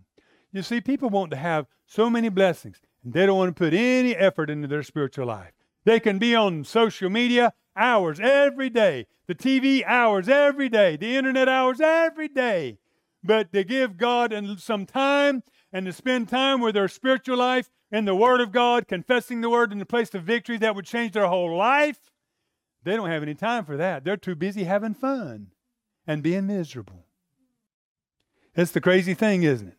You 0.52 0.62
see, 0.62 0.80
people 0.80 1.10
want 1.10 1.30
to 1.32 1.36
have 1.36 1.66
so 1.86 2.08
many 2.08 2.28
blessings, 2.28 2.80
they 3.14 3.26
don't 3.26 3.38
want 3.38 3.54
to 3.54 3.58
put 3.58 3.74
any 3.74 4.14
effort 4.14 4.50
into 4.50 4.68
their 4.68 4.82
spiritual 4.82 5.26
life. 5.26 5.52
They 5.84 6.00
can 6.00 6.18
be 6.18 6.34
on 6.34 6.64
social 6.64 7.08
media 7.08 7.52
hours 7.76 8.18
every 8.20 8.70
day, 8.70 9.06
the 9.26 9.34
TV 9.34 9.84
hours 9.84 10.28
every 10.28 10.68
day, 10.68 10.96
the 10.96 11.16
internet 11.16 11.48
hours 11.48 11.80
every 11.80 12.28
day. 12.28 12.78
But 13.22 13.52
to 13.52 13.64
give 13.64 13.96
God 13.96 14.34
some 14.58 14.86
time 14.86 15.42
and 15.72 15.86
to 15.86 15.92
spend 15.92 16.28
time 16.28 16.60
with 16.60 16.74
their 16.74 16.88
spiritual 16.88 17.36
life 17.36 17.68
in 17.92 18.04
the 18.04 18.14
Word 18.14 18.40
of 18.40 18.50
God, 18.52 18.88
confessing 18.88 19.40
the 19.40 19.50
Word 19.50 19.72
in 19.72 19.78
the 19.78 19.86
place 19.86 20.14
of 20.14 20.22
victory 20.22 20.58
that 20.58 20.74
would 20.74 20.86
change 20.86 21.12
their 21.12 21.26
whole 21.26 21.56
life, 21.56 21.98
they 22.82 22.96
don't 22.96 23.10
have 23.10 23.22
any 23.22 23.34
time 23.34 23.64
for 23.64 23.76
that. 23.76 24.04
They're 24.04 24.16
too 24.16 24.34
busy 24.34 24.64
having 24.64 24.94
fun 24.94 25.48
and 26.06 26.22
being 26.22 26.46
miserable. 26.46 27.04
That's 28.54 28.72
the 28.72 28.80
crazy 28.80 29.14
thing, 29.14 29.42
isn't 29.42 29.68
it? 29.68 29.76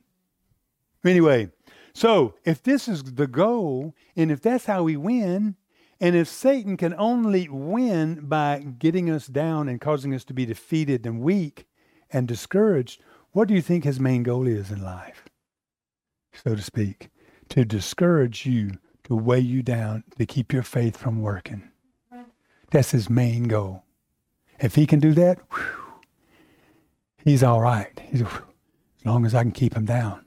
Anyway, 1.06 1.50
so 1.98 2.36
if 2.46 2.62
this 2.62 2.88
is 2.88 3.16
the 3.16 3.26
goal, 3.26 3.96
and 4.16 4.30
if 4.30 4.40
that's 4.40 4.66
how 4.66 4.84
we 4.84 4.96
win, 4.96 5.56
and 6.00 6.16
if 6.16 6.28
Satan 6.28 6.78
can 6.78 6.94
only 6.94 7.50
win 7.50 8.28
by 8.28 8.60
getting 8.60 9.10
us 9.10 9.26
down 9.26 9.68
and 9.68 9.82
causing 9.82 10.14
us 10.14 10.24
to 10.26 10.34
be 10.36 10.46
defeated 10.46 11.08
and 11.08 11.22
weak 11.22 11.66
and 12.12 12.28
discouraged, 12.28 13.02
what 13.32 13.48
do 13.48 13.56
you 13.56 13.64
think 13.64 13.84
his 13.84 14.00
main 14.00 14.22
goal 14.22 14.46
is 14.46 14.70
in 14.70 14.84
life? 14.84 15.26
So 16.34 16.54
to 16.54 16.62
speak, 16.62 17.10
to 17.50 17.66
discourage 17.66 18.46
you, 18.46 18.78
to 19.06 19.16
weigh 19.16 19.40
you 19.40 19.64
down, 19.64 20.04
to 20.20 20.28
keep 20.28 20.54
your 20.54 20.62
faith 20.62 20.98
from 20.98 21.24
working. 21.24 21.72
That's 22.70 22.92
his 22.92 23.10
main 23.10 23.46
goal. 23.46 23.86
If 24.60 24.76
he 24.76 24.86
can 24.86 25.00
do 25.00 25.14
that, 25.14 25.40
whew, 25.52 26.02
he's 27.24 27.42
all 27.42 27.62
right. 27.62 28.00
He's, 28.12 28.22
as 28.22 28.30
long 29.04 29.26
as 29.26 29.34
I 29.34 29.42
can 29.42 29.52
keep 29.52 29.76
him 29.76 29.86
down. 29.86 30.27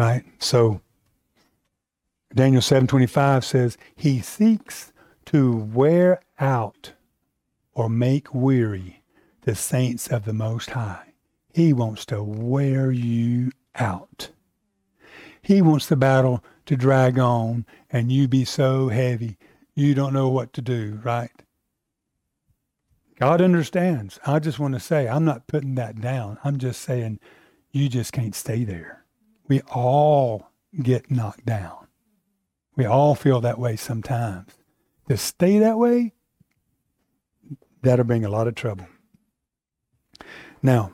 Right? 0.00 0.24
So 0.38 0.80
Daniel 2.34 2.62
7:25 2.62 3.44
says 3.44 3.76
he 3.94 4.22
seeks 4.22 4.94
to 5.26 5.54
wear 5.54 6.22
out 6.38 6.94
or 7.74 7.90
make 7.90 8.32
weary 8.32 9.02
the 9.42 9.54
saints 9.54 10.08
of 10.08 10.24
the 10.24 10.32
most 10.32 10.70
high. 10.70 11.12
He 11.52 11.74
wants 11.74 12.06
to 12.06 12.22
wear 12.22 12.90
you 12.90 13.52
out. 13.74 14.30
He 15.42 15.60
wants 15.60 15.86
the 15.86 15.96
battle 15.96 16.42
to 16.64 16.78
drag 16.78 17.18
on 17.18 17.66
and 17.90 18.10
you 18.10 18.26
be 18.26 18.46
so 18.46 18.88
heavy 18.88 19.36
you 19.74 19.94
don't 19.94 20.14
know 20.14 20.30
what 20.30 20.54
to 20.54 20.62
do, 20.62 20.98
right? 21.04 21.42
God 23.18 23.42
understands. 23.42 24.18
I 24.26 24.38
just 24.38 24.58
want 24.58 24.72
to 24.72 24.80
say, 24.80 25.08
I'm 25.08 25.26
not 25.26 25.46
putting 25.46 25.74
that 25.74 26.00
down. 26.00 26.38
I'm 26.42 26.56
just 26.56 26.80
saying, 26.80 27.20
you 27.70 27.90
just 27.90 28.14
can't 28.14 28.34
stay 28.34 28.64
there. 28.64 28.99
We 29.50 29.62
all 29.62 30.46
get 30.80 31.10
knocked 31.10 31.44
down. 31.44 31.88
We 32.76 32.84
all 32.84 33.16
feel 33.16 33.40
that 33.40 33.58
way 33.58 33.74
sometimes. 33.74 34.52
To 35.08 35.16
stay 35.16 35.58
that 35.58 35.76
way, 35.76 36.12
that'll 37.82 38.04
bring 38.04 38.24
a 38.24 38.28
lot 38.28 38.46
of 38.46 38.54
trouble. 38.54 38.86
Now, 40.62 40.92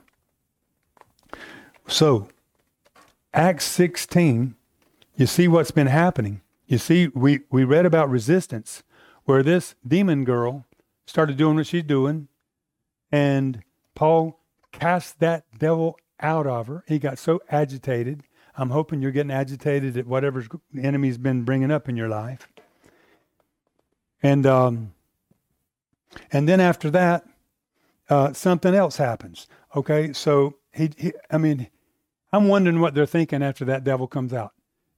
so 1.87 2.29
Acts 3.35 3.67
16, 3.67 4.55
you 5.17 5.27
see 5.27 5.49
what's 5.49 5.71
been 5.71 5.89
happening. 5.89 6.41
You 6.67 6.79
see, 6.79 7.09
we, 7.09 7.41
we 7.51 7.63
read 7.63 7.85
about 7.85 8.09
resistance, 8.09 8.83
where 9.25 9.43
this 9.43 9.75
demon 9.87 10.25
girl 10.25 10.65
started 11.07 11.37
doing 11.37 11.57
what 11.57 11.67
she's 11.67 11.83
doing, 11.83 12.29
and 13.13 13.63
Paul 13.95 14.41
cast 14.73 15.21
that 15.21 15.45
devil 15.59 15.99
out 16.21 16.47
of 16.47 16.69
her. 16.69 16.85
He 16.89 16.99
got 16.99 17.19
so 17.19 17.43
agitated. 17.51 18.23
I'm 18.57 18.71
hoping 18.71 19.03
you're 19.03 19.11
getting 19.11 19.31
agitated 19.31 19.97
at 19.97 20.07
whatever 20.07 20.45
the 20.73 20.83
enemy's 20.83 21.19
been 21.19 21.43
bringing 21.43 21.71
up 21.71 21.89
in 21.89 21.97
your 21.97 22.09
life. 22.09 22.49
And 24.23 24.47
um, 24.47 24.95
and 26.33 26.49
then 26.49 26.61
after 26.61 26.91
that, 26.91 27.27
uh, 28.09 28.33
something 28.33 28.75
else 28.75 28.97
happens. 28.97 29.47
Okay, 29.75 30.13
so 30.13 30.55
he, 30.73 30.91
he, 30.97 31.13
I 31.31 31.39
mean, 31.39 31.69
I'm 32.33 32.49
wondering 32.49 32.81
what 32.81 32.95
they're 32.95 33.07
thinking 33.07 33.43
after 33.43 33.65
that 33.67 33.85
devil 33.85 34.07
comes 34.07 34.33
out. 34.33 34.53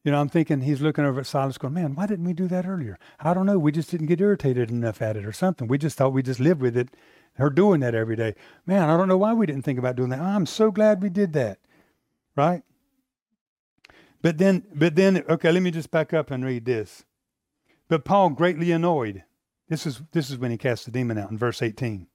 You 0.04 0.12
know, 0.12 0.20
I'm 0.20 0.28
thinking 0.28 0.60
he's 0.60 0.80
looking 0.80 1.04
over 1.04 1.20
at 1.20 1.26
Silas 1.26 1.58
going, 1.58 1.74
man, 1.74 1.94
why 1.94 2.06
didn't 2.06 2.24
we 2.24 2.32
do 2.32 2.46
that 2.48 2.66
earlier? 2.66 2.98
I 3.18 3.34
don't 3.34 3.46
know. 3.46 3.58
We 3.58 3.72
just 3.72 3.90
didn't 3.90 4.06
get 4.06 4.20
irritated 4.20 4.70
enough 4.70 5.02
at 5.02 5.16
it 5.16 5.26
or 5.26 5.32
something. 5.32 5.66
We 5.66 5.76
just 5.78 5.98
thought 5.98 6.12
we 6.12 6.22
just 6.22 6.40
lived 6.40 6.62
with 6.62 6.76
it, 6.76 6.90
her 7.34 7.50
doing 7.50 7.80
that 7.80 7.94
every 7.94 8.16
day. 8.16 8.34
Man, 8.64 8.88
I 8.88 8.96
don't 8.96 9.08
know 9.08 9.18
why 9.18 9.32
we 9.32 9.46
didn't 9.46 9.62
think 9.62 9.78
about 9.78 9.96
doing 9.96 10.10
that. 10.10 10.20
I'm 10.20 10.46
so 10.46 10.70
glad 10.70 11.02
we 11.02 11.08
did 11.08 11.32
that. 11.32 11.58
Right? 12.36 12.62
But 14.22 14.38
then, 14.38 14.64
but 14.74 14.96
then, 14.96 15.22
okay, 15.28 15.52
let 15.52 15.62
me 15.62 15.70
just 15.70 15.90
back 15.90 16.12
up 16.12 16.30
and 16.30 16.44
read 16.44 16.64
this. 16.64 17.04
But 17.88 18.04
Paul, 18.04 18.30
greatly 18.30 18.72
annoyed, 18.72 19.24
this 19.68 19.86
is, 19.86 20.02
this 20.12 20.30
is 20.30 20.38
when 20.38 20.50
he 20.50 20.58
cast 20.58 20.84
the 20.84 20.90
demon 20.90 21.18
out 21.18 21.30
in 21.30 21.38
verse 21.38 21.62
18, 21.62 22.06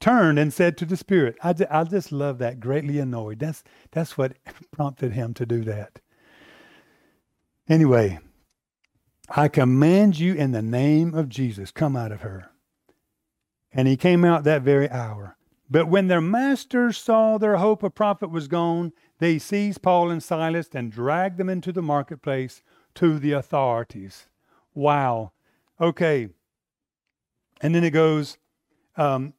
turned 0.00 0.38
and 0.38 0.52
said 0.52 0.76
to 0.78 0.84
the 0.84 0.96
Spirit, 0.96 1.36
I, 1.42 1.54
I 1.70 1.84
just 1.84 2.12
love 2.12 2.38
that, 2.38 2.60
greatly 2.60 2.98
annoyed. 2.98 3.38
That's, 3.38 3.62
that's 3.90 4.16
what 4.16 4.36
prompted 4.72 5.12
him 5.12 5.34
to 5.34 5.46
do 5.46 5.62
that. 5.64 6.00
Anyway, 7.68 8.18
I 9.28 9.48
command 9.48 10.18
you 10.18 10.34
in 10.34 10.52
the 10.52 10.62
name 10.62 11.14
of 11.14 11.28
Jesus, 11.28 11.70
come 11.70 11.96
out 11.96 12.12
of 12.12 12.22
her. 12.22 12.50
And 13.72 13.88
he 13.88 13.96
came 13.96 14.24
out 14.24 14.44
that 14.44 14.62
very 14.62 14.88
hour. 14.90 15.36
But 15.70 15.88
when 15.88 16.08
their 16.08 16.20
masters 16.20 16.98
saw 16.98 17.38
their 17.38 17.56
hope 17.56 17.82
of 17.82 17.94
profit 17.94 18.30
was 18.30 18.48
gone, 18.48 18.92
they 19.18 19.38
seized 19.38 19.82
Paul 19.82 20.10
and 20.10 20.22
Silas 20.22 20.68
and 20.74 20.90
dragged 20.90 21.38
them 21.38 21.48
into 21.48 21.72
the 21.72 21.82
marketplace 21.82 22.62
to 22.96 23.18
the 23.18 23.32
authorities. 23.32 24.26
Wow. 24.74 25.32
Okay. 25.80 26.28
And 27.60 27.74
then 27.74 27.84
it 27.84 27.90
goes, 27.90 28.38
um, 28.96 29.34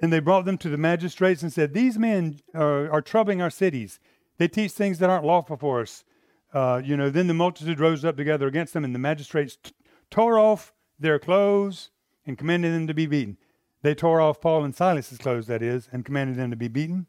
and 0.00 0.12
they 0.12 0.20
brought 0.20 0.44
them 0.44 0.58
to 0.58 0.68
the 0.68 0.76
magistrates 0.76 1.42
and 1.42 1.52
said, 1.52 1.74
These 1.74 1.98
men 1.98 2.40
are, 2.54 2.90
are 2.90 3.02
troubling 3.02 3.42
our 3.42 3.50
cities. 3.50 3.98
They 4.38 4.48
teach 4.48 4.72
things 4.72 4.98
that 4.98 5.10
aren't 5.10 5.24
lawful 5.24 5.56
for 5.56 5.80
us. 5.80 6.04
Uh, 6.52 6.80
you 6.82 6.96
know, 6.96 7.10
then 7.10 7.26
the 7.26 7.34
multitude 7.34 7.80
rose 7.80 8.04
up 8.04 8.16
together 8.16 8.46
against 8.46 8.72
them, 8.72 8.84
and 8.84 8.94
the 8.94 8.98
magistrates 8.98 9.56
t- 9.56 9.72
tore 10.10 10.38
off 10.38 10.72
their 10.98 11.18
clothes 11.18 11.90
and 12.24 12.38
commanded 12.38 12.72
them 12.72 12.86
to 12.86 12.94
be 12.94 13.06
beaten. 13.06 13.36
They 13.82 13.94
tore 13.94 14.20
off 14.20 14.40
Paul 14.40 14.64
and 14.64 14.74
Silas's 14.74 15.18
clothes, 15.18 15.46
that 15.48 15.62
is, 15.62 15.88
and 15.92 16.04
commanded 16.04 16.36
them 16.36 16.50
to 16.50 16.56
be 16.56 16.68
beaten. 16.68 17.06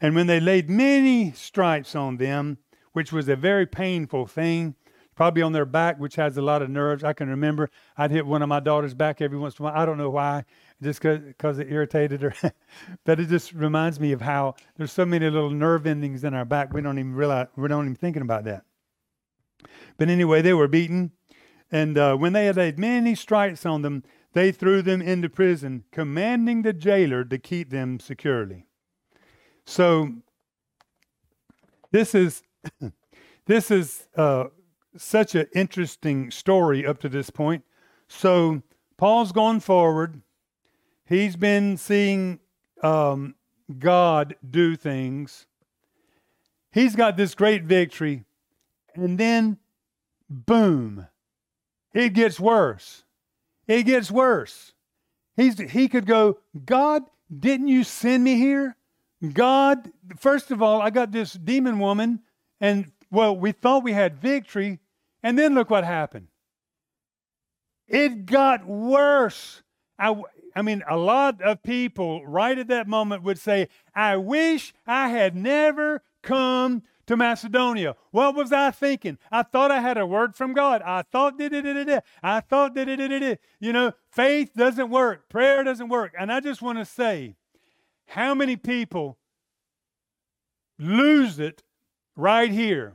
And 0.00 0.14
when 0.14 0.26
they 0.26 0.40
laid 0.40 0.70
many 0.70 1.32
stripes 1.32 1.94
on 1.94 2.16
them, 2.16 2.58
which 2.92 3.12
was 3.12 3.28
a 3.28 3.36
very 3.36 3.66
painful 3.66 4.26
thing, 4.26 4.74
probably 5.20 5.42
on 5.42 5.52
their 5.52 5.66
back, 5.66 6.00
which 6.00 6.16
has 6.16 6.38
a 6.38 6.40
lot 6.40 6.62
of 6.62 6.70
nerves. 6.70 7.04
I 7.04 7.12
can 7.12 7.28
remember 7.28 7.68
I'd 7.94 8.10
hit 8.10 8.24
one 8.24 8.40
of 8.40 8.48
my 8.48 8.58
daughter's 8.58 8.94
back 8.94 9.20
every 9.20 9.36
once 9.36 9.58
in 9.58 9.62
a 9.62 9.68
while. 9.68 9.78
I 9.78 9.84
don't 9.84 9.98
know 9.98 10.08
why, 10.08 10.46
just 10.82 11.02
because 11.02 11.58
it 11.58 11.70
irritated 11.70 12.22
her. 12.22 12.34
but 13.04 13.20
it 13.20 13.28
just 13.28 13.52
reminds 13.52 14.00
me 14.00 14.12
of 14.12 14.22
how 14.22 14.54
there's 14.78 14.92
so 14.92 15.04
many 15.04 15.28
little 15.28 15.50
nerve 15.50 15.86
endings 15.86 16.24
in 16.24 16.32
our 16.32 16.46
back. 16.46 16.72
We 16.72 16.80
don't 16.80 16.98
even 16.98 17.14
realize, 17.14 17.48
we're 17.54 17.68
not 17.68 17.82
even 17.82 17.96
thinking 17.96 18.22
about 18.22 18.44
that. 18.44 18.64
But 19.98 20.08
anyway, 20.08 20.40
they 20.40 20.54
were 20.54 20.68
beaten. 20.68 21.12
And 21.70 21.98
uh, 21.98 22.16
when 22.16 22.32
they 22.32 22.46
had 22.46 22.56
laid 22.56 22.78
many 22.78 23.14
stripes 23.14 23.66
on 23.66 23.82
them, 23.82 24.04
they 24.32 24.52
threw 24.52 24.80
them 24.80 25.02
into 25.02 25.28
prison, 25.28 25.84
commanding 25.92 26.62
the 26.62 26.72
jailer 26.72 27.24
to 27.24 27.36
keep 27.36 27.68
them 27.68 28.00
securely. 28.00 28.64
So 29.70 30.12
this 31.92 32.12
is 32.12 32.42
this 33.46 33.70
is 33.70 34.08
uh, 34.16 34.46
such 34.96 35.36
an 35.36 35.46
interesting 35.54 36.32
story 36.32 36.84
up 36.84 36.98
to 37.02 37.08
this 37.08 37.30
point. 37.30 37.62
So 38.08 38.62
Paul's 38.96 39.30
gone 39.30 39.60
forward. 39.60 40.22
He's 41.06 41.36
been 41.36 41.76
seeing 41.76 42.40
um, 42.82 43.36
God 43.78 44.34
do 44.48 44.74
things. 44.74 45.46
He's 46.72 46.96
got 46.96 47.16
this 47.16 47.36
great 47.36 47.62
victory, 47.62 48.24
and 48.96 49.18
then 49.18 49.56
boom, 50.28 51.06
it 51.94 52.12
gets 52.12 52.40
worse. 52.40 53.04
It 53.68 53.84
gets 53.84 54.10
worse. 54.10 54.72
He's, 55.36 55.60
he 55.60 55.86
could 55.86 56.06
go, 56.06 56.38
God, 56.64 57.02
didn't 57.38 57.68
you 57.68 57.84
send 57.84 58.24
me 58.24 58.34
here? 58.34 58.76
God, 59.32 59.90
first 60.18 60.50
of 60.50 60.62
all, 60.62 60.80
I 60.80 60.90
got 60.90 61.12
this 61.12 61.34
demon 61.34 61.78
woman, 61.78 62.20
and 62.60 62.90
well, 63.10 63.36
we 63.36 63.52
thought 63.52 63.84
we 63.84 63.92
had 63.92 64.20
victory, 64.20 64.78
and 65.22 65.38
then 65.38 65.54
look 65.54 65.68
what 65.68 65.84
happened. 65.84 66.28
It 67.86 68.24
got 68.24 68.66
worse. 68.66 69.62
I, 69.98 70.14
I 70.54 70.62
mean, 70.62 70.82
a 70.88 70.96
lot 70.96 71.42
of 71.42 71.62
people 71.62 72.24
right 72.24 72.56
at 72.56 72.68
that 72.68 72.88
moment 72.88 73.22
would 73.22 73.38
say, 73.38 73.68
I 73.94 74.16
wish 74.16 74.72
I 74.86 75.08
had 75.08 75.36
never 75.36 76.02
come 76.22 76.82
to 77.06 77.16
Macedonia. 77.16 77.96
What 78.12 78.36
was 78.36 78.52
I 78.52 78.70
thinking? 78.70 79.18
I 79.32 79.42
thought 79.42 79.72
I 79.72 79.80
had 79.80 79.98
a 79.98 80.06
word 80.06 80.36
from 80.36 80.54
God. 80.54 80.80
I 80.82 81.02
thought 81.02 81.38
da 81.38 81.48
da 81.48 81.60
da 81.60 81.84
da 81.84 82.00
I 82.22 82.40
thought 82.40 82.74
da 82.74 82.84
da 82.84 82.94
da 82.94 83.18
da 83.18 83.36
You 83.58 83.72
know, 83.72 83.92
faith 84.10 84.52
doesn't 84.54 84.90
work. 84.90 85.28
Prayer 85.28 85.64
doesn't 85.64 85.88
work. 85.88 86.14
And 86.16 86.32
I 86.32 86.38
just 86.38 86.62
want 86.62 86.78
to 86.78 86.84
say, 86.84 87.34
how 88.10 88.34
many 88.34 88.56
people 88.56 89.18
lose 90.78 91.38
it 91.38 91.62
right 92.16 92.50
here? 92.50 92.94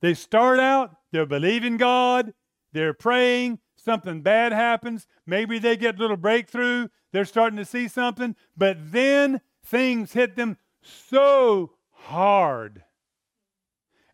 They 0.00 0.14
start 0.14 0.58
out, 0.58 0.96
they're 1.12 1.26
believing 1.26 1.76
God, 1.76 2.32
they're 2.72 2.94
praying, 2.94 3.58
something 3.76 4.22
bad 4.22 4.52
happens, 4.52 5.06
maybe 5.26 5.58
they 5.58 5.76
get 5.76 5.96
a 5.96 5.98
little 5.98 6.16
breakthrough, 6.16 6.88
they're 7.12 7.26
starting 7.26 7.58
to 7.58 7.64
see 7.66 7.88
something, 7.88 8.36
but 8.56 8.78
then 8.90 9.42
things 9.62 10.14
hit 10.14 10.34
them 10.34 10.56
so 10.80 11.72
hard. 11.90 12.82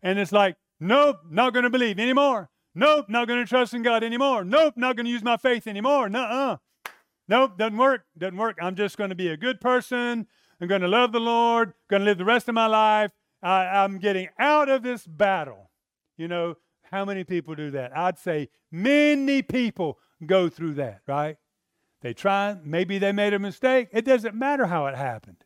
And 0.03 0.19
it's 0.19 0.33
like, 0.33 0.57
nope, 0.81 1.19
not 1.29 1.53
going 1.53 1.63
to 1.63 1.69
believe 1.69 1.97
anymore. 1.97 2.49
Nope, 2.75 3.05
not 3.07 3.29
going 3.29 3.39
to 3.39 3.47
trust 3.47 3.73
in 3.73 3.83
God 3.83 4.03
anymore. 4.03 4.43
Nope, 4.43 4.73
not 4.75 4.97
going 4.97 5.05
to 5.05 5.11
use 5.11 5.23
my 5.23 5.37
faith 5.37 5.65
anymore. 5.65 6.09
Nuh-uh. 6.09 6.57
Nope, 7.27 7.57
doesn't 7.57 7.77
work. 7.77 8.03
Doesn't 8.17 8.37
work. 8.37 8.57
I'm 8.61 8.75
just 8.75 8.97
going 8.97 9.09
to 9.09 9.15
be 9.15 9.27
a 9.29 9.37
good 9.37 9.59
person. 9.59 10.27
I'm 10.59 10.67
going 10.67 10.81
to 10.81 10.87
love 10.87 11.11
the 11.11 11.19
Lord. 11.19 11.73
Going 11.89 12.01
to 12.01 12.05
live 12.05 12.17
the 12.17 12.25
rest 12.25 12.47
of 12.47 12.55
my 12.55 12.67
life. 12.67 13.11
I, 13.43 13.65
I'm 13.65 13.99
getting 13.99 14.29
out 14.39 14.69
of 14.69 14.83
this 14.83 15.05
battle. 15.05 15.69
You 16.17 16.27
know, 16.27 16.55
how 16.91 17.05
many 17.05 17.23
people 17.23 17.55
do 17.55 17.71
that? 17.71 17.95
I'd 17.95 18.17
say 18.17 18.49
many 18.71 19.41
people 19.41 19.99
go 20.25 20.49
through 20.49 20.75
that, 20.75 21.01
right? 21.07 21.37
They 22.01 22.13
try, 22.13 22.55
maybe 22.63 22.99
they 22.99 23.11
made 23.11 23.33
a 23.33 23.39
mistake. 23.39 23.89
It 23.91 24.05
doesn't 24.05 24.35
matter 24.35 24.67
how 24.67 24.85
it 24.87 24.95
happened. 24.95 25.43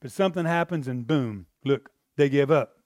But 0.00 0.12
something 0.12 0.44
happens 0.44 0.86
and 0.86 1.06
boom, 1.06 1.46
look, 1.64 1.90
they 2.16 2.28
give 2.28 2.50
up. 2.50 2.76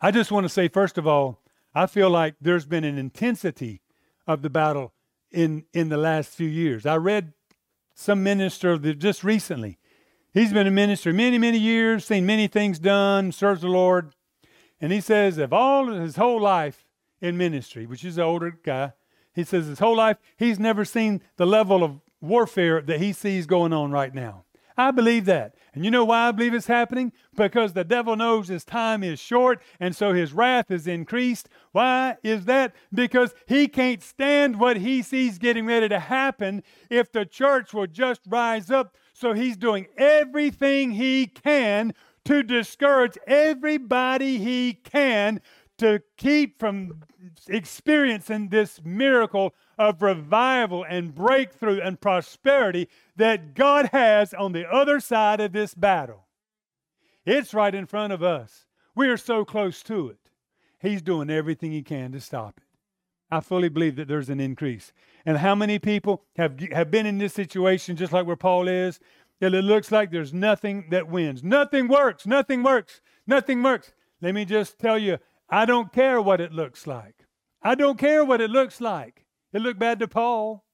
I 0.00 0.10
just 0.10 0.30
want 0.30 0.44
to 0.44 0.48
say, 0.48 0.68
first 0.68 0.98
of 0.98 1.06
all, 1.06 1.42
I 1.74 1.86
feel 1.86 2.10
like 2.10 2.34
there's 2.40 2.66
been 2.66 2.84
an 2.84 2.98
intensity 2.98 3.82
of 4.26 4.42
the 4.42 4.50
battle 4.50 4.92
in, 5.30 5.64
in 5.72 5.88
the 5.88 5.96
last 5.96 6.30
few 6.30 6.48
years. 6.48 6.86
I 6.86 6.96
read 6.96 7.32
some 7.94 8.22
minister 8.22 8.78
just 8.78 9.24
recently. 9.24 9.78
He's 10.32 10.52
been 10.52 10.66
a 10.66 10.70
minister 10.70 11.12
many, 11.12 11.38
many 11.38 11.58
years, 11.58 12.04
seen 12.04 12.26
many 12.26 12.46
things 12.46 12.78
done, 12.78 13.32
serves 13.32 13.62
the 13.62 13.68
Lord. 13.68 14.14
And 14.80 14.92
he 14.92 15.00
says, 15.00 15.38
of 15.38 15.52
all 15.52 15.86
his 15.88 16.16
whole 16.16 16.40
life 16.40 16.84
in 17.20 17.36
ministry, 17.36 17.86
which 17.86 18.04
is 18.04 18.18
an 18.18 18.24
older 18.24 18.50
guy, 18.62 18.92
he 19.34 19.44
says 19.44 19.66
his 19.66 19.78
whole 19.78 19.96
life, 19.96 20.18
he's 20.36 20.58
never 20.58 20.84
seen 20.84 21.22
the 21.36 21.46
level 21.46 21.82
of 21.82 22.00
warfare 22.20 22.80
that 22.82 23.00
he 23.00 23.12
sees 23.12 23.46
going 23.46 23.72
on 23.72 23.90
right 23.90 24.14
now. 24.14 24.44
I 24.76 24.90
believe 24.90 25.24
that. 25.24 25.54
And 25.74 25.84
you 25.84 25.90
know 25.90 26.04
why 26.04 26.28
I 26.28 26.32
believe 26.32 26.54
it's 26.54 26.66
happening? 26.66 27.12
Because 27.34 27.72
the 27.72 27.84
devil 27.84 28.16
knows 28.16 28.48
his 28.48 28.64
time 28.64 29.02
is 29.02 29.18
short, 29.18 29.62
and 29.78 29.94
so 29.94 30.12
his 30.12 30.32
wrath 30.32 30.70
is 30.70 30.86
increased. 30.86 31.48
Why 31.72 32.16
is 32.22 32.46
that? 32.46 32.74
Because 32.92 33.34
he 33.46 33.68
can't 33.68 34.02
stand 34.02 34.58
what 34.58 34.78
he 34.78 35.02
sees 35.02 35.38
getting 35.38 35.66
ready 35.66 35.88
to 35.88 35.98
happen 35.98 36.62
if 36.90 37.12
the 37.12 37.26
church 37.26 37.74
will 37.74 37.86
just 37.86 38.22
rise 38.26 38.70
up. 38.70 38.96
So 39.12 39.32
he's 39.32 39.56
doing 39.56 39.86
everything 39.96 40.92
he 40.92 41.26
can 41.26 41.92
to 42.24 42.42
discourage 42.42 43.16
everybody 43.26 44.38
he 44.38 44.74
can 44.74 45.40
to 45.78 46.00
keep 46.16 46.58
from 46.58 47.02
experiencing 47.48 48.48
this 48.48 48.80
miracle 48.84 49.54
of 49.78 50.02
revival 50.02 50.84
and 50.88 51.14
breakthrough 51.14 51.80
and 51.80 52.00
prosperity 52.00 52.88
that 53.16 53.54
God 53.54 53.90
has 53.92 54.32
on 54.32 54.52
the 54.52 54.68
other 54.68 55.00
side 55.00 55.40
of 55.40 55.52
this 55.52 55.74
battle. 55.74 56.26
It's 57.24 57.54
right 57.54 57.74
in 57.74 57.86
front 57.86 58.12
of 58.12 58.22
us. 58.22 58.66
We 58.94 59.08
are 59.08 59.16
so 59.16 59.44
close 59.44 59.82
to 59.84 60.08
it. 60.08 60.30
He's 60.80 61.02
doing 61.02 61.30
everything 61.30 61.72
he 61.72 61.82
can 61.82 62.12
to 62.12 62.20
stop 62.20 62.58
it. 62.58 62.62
I 63.30 63.40
fully 63.40 63.68
believe 63.68 63.96
that 63.96 64.08
there's 64.08 64.30
an 64.30 64.40
increase. 64.40 64.92
And 65.24 65.38
how 65.38 65.54
many 65.54 65.78
people 65.78 66.22
have, 66.36 66.58
have 66.72 66.90
been 66.90 67.06
in 67.06 67.18
this 67.18 67.34
situation 67.34 67.96
just 67.96 68.12
like 68.12 68.26
where 68.26 68.36
Paul 68.36 68.68
is, 68.68 69.00
that 69.40 69.52
it 69.52 69.62
looks 69.62 69.92
like 69.92 70.10
there's 70.10 70.32
nothing 70.32 70.86
that 70.90 71.08
wins. 71.08 71.42
Nothing 71.42 71.88
works. 71.88 72.26
Nothing 72.26 72.62
works. 72.62 73.00
Nothing 73.26 73.62
works. 73.62 73.92
Let 74.22 74.34
me 74.34 74.44
just 74.44 74.78
tell 74.78 74.98
you, 74.98 75.18
I 75.50 75.66
don't 75.66 75.92
care 75.92 76.22
what 76.22 76.40
it 76.40 76.52
looks 76.52 76.86
like. 76.86 77.26
I 77.62 77.74
don't 77.74 77.98
care 77.98 78.24
what 78.24 78.40
it 78.40 78.50
looks 78.50 78.80
like. 78.80 79.25
It 79.56 79.62
looked 79.62 79.78
bad 79.78 80.00
to 80.00 80.06
Paul. 80.06 80.66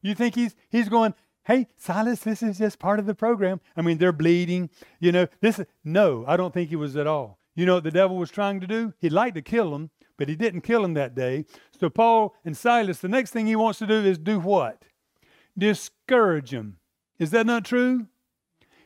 You 0.00 0.14
think 0.14 0.36
he's 0.36 0.54
he's 0.68 0.88
going, 0.88 1.14
hey, 1.46 1.66
Silas, 1.76 2.20
this 2.20 2.44
is 2.44 2.58
just 2.58 2.78
part 2.78 3.00
of 3.00 3.06
the 3.06 3.14
program. 3.14 3.60
I 3.76 3.82
mean, 3.82 3.98
they're 3.98 4.12
bleeding. 4.12 4.70
You 5.00 5.10
know, 5.10 5.26
this 5.40 5.60
no, 5.82 6.24
I 6.28 6.36
don't 6.36 6.54
think 6.54 6.68
he 6.68 6.76
was 6.76 6.96
at 6.96 7.08
all. 7.08 7.40
You 7.56 7.66
know 7.66 7.74
what 7.74 7.82
the 7.82 7.90
devil 7.90 8.16
was 8.16 8.30
trying 8.30 8.60
to 8.60 8.68
do? 8.68 8.94
He'd 9.00 9.10
like 9.10 9.34
to 9.34 9.42
kill 9.42 9.74
him, 9.74 9.90
but 10.16 10.28
he 10.28 10.36
didn't 10.36 10.60
kill 10.60 10.84
him 10.84 10.94
that 10.94 11.16
day. 11.16 11.44
So 11.80 11.90
Paul 11.90 12.36
and 12.44 12.56
Silas, 12.56 13.00
the 13.00 13.08
next 13.08 13.32
thing 13.32 13.48
he 13.48 13.56
wants 13.56 13.80
to 13.80 13.86
do 13.88 13.94
is 13.94 14.16
do 14.16 14.38
what? 14.38 14.84
Discourage 15.58 16.50
him. 16.50 16.76
Is 17.18 17.32
that 17.32 17.46
not 17.46 17.64
true? 17.64 18.06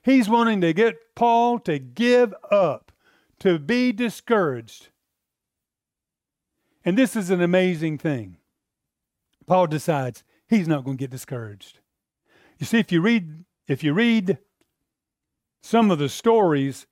He's 0.02 0.30
wanting 0.30 0.62
to 0.62 0.72
get 0.72 1.14
Paul 1.14 1.58
to 1.60 1.78
give 1.78 2.32
up, 2.50 2.92
to 3.40 3.58
be 3.58 3.92
discouraged. 3.92 4.88
And 6.82 6.96
this 6.96 7.14
is 7.14 7.28
an 7.28 7.42
amazing 7.42 7.98
thing. 7.98 8.37
Paul 9.48 9.66
decides 9.66 10.22
he's 10.46 10.68
not 10.68 10.84
going 10.84 10.98
to 10.98 11.00
get 11.00 11.10
discouraged. 11.10 11.80
You 12.58 12.66
see, 12.66 12.78
if 12.78 12.92
you 12.92 13.00
read 13.00 13.44
if 13.66 13.82
you 13.82 13.94
read 13.94 14.38
some 15.62 15.90
of 15.90 15.98
the 15.98 16.08
stories 16.08 16.86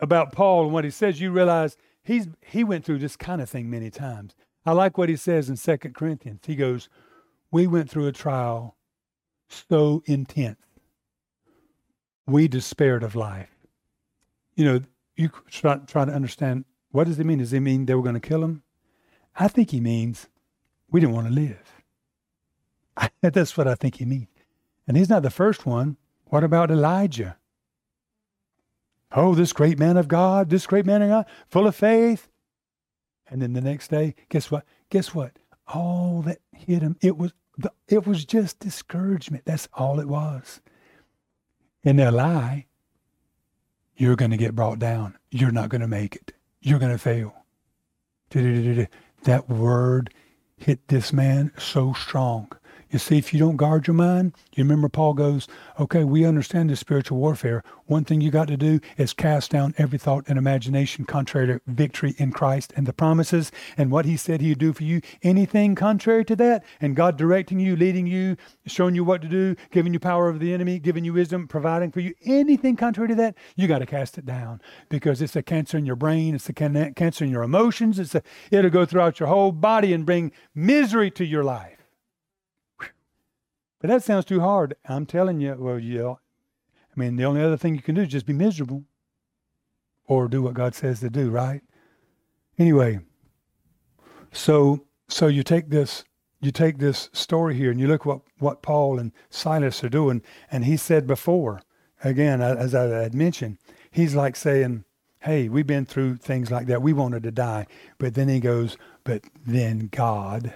about 0.00 0.32
Paul 0.32 0.64
and 0.64 0.72
what 0.72 0.84
he 0.84 0.90
says, 0.90 1.20
you 1.20 1.32
realize 1.32 1.76
he's 2.02 2.28
he 2.42 2.62
went 2.62 2.84
through 2.84 2.98
this 2.98 3.16
kind 3.16 3.40
of 3.40 3.48
thing 3.48 3.70
many 3.70 3.90
times. 3.90 4.34
I 4.66 4.72
like 4.72 4.98
what 4.98 5.08
he 5.08 5.16
says 5.16 5.48
in 5.48 5.56
Second 5.56 5.94
Corinthians. 5.94 6.40
He 6.46 6.56
goes, 6.56 6.90
We 7.50 7.66
went 7.66 7.88
through 7.88 8.06
a 8.06 8.12
trial 8.12 8.76
so 9.48 10.02
intense. 10.04 10.58
We 12.26 12.48
despaired 12.48 13.02
of 13.02 13.16
life. 13.16 13.48
You 14.56 14.64
know, 14.66 14.80
you 15.16 15.30
try, 15.50 15.78
try 15.78 16.04
to 16.04 16.12
understand 16.12 16.66
what 16.90 17.06
does 17.06 17.18
it 17.18 17.24
mean? 17.24 17.38
Does 17.38 17.52
it 17.54 17.60
mean 17.60 17.86
they 17.86 17.94
were 17.94 18.02
going 18.02 18.14
to 18.14 18.20
kill 18.20 18.44
him? 18.44 18.62
I 19.36 19.48
think 19.48 19.70
he 19.70 19.80
means 19.80 20.28
we 20.90 21.00
didn't 21.00 21.14
want 21.14 21.28
to 21.28 21.32
live. 21.32 21.77
That's 23.22 23.56
what 23.56 23.68
I 23.68 23.74
think 23.74 23.96
he 23.96 24.04
means. 24.04 24.28
And 24.86 24.96
he's 24.96 25.10
not 25.10 25.22
the 25.22 25.30
first 25.30 25.66
one. 25.66 25.96
What 26.26 26.44
about 26.44 26.70
Elijah? 26.70 27.36
Oh, 29.12 29.34
this 29.34 29.52
great 29.52 29.78
man 29.78 29.96
of 29.96 30.08
God, 30.08 30.50
this 30.50 30.66
great 30.66 30.84
man 30.84 31.02
of 31.02 31.08
God, 31.08 31.26
full 31.48 31.66
of 31.66 31.74
faith. 31.74 32.28
And 33.30 33.40
then 33.40 33.52
the 33.52 33.60
next 33.60 33.88
day, 33.88 34.14
guess 34.28 34.50
what? 34.50 34.64
Guess 34.90 35.14
what? 35.14 35.38
All 35.66 36.22
that 36.22 36.38
hit 36.52 36.82
him, 36.82 36.96
it 37.00 37.16
was 37.16 37.32
the, 37.56 37.72
it 37.88 38.06
was 38.06 38.24
just 38.24 38.58
discouragement. 38.60 39.44
That's 39.44 39.68
all 39.74 40.00
it 40.00 40.08
was. 40.08 40.60
And 41.84 41.98
they'll 41.98 42.12
lie. 42.12 42.66
You're 43.96 44.16
going 44.16 44.30
to 44.30 44.36
get 44.36 44.54
brought 44.54 44.78
down. 44.78 45.18
You're 45.30 45.50
not 45.50 45.68
going 45.68 45.80
to 45.80 45.88
make 45.88 46.14
it. 46.14 46.32
You're 46.60 46.78
going 46.78 46.92
to 46.92 46.98
fail. 46.98 47.34
That 48.30 49.48
word 49.48 50.14
hit 50.56 50.86
this 50.88 51.12
man 51.12 51.52
so 51.58 51.92
strong. 51.94 52.52
You 52.90 52.98
see, 52.98 53.18
if 53.18 53.34
you 53.34 53.38
don't 53.38 53.56
guard 53.56 53.86
your 53.86 53.94
mind, 53.94 54.32
you 54.54 54.64
remember 54.64 54.88
Paul 54.88 55.12
goes, 55.12 55.46
okay, 55.78 56.04
we 56.04 56.24
understand 56.24 56.70
this 56.70 56.80
spiritual 56.80 57.18
warfare. 57.18 57.62
One 57.84 58.04
thing 58.04 58.22
you 58.22 58.30
got 58.30 58.48
to 58.48 58.56
do 58.56 58.80
is 58.96 59.12
cast 59.12 59.50
down 59.50 59.74
every 59.76 59.98
thought 59.98 60.24
and 60.26 60.38
imagination 60.38 61.04
contrary 61.04 61.46
to 61.48 61.60
victory 61.66 62.14
in 62.16 62.32
Christ 62.32 62.72
and 62.76 62.86
the 62.86 62.94
promises 62.94 63.52
and 63.76 63.90
what 63.90 64.06
he 64.06 64.16
said 64.16 64.40
he'd 64.40 64.58
do 64.58 64.72
for 64.72 64.84
you. 64.84 65.02
Anything 65.22 65.74
contrary 65.74 66.24
to 66.26 66.36
that, 66.36 66.64
and 66.80 66.96
God 66.96 67.18
directing 67.18 67.60
you, 67.60 67.76
leading 67.76 68.06
you, 68.06 68.36
showing 68.66 68.94
you 68.94 69.04
what 69.04 69.20
to 69.20 69.28
do, 69.28 69.54
giving 69.70 69.92
you 69.92 70.00
power 70.00 70.28
over 70.28 70.38
the 70.38 70.54
enemy, 70.54 70.78
giving 70.78 71.04
you 71.04 71.12
wisdom, 71.12 71.46
providing 71.46 71.90
for 71.90 72.00
you, 72.00 72.14
anything 72.24 72.74
contrary 72.74 73.08
to 73.08 73.14
that, 73.16 73.34
you 73.54 73.68
got 73.68 73.80
to 73.80 73.86
cast 73.86 74.16
it 74.16 74.24
down 74.24 74.62
because 74.88 75.20
it's 75.20 75.36
a 75.36 75.42
cancer 75.42 75.76
in 75.76 75.84
your 75.84 75.96
brain, 75.96 76.34
it's 76.34 76.48
a 76.48 76.54
can- 76.54 76.94
cancer 76.94 77.24
in 77.24 77.30
your 77.30 77.42
emotions, 77.42 77.98
it's 77.98 78.14
a, 78.14 78.22
it'll 78.50 78.70
go 78.70 78.86
throughout 78.86 79.20
your 79.20 79.28
whole 79.28 79.52
body 79.52 79.92
and 79.92 80.06
bring 80.06 80.32
misery 80.54 81.10
to 81.10 81.24
your 81.24 81.44
life. 81.44 81.77
But 83.80 83.88
that 83.90 84.02
sounds 84.02 84.24
too 84.24 84.40
hard. 84.40 84.74
I'm 84.88 85.06
telling 85.06 85.40
you, 85.40 85.54
well, 85.58 85.78
yeah. 85.78 86.14
I 86.14 87.00
mean, 87.00 87.16
the 87.16 87.24
only 87.24 87.42
other 87.42 87.56
thing 87.56 87.74
you 87.74 87.82
can 87.82 87.94
do 87.94 88.02
is 88.02 88.08
just 88.08 88.26
be 88.26 88.32
miserable 88.32 88.84
or 90.06 90.26
do 90.26 90.42
what 90.42 90.54
God 90.54 90.74
says 90.74 91.00
to 91.00 91.10
do, 91.10 91.30
right? 91.30 91.62
Anyway, 92.58 92.98
so 94.32 94.84
so 95.06 95.28
you 95.28 95.42
take 95.42 95.70
this 95.70 96.04
you 96.40 96.50
take 96.50 96.78
this 96.78 97.08
story 97.12 97.54
here 97.54 97.70
and 97.70 97.78
you 97.78 97.86
look 97.86 98.04
what 98.04 98.22
what 98.38 98.62
Paul 98.62 98.98
and 98.98 99.12
Silas 99.30 99.84
are 99.84 99.88
doing, 99.88 100.22
and 100.50 100.64
he 100.64 100.76
said 100.76 101.06
before, 101.06 101.62
again 102.02 102.40
as 102.40 102.74
I 102.74 102.84
had 102.86 103.14
mentioned, 103.14 103.58
he's 103.92 104.16
like 104.16 104.34
saying, 104.34 104.84
"Hey, 105.20 105.48
we've 105.48 105.66
been 105.66 105.86
through 105.86 106.16
things 106.16 106.50
like 106.50 106.66
that. 106.66 106.82
We 106.82 106.92
wanted 106.92 107.22
to 107.24 107.30
die, 107.30 107.66
but 107.98 108.14
then 108.14 108.28
he 108.28 108.40
goes, 108.40 108.76
but 109.04 109.22
then 109.46 109.88
God." 109.92 110.54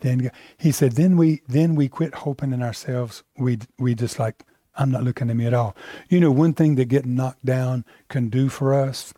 Then 0.00 0.30
he 0.56 0.72
said, 0.72 0.92
then 0.92 1.16
we 1.16 1.42
then 1.48 1.74
we 1.74 1.88
quit 1.88 2.14
hoping 2.14 2.52
in 2.52 2.62
ourselves. 2.62 3.22
We 3.36 3.58
we 3.78 3.94
just 3.94 4.18
like 4.18 4.44
I'm 4.76 4.90
not 4.90 5.04
looking 5.04 5.28
at 5.28 5.36
me 5.36 5.46
at 5.46 5.54
all. 5.54 5.76
You 6.08 6.20
know, 6.20 6.30
one 6.30 6.54
thing 6.54 6.76
that 6.76 6.86
getting 6.86 7.16
knocked 7.16 7.44
down 7.44 7.84
can 8.08 8.28
do 8.28 8.48
for 8.48 8.72
us, 8.72 9.12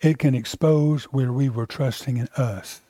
it 0.00 0.18
can 0.18 0.34
expose 0.34 1.04
where 1.04 1.32
we 1.32 1.48
were 1.48 1.66
trusting 1.66 2.16
in 2.16 2.28
us. 2.36 2.80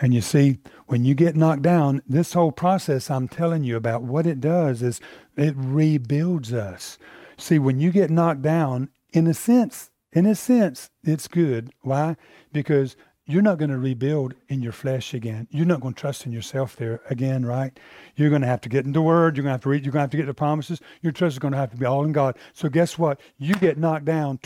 And 0.00 0.14
you 0.14 0.20
see, 0.20 0.58
when 0.86 1.04
you 1.04 1.14
get 1.14 1.36
knocked 1.36 1.62
down, 1.62 2.02
this 2.08 2.32
whole 2.32 2.52
process 2.52 3.10
I'm 3.10 3.28
telling 3.28 3.64
you 3.64 3.76
about, 3.76 4.02
what 4.02 4.26
it 4.26 4.40
does 4.40 4.82
is 4.82 5.00
it 5.36 5.54
rebuilds 5.56 6.52
us. 6.52 6.98
See, 7.36 7.58
when 7.58 7.80
you 7.80 7.90
get 7.90 8.10
knocked 8.10 8.42
down, 8.42 8.88
in 9.12 9.26
a 9.26 9.34
sense, 9.34 9.90
in 10.12 10.26
a 10.26 10.34
sense, 10.34 10.90
it's 11.04 11.28
good. 11.28 11.70
Why? 11.82 12.16
Because 12.52 12.96
you're 13.30 13.42
not 13.42 13.58
going 13.58 13.70
to 13.70 13.78
rebuild 13.78 14.34
in 14.48 14.62
your 14.62 14.72
flesh 14.72 15.14
again. 15.14 15.46
You're 15.50 15.66
not 15.66 15.80
going 15.80 15.94
to 15.94 16.00
trust 16.00 16.26
in 16.26 16.32
yourself 16.32 16.76
there 16.76 17.00
again, 17.08 17.44
right? 17.44 17.78
You're 18.16 18.30
going 18.30 18.42
to 18.42 18.48
have 18.48 18.60
to 18.62 18.68
get 18.68 18.84
in 18.84 18.92
the 18.92 19.02
Word. 19.02 19.36
You're 19.36 19.44
going 19.44 19.50
to 19.50 19.54
have 19.54 19.62
to 19.62 19.68
read. 19.68 19.84
You're 19.84 19.92
going 19.92 20.00
to 20.00 20.04
have 20.04 20.10
to 20.10 20.16
get 20.16 20.26
the 20.26 20.34
promises. 20.34 20.80
Your 21.02 21.12
trust 21.12 21.34
is 21.34 21.38
going 21.38 21.52
to 21.52 21.58
have 21.58 21.70
to 21.70 21.76
be 21.76 21.86
all 21.86 22.04
in 22.04 22.12
God. 22.12 22.36
So 22.52 22.68
guess 22.68 22.98
what? 22.98 23.20
You 23.38 23.54
get 23.54 23.78
knocked 23.78 24.04
down, 24.04 24.38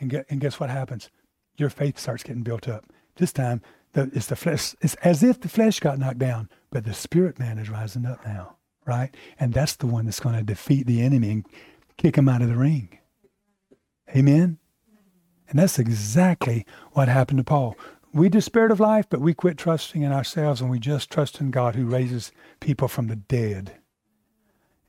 and 0.00 0.10
get 0.10 0.26
and 0.30 0.40
guess 0.40 0.60
what 0.60 0.70
happens? 0.70 1.10
Your 1.56 1.70
faith 1.70 1.98
starts 1.98 2.22
getting 2.22 2.42
built 2.42 2.68
up. 2.68 2.84
This 3.16 3.32
time, 3.32 3.62
the, 3.92 4.10
it's 4.14 4.26
the 4.26 4.36
flesh. 4.36 4.74
It's 4.80 4.94
as 4.96 5.22
if 5.22 5.40
the 5.40 5.48
flesh 5.48 5.80
got 5.80 5.98
knocked 5.98 6.18
down, 6.18 6.48
but 6.70 6.84
the 6.84 6.94
spirit 6.94 7.38
man 7.38 7.58
is 7.58 7.68
rising 7.68 8.06
up 8.06 8.24
now, 8.24 8.56
right? 8.86 9.14
And 9.38 9.52
that's 9.52 9.76
the 9.76 9.86
one 9.86 10.04
that's 10.04 10.20
going 10.20 10.36
to 10.36 10.42
defeat 10.42 10.86
the 10.86 11.02
enemy 11.02 11.30
and 11.30 11.46
kick 11.96 12.16
him 12.16 12.28
out 12.28 12.42
of 12.42 12.48
the 12.48 12.56
ring. 12.56 12.98
Amen. 14.14 14.58
And 15.48 15.58
that's 15.58 15.80
exactly 15.80 16.64
what 16.92 17.08
happened 17.08 17.38
to 17.38 17.44
Paul 17.44 17.76
we 18.12 18.28
despaired 18.28 18.70
of 18.70 18.80
life, 18.80 19.06
but 19.08 19.20
we 19.20 19.34
quit 19.34 19.56
trusting 19.56 20.02
in 20.02 20.12
ourselves 20.12 20.60
and 20.60 20.70
we 20.70 20.78
just 20.78 21.10
trust 21.10 21.40
in 21.40 21.50
God 21.50 21.74
who 21.76 21.86
raises 21.86 22.32
people 22.58 22.88
from 22.88 23.06
the 23.06 23.16
dead. 23.16 23.76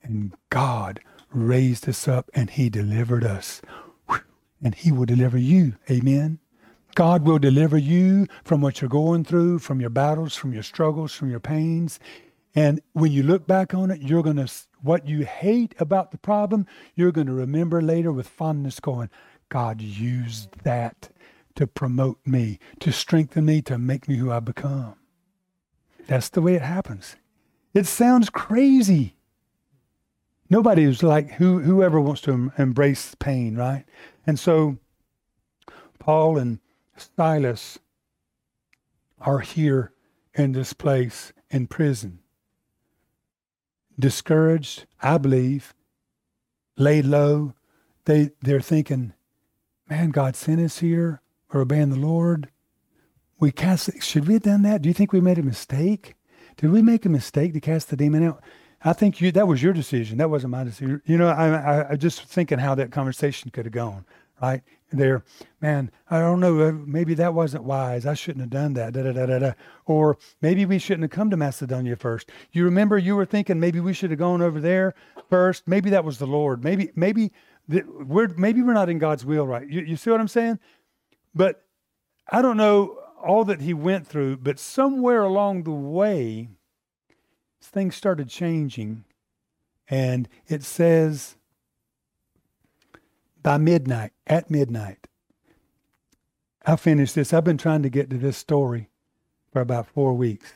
And 0.04 0.34
God 0.50 1.00
raised 1.30 1.88
us 1.88 2.08
up 2.08 2.30
and 2.34 2.50
He 2.50 2.70
delivered 2.70 3.24
us. 3.24 3.62
And 4.64 4.76
He 4.76 4.92
will 4.92 5.06
deliver 5.06 5.38
you. 5.38 5.76
Amen. 5.90 6.40
God 6.96 7.24
will 7.24 7.40
deliver 7.40 7.78
you 7.78 8.28
from 8.44 8.62
what 8.62 8.82
you're 8.82 8.90
going 8.90 9.24
through, 9.24 9.60
from 9.60 9.80
your 9.80 9.90
battles, 9.90 10.36
from 10.36 10.54
your 10.54 10.64
struggles, 10.64 11.14
from 11.14 11.30
your 11.30 11.40
pains. 11.40 12.00
And 12.54 12.82
when 12.94 13.12
you 13.12 13.24
look 13.24 13.48
back 13.48 13.74
on 13.74 13.92
it, 13.92 14.02
you're 14.02 14.24
going 14.24 14.36
to, 14.36 14.52
what 14.82 15.08
you 15.08 15.26
hate 15.26 15.74
about 15.80 16.12
the 16.12 16.18
problem, 16.18 16.66
you're 16.96 17.14
going 17.14 17.28
to 17.28 17.34
remember 17.34 17.82
later 17.82 18.12
with 18.12 18.28
fondness 18.28 18.80
going, 18.80 19.10
God 19.50 19.82
used 19.82 20.50
that 20.64 21.10
to 21.56 21.68
promote 21.68 22.20
me, 22.26 22.60
to 22.80 22.92
strengthen 22.92 23.46
me, 23.46 23.62
to 23.64 23.78
make 23.78 24.08
me 24.08 24.18
who 24.18 24.32
I 24.32 24.40
become. 24.40 24.96
That's 26.08 26.30
the 26.30 26.42
way 26.42 26.56
it 26.56 26.62
happens. 26.62 27.16
It 27.74 27.86
sounds 27.86 28.30
crazy. 28.30 29.16
Nobody 30.50 30.84
is 30.84 31.02
like 31.02 31.32
who, 31.32 31.60
whoever 31.60 32.02
wants 32.02 32.22
to 32.22 32.52
embrace 32.58 33.16
pain, 33.16 33.56
right? 33.56 33.86
And 34.28 34.38
so 34.38 34.78
Paul 36.00 36.38
and 36.38 36.60
Silas 36.98 37.80
are 39.20 39.40
here 39.40 39.94
in 40.34 40.52
this 40.52 40.74
place 40.74 41.32
in 41.50 41.68
prison. 41.68 42.20
Discouraged, 43.98 44.86
I 45.02 45.18
believe, 45.18 45.74
laid 46.76 47.06
low. 47.06 47.54
They, 48.06 48.32
they're 48.42 48.62
thinking, 48.62 49.14
man, 49.90 50.10
God 50.10 50.36
sent 50.36 50.60
us 50.60 50.80
here 50.80 51.22
or 51.54 51.62
obeying 51.62 51.90
the 51.90 52.00
Lord. 52.00 52.50
We 53.40 53.52
cast. 53.52 54.04
Should 54.04 54.28
we 54.28 54.36
have 54.36 54.44
done 54.44 54.62
that? 54.64 54.82
Do 54.82 54.90
you 54.90 54.94
think 54.94 55.12
we 55.12 55.22
made 55.22 55.40
a 55.40 55.44
mistake? 55.44 56.16
Did 56.58 56.72
we 56.72 56.82
make 56.82 57.06
a 57.06 57.10
mistake 57.10 57.54
to 57.54 57.60
cast 57.60 57.90
the 57.90 57.98
demon 57.98 58.24
out? 58.24 58.44
I 58.84 58.94
think 58.94 59.22
you. 59.22 59.32
That 59.32 59.48
was 59.48 59.62
your 59.62 59.74
decision. 59.74 60.18
That 60.18 60.30
wasn't 60.30 60.52
my 60.52 60.64
decision. 60.64 61.02
You 61.06 61.18
know, 61.18 61.28
I, 61.28 61.50
I, 61.50 61.92
I 61.92 61.96
just 61.96 62.24
thinking 62.24 62.60
how 62.60 62.76
that 62.76 62.92
conversation 62.92 63.52
could 63.52 63.66
have 63.66 63.74
gone. 63.74 64.06
Right 64.42 64.64
there, 64.92 65.24
man. 65.62 65.92
I 66.10 66.20
don't 66.20 66.40
know. 66.40 66.60
Uh, 66.60 66.72
maybe 66.72 67.14
that 67.14 67.36
wasn't 67.36 67.64
wise. 67.64 68.08
I 68.08 68.16
shouldn't 68.16 68.42
have 68.42 68.50
done 68.50 68.74
that. 68.74 68.94
Da, 68.94 69.04
da, 69.04 69.12
da, 69.12 69.26
da, 69.28 69.40
da. 69.40 69.52
Or 69.86 70.18
maybe 70.42 70.66
we 70.66 70.80
shouldn't 70.80 71.04
have 71.04 71.12
come 71.12 71.30
to 71.30 71.38
Macedonia 71.38 71.96
first. 71.96 72.32
You 72.52 72.66
remember 72.66 72.98
you 72.98 73.16
were 73.16 73.26
thinking 73.26 73.60
maybe 73.60 73.80
we 73.80 73.94
should 73.94 74.10
have 74.10 74.18
gone 74.20 74.42
over 74.42 74.60
there 74.60 74.96
first. 75.30 75.68
Maybe 75.68 75.92
that 75.92 76.04
was 76.04 76.18
the 76.18 76.26
Lord. 76.26 76.64
Maybe 76.64 76.92
maybe 76.96 77.32
we're 77.68 78.30
maybe 78.30 78.62
we're 78.62 78.74
not 78.74 78.90
in 78.90 78.98
God's 78.98 79.26
will, 79.26 79.46
right? 79.46 79.68
You, 79.68 79.82
you 79.82 79.96
see 79.96 80.10
what 80.10 80.20
I'm 80.20 80.28
saying? 80.28 80.60
But 81.34 81.66
I 82.30 82.42
don't 82.42 82.58
know 82.58 82.98
all 83.24 83.46
that 83.46 83.62
he 83.62 83.74
went 83.74 84.08
through, 84.08 84.38
but 84.38 84.60
somewhere 84.60 85.24
along 85.24 85.64
the 85.64 85.72
way, 85.72 86.50
things 87.62 87.96
started 87.96 88.28
changing 88.28 89.06
And 89.88 90.30
it 90.48 90.64
says 90.64 91.36
by 93.44 93.58
midnight, 93.58 94.14
at 94.26 94.50
midnight, 94.50 95.08
I'll 96.66 96.78
finish 96.78 97.14
this. 97.14 97.34
I've 97.34 97.44
been 97.44 97.58
trying 97.58 97.84
to 97.84 97.90
get 97.90 98.10
to 98.12 98.18
this 98.18 98.38
story 98.38 98.90
for 99.52 99.62
about 99.62 99.88
four 99.88 100.14
weeks. 100.14 100.54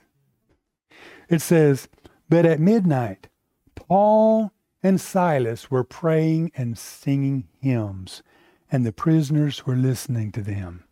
It 1.28 1.41
says, 1.41 1.88
But 2.30 2.45
at 2.45 2.59
midnight, 2.59 3.28
Paul 3.73 4.51
and 4.84 5.01
Silas 5.01 5.71
were 5.71 5.84
praying 5.84 6.51
and 6.55 6.78
singing 6.78 7.47
hymns, 7.59 8.21
and 8.76 8.86
the 8.86 8.91
prisoners 8.91 9.65
were 9.65 9.78
listening 9.78 10.34
to 10.34 10.41
them. 10.41 10.84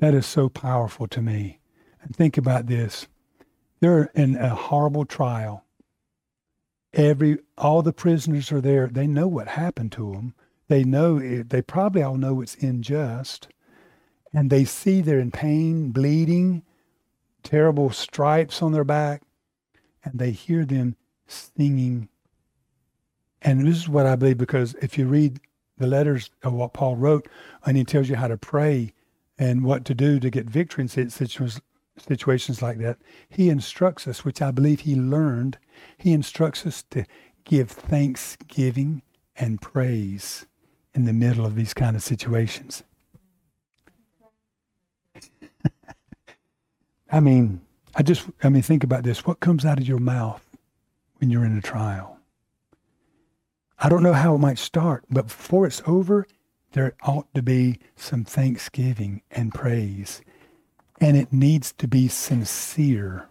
That 0.00 0.12
is 0.12 0.26
so 0.26 0.50
powerful 0.50 1.06
to 1.08 1.22
me. 1.22 1.60
And 2.02 2.14
think 2.14 2.36
about 2.36 2.66
this. 2.66 3.08
They're 3.80 4.10
in 4.14 4.36
a 4.36 4.54
horrible 4.54 5.06
trial. 5.06 5.64
Every 6.92 7.38
all 7.56 7.80
the 7.80 7.94
prisoners 7.94 8.52
are 8.52 8.60
there. 8.60 8.86
They 8.86 9.06
know 9.06 9.28
what 9.28 9.48
happened 9.48 9.92
to 9.92 10.12
them. 10.12 10.34
They 10.68 10.84
know 10.84 11.16
it, 11.16 11.48
they 11.48 11.62
probably 11.62 12.02
all 12.02 12.18
know 12.18 12.42
it's 12.42 12.56
unjust. 12.56 13.48
And 14.30 14.50
they 14.50 14.66
see 14.66 15.00
they're 15.00 15.20
in 15.20 15.30
pain, 15.30 15.90
bleeding, 15.90 16.64
terrible 17.42 17.92
stripes 17.92 18.60
on 18.60 18.72
their 18.72 18.84
back, 18.84 19.22
and 20.04 20.18
they 20.18 20.32
hear 20.32 20.66
them 20.66 20.96
singing. 21.26 22.10
And 23.40 23.66
this 23.66 23.78
is 23.78 23.88
what 23.88 24.04
I 24.04 24.16
believe 24.16 24.36
because 24.36 24.74
if 24.82 24.98
you 24.98 25.06
read 25.06 25.40
the 25.80 25.88
letters 25.88 26.30
of 26.44 26.52
what 26.52 26.72
Paul 26.72 26.94
wrote, 26.94 27.26
and 27.66 27.76
he 27.76 27.84
tells 27.84 28.08
you 28.08 28.16
how 28.16 28.28
to 28.28 28.36
pray 28.36 28.92
and 29.38 29.64
what 29.64 29.84
to 29.86 29.94
do 29.94 30.20
to 30.20 30.30
get 30.30 30.46
victory 30.46 30.82
in 30.82 30.88
situations, 30.88 31.60
situations 31.98 32.62
like 32.62 32.78
that, 32.78 32.98
he 33.28 33.48
instructs 33.48 34.06
us, 34.06 34.24
which 34.24 34.40
I 34.40 34.50
believe 34.52 34.80
he 34.80 34.94
learned, 34.94 35.58
he 35.96 36.12
instructs 36.12 36.64
us 36.66 36.84
to 36.90 37.04
give 37.44 37.70
thanksgiving 37.70 39.02
and 39.36 39.60
praise 39.60 40.46
in 40.94 41.06
the 41.06 41.12
middle 41.12 41.46
of 41.46 41.56
these 41.56 41.74
kind 41.74 41.96
of 41.96 42.02
situations. 42.02 42.82
I 47.10 47.20
mean, 47.20 47.62
I 47.94 48.02
just, 48.02 48.26
I 48.42 48.50
mean, 48.50 48.62
think 48.62 48.84
about 48.84 49.02
this. 49.02 49.26
What 49.26 49.40
comes 49.40 49.64
out 49.64 49.78
of 49.78 49.88
your 49.88 49.98
mouth 49.98 50.44
when 51.18 51.30
you're 51.30 51.44
in 51.44 51.56
a 51.56 51.62
trial? 51.62 52.19
I 53.82 53.88
don't 53.88 54.02
know 54.02 54.12
how 54.12 54.34
it 54.34 54.38
might 54.38 54.58
start, 54.58 55.04
but 55.10 55.28
before 55.28 55.66
it's 55.66 55.82
over, 55.86 56.26
there 56.72 56.94
ought 57.02 57.32
to 57.34 57.42
be 57.42 57.78
some 57.96 58.24
thanksgiving 58.24 59.22
and 59.30 59.54
praise. 59.54 60.20
And 61.00 61.16
it 61.16 61.32
needs 61.32 61.72
to 61.72 61.88
be 61.88 62.06
sincere. 62.06 63.28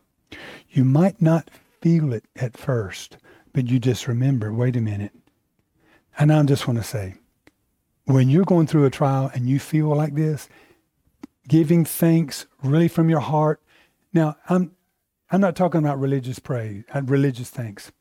You 0.70 0.84
might 0.84 1.22
not 1.22 1.52
feel 1.82 2.14
it 2.14 2.26
at 2.36 2.58
first, 2.58 3.18
but 3.54 3.68
you 3.68 3.80
just 3.80 4.08
remember 4.08 4.52
wait 4.52 4.76
a 4.76 4.82
minute. 4.82 5.14
And 6.18 6.34
I 6.34 6.43
just 6.43 6.68
want 6.68 6.80
to 6.80 6.84
say, 6.84 7.16
when 8.06 8.28
you're 8.28 8.43
going 8.43 8.66
through 8.66 8.86
a 8.86 8.89
trial 8.89 9.30
and 9.36 9.47
you 9.47 9.60
feel 9.60 9.95
like 9.95 10.16
this, 10.16 10.50
giving 11.47 11.86
thanks 11.86 12.47
really 12.64 12.88
from 12.88 13.08
your 13.08 13.20
heart. 13.20 13.62
Now, 14.14 14.36
I'm 14.50 14.72
I'm 15.32 15.41
not 15.41 15.56
talking 15.56 15.80
about 15.80 16.00
religious 16.00 16.39
praise, 16.39 16.86
uh, 16.93 17.04
religious 17.04 17.52
thanks. 17.52 17.91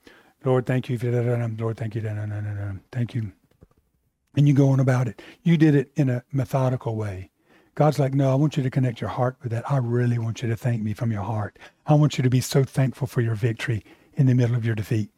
Lord, 0.45 0.66
thank 0.66 0.89
you. 0.89 0.99
Lord, 0.99 1.76
thank 1.76 1.95
you. 1.95 2.80
Thank 2.93 3.14
you. 3.14 3.32
And 4.36 4.47
you 4.47 4.55
go 4.55 4.68
on 4.68 4.80
about 4.80 5.09
it. 5.09 5.20
You 5.43 5.57
did 5.57 5.74
it 5.74 5.91
in 5.97 6.09
a 6.09 6.22
methodical 6.32 6.95
way. 6.95 7.30
God's 7.74 7.99
like, 7.99 8.14
no, 8.14 8.30
I 8.32 8.34
want 8.34 8.57
you 8.57 8.62
to 8.62 8.70
connect 8.70 9.01
your 9.01 9.11
heart 9.11 9.36
with 9.43 9.53
that. 9.53 9.70
I 9.70 9.76
really 9.76 10.18
want 10.18 10.43
you 10.43 10.49
to 10.49 10.57
thank 10.57 10.82
me 10.82 10.95
from 10.95 11.12
your 11.12 11.22
heart. 11.22 11.59
I 11.86 11.95
want 11.95 12.18
you 12.18 12.22
to 12.22 12.30
be 12.30 12.41
so 12.41 12.64
thankful 12.64 13.07
for 13.07 13.20
your 13.20 13.36
victory 13.36 13.84
in 14.14 14.26
the 14.26 14.34
middle 14.34 14.57
of 14.57 14.64
your 14.64 14.74
defeat, 14.74 15.11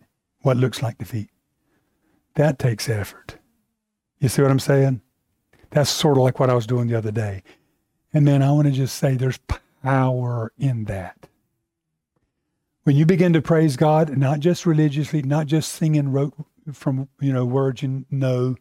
what 0.42 0.58
looks 0.58 0.82
like 0.82 0.98
defeat. 0.98 1.30
That 2.34 2.58
takes 2.58 2.88
effort. 2.88 3.38
You 4.18 4.28
see 4.28 4.42
what 4.42 4.50
I'm 4.50 4.58
saying? 4.58 5.00
That's 5.70 5.88
sort 5.88 6.18
of 6.18 6.22
like 6.22 6.38
what 6.38 6.50
I 6.50 6.54
was 6.54 6.66
doing 6.66 6.88
the 6.88 6.98
other 6.98 7.12
day. 7.12 7.42
And 8.12 8.28
then 8.28 8.42
I 8.42 8.52
want 8.52 8.66
to 8.66 8.72
just 8.72 8.96
say 8.96 9.16
there's 9.16 9.40
power 9.82 10.52
in 10.58 10.84
that. 10.84 11.30
When 12.85 12.97
you 12.97 13.05
begin 13.05 13.33
to 13.35 13.43
praise 13.43 13.76
God, 13.76 14.16
not 14.16 14.41
just 14.41 14.64
religiously, 14.64 15.22
not 15.22 15.47
just 15.47 15.72
singing 15.72 16.12
rote 16.12 16.35
from 16.72 17.09
you 17.20 17.33
know 17.33 17.45
words 17.45 17.83
you 17.83 18.07
know, 18.11 18.57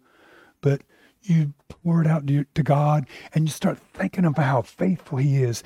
but 0.62 0.82
you 1.22 1.54
pour 1.68 2.02
it 2.02 2.08
out 2.08 2.28
to, 2.28 2.46
to 2.56 2.64
God 2.64 3.08
and 3.34 3.46
you 3.46 3.52
start 3.52 3.80
thinking 3.94 4.26
about 4.26 4.46
how 4.46 4.62
faithful 4.62 5.20
He 5.20 5.42
is. 5.42 5.64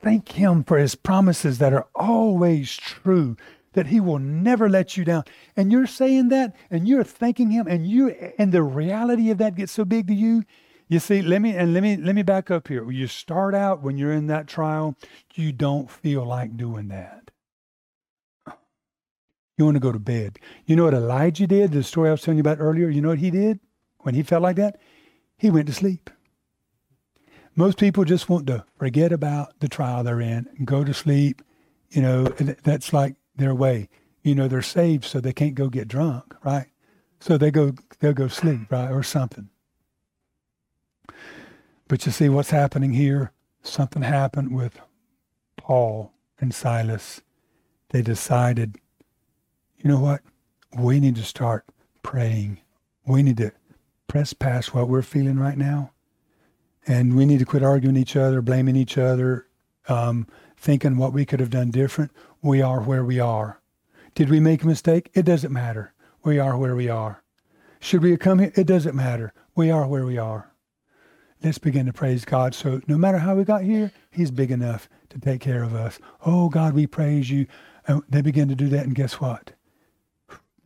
Thank 0.00 0.32
Him 0.32 0.62
for 0.62 0.78
His 0.78 0.94
promises 0.94 1.58
that 1.58 1.72
are 1.72 1.88
always 1.94 2.76
true 2.76 3.36
that 3.72 3.88
he 3.88 4.00
will 4.00 4.18
never 4.18 4.68
let 4.68 4.96
you 4.96 5.04
down. 5.04 5.22
And 5.56 5.70
you're 5.70 5.86
saying 5.86 6.30
that 6.30 6.56
and 6.68 6.88
you're 6.88 7.04
thanking 7.04 7.50
him 7.50 7.68
and 7.68 7.86
you 7.86 8.08
and 8.36 8.50
the 8.50 8.62
reality 8.62 9.30
of 9.30 9.38
that 9.38 9.54
gets 9.54 9.70
so 9.70 9.84
big 9.84 10.08
to 10.08 10.14
you. 10.14 10.42
You 10.88 10.98
see, 10.98 11.22
let 11.22 11.42
me 11.42 11.54
and 11.54 11.74
let 11.74 11.82
me 11.82 11.96
let 11.96 12.14
me 12.16 12.22
back 12.22 12.50
up 12.50 12.66
here. 12.68 12.90
You 12.90 13.06
start 13.06 13.54
out 13.54 13.82
when 13.82 13.98
you're 13.98 14.12
in 14.12 14.26
that 14.28 14.48
trial, 14.48 14.96
you 15.34 15.52
don't 15.52 15.90
feel 15.90 16.24
like 16.24 16.56
doing 16.56 16.88
that. 16.88 17.27
You 19.58 19.64
want 19.64 19.74
to 19.74 19.80
go 19.80 19.92
to 19.92 19.98
bed. 19.98 20.38
You 20.66 20.76
know 20.76 20.84
what 20.84 20.94
Elijah 20.94 21.46
did? 21.46 21.72
The 21.72 21.82
story 21.82 22.08
I 22.08 22.12
was 22.12 22.22
telling 22.22 22.38
you 22.38 22.42
about 22.42 22.60
earlier. 22.60 22.88
You 22.88 23.02
know 23.02 23.08
what 23.08 23.18
he 23.18 23.30
did 23.30 23.58
when 23.98 24.14
he 24.14 24.22
felt 24.22 24.42
like 24.42 24.56
that? 24.56 24.80
He 25.36 25.50
went 25.50 25.66
to 25.66 25.74
sleep. 25.74 26.08
Most 27.56 27.76
people 27.76 28.04
just 28.04 28.28
want 28.28 28.46
to 28.46 28.64
forget 28.78 29.12
about 29.12 29.58
the 29.58 29.68
trial 29.68 30.04
they're 30.04 30.20
in 30.20 30.46
and 30.56 30.66
go 30.66 30.84
to 30.84 30.94
sleep. 30.94 31.42
You 31.90 32.02
know, 32.02 32.24
that's 32.62 32.92
like 32.92 33.16
their 33.34 33.54
way. 33.54 33.88
You 34.22 34.36
know, 34.36 34.46
they're 34.46 34.62
saved 34.62 35.04
so 35.04 35.20
they 35.20 35.32
can't 35.32 35.56
go 35.56 35.68
get 35.68 35.88
drunk, 35.88 36.34
right? 36.44 36.66
So 37.18 37.36
they 37.36 37.50
go 37.50 37.74
they'll 37.98 38.12
go 38.12 38.28
sleep, 38.28 38.70
right, 38.70 38.92
or 38.92 39.02
something. 39.02 39.48
But 41.88 42.06
you 42.06 42.12
see 42.12 42.28
what's 42.28 42.50
happening 42.50 42.92
here? 42.92 43.32
Something 43.62 44.02
happened 44.02 44.54
with 44.54 44.78
Paul 45.56 46.12
and 46.38 46.54
Silas. 46.54 47.22
They 47.90 48.02
decided, 48.02 48.78
you 49.78 49.90
know 49.90 50.00
what? 50.00 50.20
We 50.78 51.00
need 51.00 51.16
to 51.16 51.24
start 51.24 51.64
praying. 52.02 52.60
We 53.06 53.22
need 53.22 53.38
to 53.38 53.52
press 54.06 54.32
past 54.32 54.74
what 54.74 54.88
we're 54.88 55.02
feeling 55.02 55.38
right 55.38 55.56
now. 55.56 55.92
And 56.86 57.16
we 57.16 57.26
need 57.26 57.38
to 57.38 57.44
quit 57.44 57.62
arguing 57.62 57.96
each 57.96 58.16
other, 58.16 58.40
blaming 58.40 58.76
each 58.76 58.96
other, 58.96 59.46
um, 59.88 60.26
thinking 60.56 60.96
what 60.96 61.12
we 61.12 61.24
could 61.24 61.40
have 61.40 61.50
done 61.50 61.70
different 61.70 62.10
we 62.42 62.62
are 62.62 62.80
where 62.80 63.04
we 63.04 63.18
are. 63.18 63.60
Did 64.14 64.30
we 64.30 64.40
make 64.40 64.62
a 64.62 64.66
mistake? 64.66 65.10
It 65.14 65.24
doesn't 65.24 65.52
matter. 65.52 65.92
We 66.24 66.38
are 66.38 66.56
where 66.56 66.76
we 66.76 66.88
are. 66.88 67.22
Should 67.80 68.02
we 68.02 68.10
have 68.12 68.20
come 68.20 68.38
here? 68.38 68.52
It 68.54 68.66
doesn't 68.66 68.94
matter. 68.94 69.32
We 69.54 69.70
are 69.70 69.86
where 69.86 70.04
we 70.04 70.18
are. 70.18 70.52
Let's 71.42 71.58
begin 71.58 71.86
to 71.86 71.92
praise 71.92 72.24
God. 72.24 72.54
So 72.54 72.80
no 72.88 72.98
matter 72.98 73.18
how 73.18 73.34
we 73.36 73.44
got 73.44 73.62
here, 73.62 73.92
He's 74.10 74.30
big 74.30 74.50
enough 74.50 74.88
to 75.10 75.20
take 75.20 75.40
care 75.40 75.62
of 75.62 75.74
us. 75.74 75.98
Oh 76.24 76.48
God, 76.48 76.74
we 76.74 76.86
praise 76.86 77.30
you. 77.30 77.46
And 77.86 78.02
they 78.08 78.22
begin 78.22 78.48
to 78.48 78.54
do 78.54 78.68
that, 78.68 78.84
and 78.84 78.94
guess 78.94 79.14
what? 79.20 79.52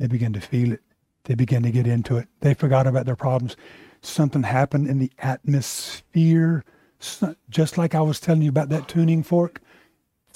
They 0.03 0.09
begin 0.09 0.33
to 0.33 0.41
feel 0.41 0.73
it. 0.73 0.83
They 1.27 1.37
begin 1.37 1.63
to 1.63 1.71
get 1.71 1.87
into 1.87 2.17
it. 2.17 2.27
They 2.41 2.55
forgot 2.55 2.89
about 2.89 3.07
their 3.07 3.15
problems. 3.15 3.55
Something 4.01 4.43
happened 4.43 4.89
in 4.89 4.99
the 4.99 5.13
atmosphere, 5.21 6.65
just 7.49 7.79
like 7.79 7.95
I 7.95 8.01
was 8.01 8.19
telling 8.19 8.43
you 8.43 8.49
about 8.49 8.69
that 8.71 8.89
tuning 8.89 9.23
fork 9.23 9.61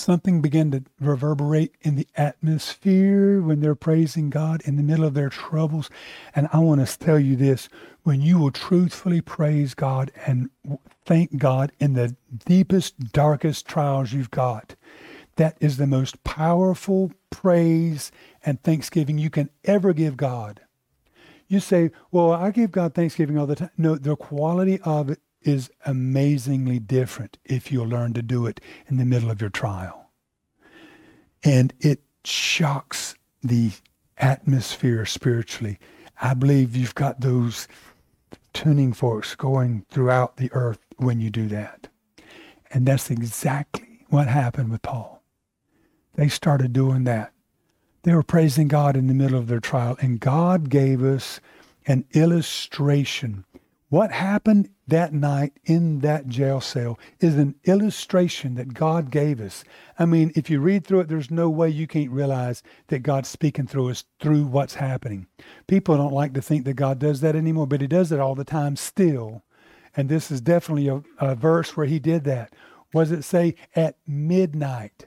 something 0.01 0.41
began 0.41 0.71
to 0.71 0.85
reverberate 1.01 1.75
in 1.83 1.97
the 1.97 2.07
atmosphere 2.17 3.41
when 3.41 3.61
they're 3.61 3.75
praising 3.75 4.31
God 4.31 4.62
in 4.64 4.77
the 4.77 4.83
middle 4.83 5.05
of 5.05 5.14
their 5.14 5.29
troubles. 5.29 5.91
And 6.35 6.49
I 6.53 6.59
want 6.59 6.87
to 6.87 6.99
tell 6.99 7.19
you 7.19 7.37
this 7.37 7.69
when 8.03 8.21
you 8.21 8.39
will 8.39 8.51
truthfully 8.51 9.21
praise 9.21 9.75
God 9.75 10.12
and 10.27 10.51
thank 11.05 11.39
God 11.39 11.73
in 11.81 11.95
the 11.95 12.14
deepest, 12.45 13.12
darkest 13.12 13.67
trials 13.67 14.12
you've 14.12 14.31
got, 14.31 14.77
that 15.37 15.57
is 15.61 15.76
the 15.76 15.87
most 15.87 16.22
powerful 16.24 17.12
praise 17.30 18.11
and 18.45 18.62
thanksgiving 18.62 19.18
you 19.18 19.30
can 19.30 19.51
ever 19.64 19.93
give 19.93 20.16
God. 20.16 20.61
You 21.49 21.61
say, 21.61 21.91
Well, 22.11 22.32
I 22.32 22.51
give 22.51 22.72
God 22.72 22.95
thanksgiving 22.95 23.39
all 23.39 23.47
the 23.47 23.57
time. 23.57 23.70
No, 23.76 23.95
the 23.95 24.16
quality 24.16 24.80
of 24.82 25.11
it 25.11 25.20
is 25.43 25.70
amazingly 25.84 26.78
different 26.78 27.39
if 27.45 27.70
you 27.70 27.84
learn 27.84 28.12
to 28.14 28.22
do 28.22 28.47
it 28.47 28.61
in 28.89 28.97
the 28.97 29.05
middle 29.05 29.30
of 29.30 29.41
your 29.41 29.51
trial. 29.51 30.11
And 31.45 31.72
it 31.78 32.01
shocks 32.24 33.14
the 33.43 33.70
atmosphere 34.18 35.07
spiritually. 35.07 35.78
I 36.20 36.34
believe 36.34 36.74
you've 36.74 36.95
got 36.95 37.20
those 37.20 37.68
tuning 38.53 38.93
forks 38.93 39.34
going 39.37 39.84
throughout 39.91 40.39
the 40.39 40.51
earth 40.53 40.80
when 40.97 41.20
you 41.20 41.30
do 41.30 41.47
that. 41.49 41.89
And 42.72 42.87
that's 42.87 43.11
exactly 43.11 44.07
what 44.09 44.26
happened 44.26 44.70
with 44.70 44.82
Paul. 44.82 45.16
They 46.17 46.29
started 46.29 46.73
doing 46.73 47.05
that. 47.05 47.33
They 48.03 48.14
were 48.14 48.23
praising 48.23 48.69
God 48.69 48.97
in 48.97 49.07
the 49.07 49.14
middle 49.14 49.39
of 49.39 49.49
their 49.49 49.61
trial, 49.61 49.97
and 50.01 50.21
God 50.21 50.71
gave 50.71 51.03
us 51.03 51.41
an 51.87 52.05
illustration 52.12 53.45
What 53.89 54.11
happened 54.11 54.71
that 54.89 55.12
night 55.12 55.53
in 55.64 56.01
that 56.01 56.27
jail 56.27 56.61
cell 56.61 56.99
is 57.21 57.37
an 57.37 57.55
illustration 57.64 58.57
that 58.57 58.75
God 58.75 59.12
gave 59.12 59.41
us. 59.41 59.62
I 59.97 60.07
mean, 60.07 60.33
if 60.35 60.51
you 60.51 60.59
read 60.61 60.85
through 60.85 61.01
it, 61.01 61.09
there's 61.09 61.31
no 61.31 61.49
way 61.49 61.71
you 61.71 61.87
can't 61.87 62.11
realize 62.11 62.64
that 62.89 63.05
God's 63.05 63.29
speaking 63.29 63.69
through 63.69 63.91
us 63.91 64.05
through 64.21 64.45
what's 64.47 64.75
happening. 64.75 65.29
People 65.69 65.97
don't 65.97 66.12
like 66.12 66.35
to 66.35 66.43
think 66.43 66.64
that 66.64 66.75
God 66.75 66.99
does 66.99 67.21
that 67.21 67.37
anymore, 67.37 67.69
but 67.69 67.81
He 67.81 67.87
does 67.87 68.11
it 68.11 68.19
all 68.19 68.35
the 68.35 68.45
time 68.45 68.75
still. 68.75 69.45
And 69.97 70.09
this 70.09 70.33
is 70.33 70.41
definitely 70.41 70.89
a, 70.89 71.03
a 71.21 71.37
verse 71.37 71.77
where 71.77 71.87
He 71.87 72.01
did 72.01 72.25
that. 72.25 72.53
Was 72.93 73.12
it 73.12 73.23
say 73.23 73.55
at 73.77 73.99
midnight? 74.05 75.07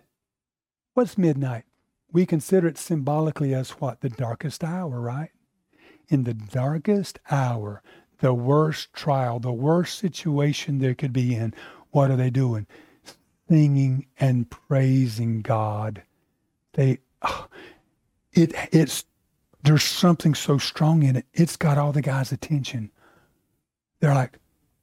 What's 1.00 1.18
midnight? 1.18 1.64
We 2.12 2.26
consider 2.26 2.68
it 2.68 2.78
symbolically 2.78 3.54
as 3.54 3.70
what? 3.70 4.02
The 4.02 4.10
darkest 4.10 4.66
hour, 4.66 5.00
right? 5.00 5.30
In 6.10 6.26
the 6.26 6.34
darkest 6.34 7.20
hour, 7.32 7.82
the 8.18 8.34
worst 8.34 8.92
trial, 8.92 9.40
the 9.40 9.54
worst 9.54 9.98
situation 9.98 10.80
there 10.80 10.94
could 10.94 11.14
be 11.14 11.34
in, 11.34 11.54
what 11.92 12.12
are 12.12 12.18
they 12.18 12.30
doing? 12.30 12.68
Singing 13.48 14.08
and 14.20 14.50
praising 14.50 15.42
God. 15.42 16.04
They, 16.74 17.00
oh, 17.22 17.48
it, 18.34 18.54
it's, 18.74 19.06
there's 19.64 19.86
something 19.86 20.36
so 20.36 20.58
strong 20.58 21.04
in 21.04 21.16
it. 21.16 21.26
It's 21.34 21.56
got 21.56 21.78
all 21.78 21.94
the 21.94 22.02
guys' 22.02 22.34
attention. 22.34 22.92
They're 24.02 24.14
like, 24.14 24.38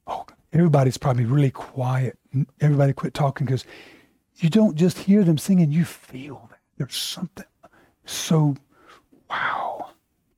oh, 0.07 0.25
everybody's 0.51 0.97
probably 0.97 1.25
really 1.25 1.51
quiet. 1.51 2.17
Everybody 2.59 2.93
quit 2.93 3.13
talking 3.13 3.45
because 3.45 3.65
you 4.43 4.49
don't 4.49 4.75
just 4.75 4.99
hear 4.99 5.23
them 5.23 5.37
singing, 5.37 5.71
you 5.71 5.85
feel 5.85 6.47
that. 6.49 6.59
There's 6.77 6.95
something 6.95 7.45
so, 8.07 8.55
wow, 9.29 9.91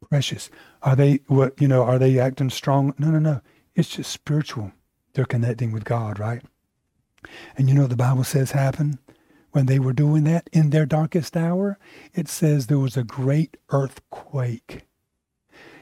precious. 0.10 0.50
Are 0.82 0.95
they 0.95 1.22
what 1.28 1.60
you 1.62 1.68
know? 1.68 1.84
Are 1.84 2.00
they 2.00 2.20
acting 2.20 2.50
strong? 2.50 2.93
No, 2.97 3.10
no, 3.10 3.20
no. 3.20 3.41
It's 3.76 3.89
just 3.89 4.12
spiritual. 4.12 4.72
They're 5.14 5.26
connecting 5.26 5.72
with 5.72 5.84
God, 5.84 6.20
right? 6.20 6.41
And 7.58 7.70
you 7.70 7.76
know 7.76 7.88
the 7.88 7.95
Bible 7.95 8.24
says 8.24 8.52
happened 8.52 8.97
when 9.52 9.66
they 9.66 9.80
were 9.80 9.93
doing 9.93 10.24
that 10.26 10.50
in 10.52 10.70
their 10.70 10.86
darkest 10.86 11.36
hour. 11.38 11.78
It 12.14 12.28
says 12.28 12.68
there 12.68 12.80
was 12.80 12.97
a 12.97 13.04
great 13.04 13.58
earthquake. 13.70 14.86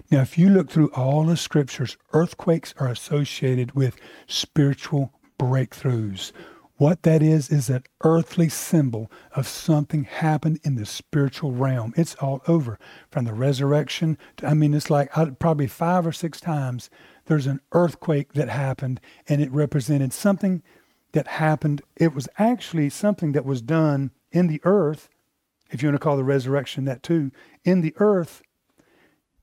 Now, 0.09 0.21
if 0.21 0.37
you 0.37 0.49
look 0.49 0.69
through 0.69 0.91
all 0.93 1.25
the 1.25 1.37
scriptures, 1.37 1.97
earthquakes 2.13 2.73
are 2.77 2.87
associated 2.87 3.73
with 3.73 3.97
spiritual 4.25 5.13
breakthroughs. 5.37 6.31
What 6.77 7.01
that 7.03 7.23
is, 7.23 7.49
is 7.49 7.69
an 7.69 7.83
earthly 8.03 8.49
symbol 8.49 9.11
of 9.35 9.47
something 9.47 10.03
happened 10.03 10.59
in 10.63 10.75
the 10.75 10.85
spiritual 10.85 11.51
realm. 11.51 11.91
It's 11.97 12.13
all 12.15 12.41
over 12.47 12.77
from 13.09 13.25
the 13.25 13.33
resurrection. 13.33 14.15
To, 14.37 14.47
I 14.47 14.53
mean, 14.53 14.75
it's 14.75 14.91
like 14.91 15.11
probably 15.39 15.65
five 15.65 16.05
or 16.05 16.11
six 16.11 16.39
times 16.39 16.91
there's 17.25 17.47
an 17.47 17.61
earthquake 17.71 18.33
that 18.33 18.49
happened 18.49 19.01
and 19.27 19.41
it 19.41 19.51
represented 19.51 20.13
something 20.13 20.61
that 21.13 21.27
happened. 21.27 21.81
It 21.95 22.13
was 22.13 22.29
actually 22.37 22.91
something 22.91 23.31
that 23.31 23.45
was 23.45 23.63
done 23.63 24.11
in 24.31 24.45
the 24.45 24.61
earth, 24.63 25.09
if 25.71 25.81
you 25.81 25.89
want 25.89 25.95
to 25.95 26.03
call 26.03 26.15
the 26.15 26.23
resurrection 26.23 26.85
that 26.85 27.01
too, 27.01 27.31
in 27.63 27.81
the 27.81 27.95
earth 27.97 28.43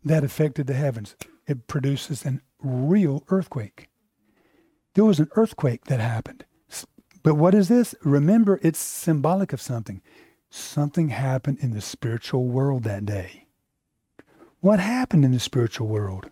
that 0.04 0.22
affected 0.22 0.68
the 0.68 0.74
heavens. 0.74 1.16
It 1.48 1.66
produces 1.66 2.24
a 2.24 2.40
real 2.62 3.24
earthquake. 3.28 3.88
There 4.94 5.04
was 5.04 5.18
an 5.18 5.30
earthquake 5.34 5.86
that 5.86 5.98
happened. 5.98 6.44
But 7.24 7.34
what 7.34 7.54
is 7.54 7.68
this? 7.68 7.96
Remember, 8.04 8.60
it's 8.62 8.78
symbolic 8.78 9.52
of 9.52 9.60
something. 9.60 10.02
Something 10.50 11.08
happened 11.08 11.58
in 11.60 11.72
the 11.72 11.80
spiritual 11.80 12.44
world 12.44 12.84
that 12.84 13.04
day. 13.04 13.46
What 14.60 14.78
happened 14.78 15.24
in 15.24 15.32
the 15.32 15.40
spiritual 15.40 15.88
world? 15.88 16.30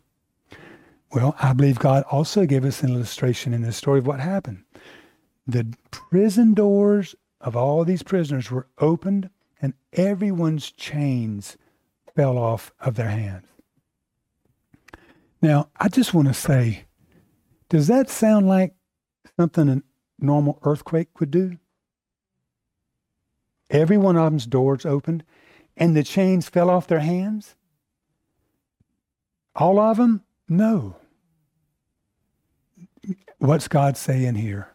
Well, 1.12 1.34
I 1.40 1.55
believe 1.55 1.78
God 1.78 2.05
also 2.11 2.47
gave 2.47 2.64
us 2.64 2.82
an 2.82 2.90
illustration 2.90 3.53
in 3.53 3.62
the 3.62 3.72
story 3.72 3.99
of 3.99 4.07
what 4.07 4.20
happened. 4.20 4.64
The 5.47 5.74
prison 5.90 6.55
doors 6.55 7.14
of 7.40 7.57
all 7.57 7.84
these 7.84 8.03
prisoners 8.03 8.51
were 8.51 8.68
opened, 8.78 9.30
and 9.61 9.72
everyone's 9.95 10.70
chains 10.70 11.57
fell 12.14 12.36
off 12.36 12.70
of 12.80 12.95
their 12.95 13.11
hands. 13.11 13.47
Now, 15.40 15.70
I 15.76 15.88
just 15.88 16.14
want 16.14 16.28
to 16.28 16.34
say, 16.34 16.84
does 17.70 17.86
that 17.88 18.11
sound 18.11 18.47
like 18.47 18.74
something 19.38 19.82
normal 20.23 20.59
earthquake 20.62 21.20
would 21.20 21.31
do? 21.31 21.59
Every 23.70 23.97
one 23.97 24.16
of 24.16 24.25
them's 24.25 24.47
doors 24.47 24.85
opened 24.85 25.25
and 25.77 25.97
the 25.97 26.03
chains 26.03 26.49
fell 26.49 26.70
off 26.70 26.87
their 26.87 27.01
hands? 27.01 27.57
All 29.57 29.79
of 29.79 29.97
them? 29.97 30.23
No. 30.49 30.97
What's 33.39 33.68
God 33.68 33.97
saying 33.97 34.37
here? 34.37 34.75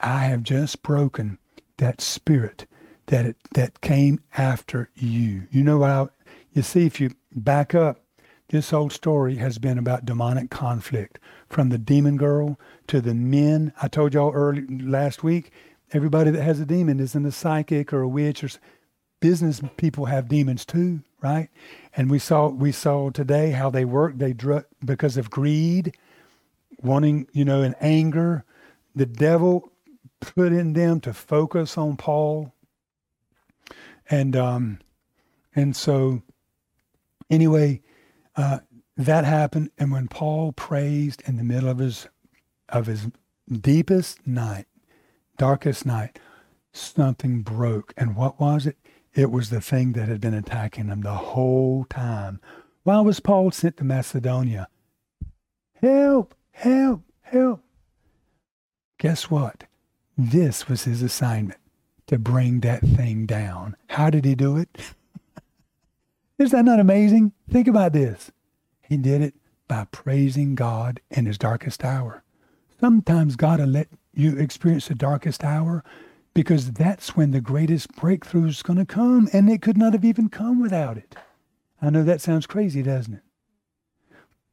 I 0.00 0.24
have 0.24 0.42
just 0.42 0.82
broken 0.82 1.38
that 1.76 2.00
spirit 2.00 2.66
that 3.06 3.26
it, 3.26 3.36
that 3.54 3.80
came 3.80 4.20
after 4.36 4.90
you. 4.94 5.46
You 5.50 5.62
know? 5.62 5.82
I, 5.82 6.08
you 6.52 6.62
see, 6.62 6.86
if 6.86 7.00
you 7.00 7.10
back 7.34 7.74
up, 7.74 8.00
this 8.48 8.70
whole 8.70 8.90
story 8.90 9.36
has 9.36 9.58
been 9.58 9.78
about 9.78 10.04
demonic 10.04 10.50
conflict 10.50 11.18
from 11.52 11.68
the 11.68 11.78
demon 11.78 12.16
girl 12.16 12.58
to 12.86 13.00
the 13.00 13.14
men. 13.14 13.72
I 13.82 13.88
told 13.88 14.14
y'all 14.14 14.32
early 14.32 14.66
last 14.66 15.22
week, 15.22 15.52
everybody 15.92 16.30
that 16.30 16.42
has 16.42 16.58
a 16.58 16.66
demon 16.66 16.98
isn't 16.98 17.26
a 17.26 17.30
psychic 17.30 17.92
or 17.92 18.00
a 18.00 18.08
witch 18.08 18.42
or 18.42 18.48
business 19.20 19.60
people 19.76 20.06
have 20.06 20.28
demons 20.28 20.64
too, 20.64 21.02
right? 21.22 21.50
And 21.94 22.10
we 22.10 22.18
saw 22.18 22.48
we 22.48 22.72
saw 22.72 23.10
today 23.10 23.50
how 23.50 23.70
they 23.70 23.84
work. 23.84 24.16
They 24.16 24.32
dr- 24.32 24.64
because 24.84 25.16
of 25.18 25.30
greed, 25.30 25.96
wanting 26.82 27.28
you 27.32 27.44
know, 27.44 27.62
and 27.62 27.76
anger. 27.80 28.44
The 28.94 29.06
devil 29.06 29.70
put 30.20 30.52
in 30.52 30.72
them 30.72 31.00
to 31.00 31.12
focus 31.12 31.76
on 31.76 31.98
Paul, 31.98 32.54
and 34.10 34.34
um, 34.36 34.78
and 35.54 35.76
so 35.76 36.22
anyway, 37.30 37.82
uh, 38.36 38.60
that 39.06 39.24
happened. 39.24 39.70
And 39.78 39.92
when 39.92 40.08
Paul 40.08 40.52
praised 40.52 41.22
in 41.26 41.36
the 41.36 41.44
middle 41.44 41.68
of 41.68 41.78
his 41.78 42.08
of 42.68 42.86
his 42.86 43.08
deepest 43.50 44.26
night, 44.26 44.66
darkest 45.36 45.84
night, 45.84 46.18
something 46.72 47.42
broke. 47.42 47.92
And 47.96 48.16
what 48.16 48.40
was 48.40 48.66
it? 48.66 48.76
It 49.14 49.30
was 49.30 49.50
the 49.50 49.60
thing 49.60 49.92
that 49.92 50.08
had 50.08 50.20
been 50.20 50.34
attacking 50.34 50.88
him 50.88 51.02
the 51.02 51.12
whole 51.12 51.84
time. 51.84 52.40
Why 52.82 53.00
was 53.00 53.20
Paul 53.20 53.50
sent 53.50 53.76
to 53.76 53.84
Macedonia? 53.84 54.68
Help, 55.74 56.34
help, 56.52 57.02
help. 57.20 57.62
Guess 58.98 59.30
what? 59.30 59.64
This 60.16 60.68
was 60.68 60.84
his 60.84 61.02
assignment 61.02 61.60
to 62.06 62.18
bring 62.18 62.60
that 62.60 62.80
thing 62.80 63.26
down. 63.26 63.76
How 63.88 64.10
did 64.10 64.24
he 64.24 64.34
do 64.34 64.56
it? 64.56 64.94
Is 66.38 66.50
that 66.52 66.64
not 66.64 66.80
amazing? 66.80 67.32
Think 67.50 67.68
about 67.68 67.92
this. 67.92 68.30
He 68.82 68.96
did 68.96 69.22
it 69.22 69.34
by 69.68 69.86
praising 69.90 70.54
God 70.54 71.00
in 71.10 71.26
his 71.26 71.38
darkest 71.38 71.84
hour. 71.84 72.22
Sometimes 72.78 73.36
God 73.36 73.60
will 73.60 73.66
let 73.66 73.88
you 74.12 74.36
experience 74.36 74.88
the 74.88 74.94
darkest 74.94 75.44
hour 75.44 75.84
because 76.34 76.72
that's 76.72 77.16
when 77.16 77.30
the 77.30 77.40
greatest 77.40 77.94
breakthrough 77.94 78.46
is 78.46 78.62
going 78.62 78.78
to 78.78 78.86
come, 78.86 79.28
and 79.32 79.50
it 79.50 79.62
could 79.62 79.76
not 79.76 79.92
have 79.92 80.04
even 80.04 80.28
come 80.28 80.60
without 80.60 80.96
it. 80.96 81.14
I 81.80 81.90
know 81.90 82.02
that 82.04 82.20
sounds 82.20 82.46
crazy, 82.46 82.82
doesn't 82.82 83.14
it? 83.14 83.22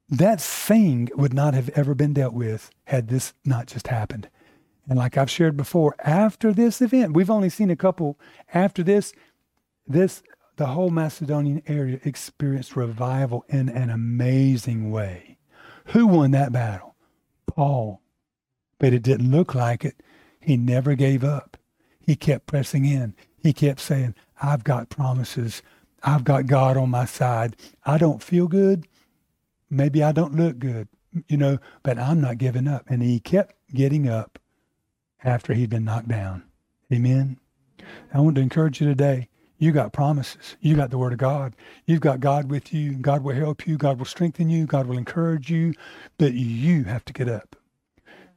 That 0.09 0.41
thing 0.41 1.09
would 1.15 1.33
not 1.33 1.53
have 1.53 1.69
ever 1.69 1.93
been 1.93 2.13
dealt 2.13 2.33
with 2.33 2.71
had 2.85 3.07
this 3.07 3.33
not 3.45 3.67
just 3.67 3.87
happened. 3.87 4.27
And 4.89 4.97
like 4.97 5.17
I've 5.17 5.29
shared 5.29 5.55
before, 5.55 5.95
after 5.99 6.51
this 6.51 6.81
event, 6.81 7.13
we've 7.13 7.29
only 7.29 7.49
seen 7.49 7.69
a 7.69 7.75
couple 7.75 8.19
after 8.53 8.81
this, 8.81 9.13
this 9.85 10.23
the 10.59 10.67
whole 10.67 10.89
Macedonian 10.89 11.63
area 11.67 12.01
experienced 12.03 12.75
revival 12.75 13.45
in 13.47 13.69
an 13.69 13.89
amazing 13.89 14.91
way. 14.91 15.37
Who 15.85 16.05
won 16.05 16.31
that 16.31 16.51
battle? 16.51 16.95
Paul. 17.47 18.01
But 18.77 18.91
it 18.91 19.01
didn't 19.01 19.31
look 19.31 19.55
like 19.55 19.85
it. 19.85 20.03
He 20.41 20.57
never 20.57 20.95
gave 20.95 21.23
up. 21.23 21.55
He 22.01 22.17
kept 22.17 22.45
pressing 22.45 22.83
in. 22.83 23.15
He 23.37 23.53
kept 23.53 23.79
saying, 23.79 24.15
I've 24.41 24.65
got 24.65 24.89
promises. 24.89 25.61
I've 26.03 26.25
got 26.25 26.45
God 26.45 26.75
on 26.75 26.89
my 26.89 27.05
side. 27.05 27.55
I 27.85 27.97
don't 27.97 28.21
feel 28.21 28.49
good. 28.49 28.85
Maybe 29.69 30.03
I 30.03 30.11
don't 30.11 30.35
look 30.35 30.59
good, 30.59 30.89
you 31.29 31.37
know, 31.37 31.59
but 31.83 31.97
I'm 31.97 32.19
not 32.19 32.37
giving 32.37 32.67
up. 32.67 32.83
And 32.89 33.01
he 33.01 33.21
kept 33.21 33.55
getting 33.73 34.09
up 34.09 34.37
after 35.23 35.53
he'd 35.53 35.69
been 35.69 35.85
knocked 35.85 36.09
down. 36.09 36.43
Amen. 36.91 37.39
I 38.13 38.19
want 38.19 38.35
to 38.35 38.41
encourage 38.41 38.81
you 38.81 38.87
today 38.87 39.29
you 39.59 39.73
got 39.73 39.91
promises. 39.91 40.55
You 40.61 40.75
got 40.75 40.89
the 40.89 40.97
Word 40.97 41.11
of 41.11 41.19
God. 41.19 41.53
You've 41.85 41.99
got 41.99 42.21
God 42.21 42.49
with 42.49 42.73
you. 42.73 42.93
God 42.93 43.23
will 43.23 43.35
help 43.35 43.67
you. 43.67 43.77
God 43.77 43.99
will 43.99 44.05
strengthen 44.05 44.49
you. 44.49 44.65
God 44.65 44.87
will 44.87 44.97
encourage 44.97 45.51
you. 45.51 45.73
But 46.17 46.33
you 46.33 46.85
have 46.85 47.03
to 47.05 47.13
get 47.13 47.27
up. 47.27 47.57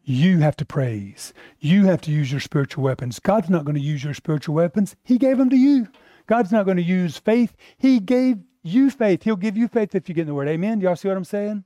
You 0.05 0.39
have 0.41 0.57
to 0.57 0.65
praise. 0.65 1.33
You 1.61 1.85
have 1.87 2.01
to 2.03 2.11
use 2.11 2.33
your 2.33 2.41
spiritual 2.41 2.83
weapons. 2.83 3.21
God's 3.21 3.49
not 3.49 3.65
going 3.65 3.77
to 3.77 3.81
use 3.81 4.03
your 4.03 4.15
spiritual 4.15 4.57
weapons. 4.57 4.97
He 5.05 5.17
gave 5.17 5.39
them 5.39 5.49
to 5.51 5.57
you. 5.57 5.87
God's 6.27 6.51
not 6.51 6.65
going 6.65 6.77
to 6.77 6.83
use 6.83 7.17
faith. 7.19 7.57
He 7.79 8.01
gave 8.01 8.39
you 8.65 8.91
faith. 8.91 9.23
He'll 9.23 9.37
give 9.37 9.57
you 9.57 9.69
faith 9.69 9.95
if 9.95 10.09
you 10.09 10.17
get 10.17 10.23
in 10.23 10.27
the 10.27 10.35
Word. 10.35 10.49
Amen. 10.49 10.81
Y'all 10.81 10.97
see 10.97 11.07
what 11.07 11.17
I'm 11.17 11.25
saying? 11.25 11.63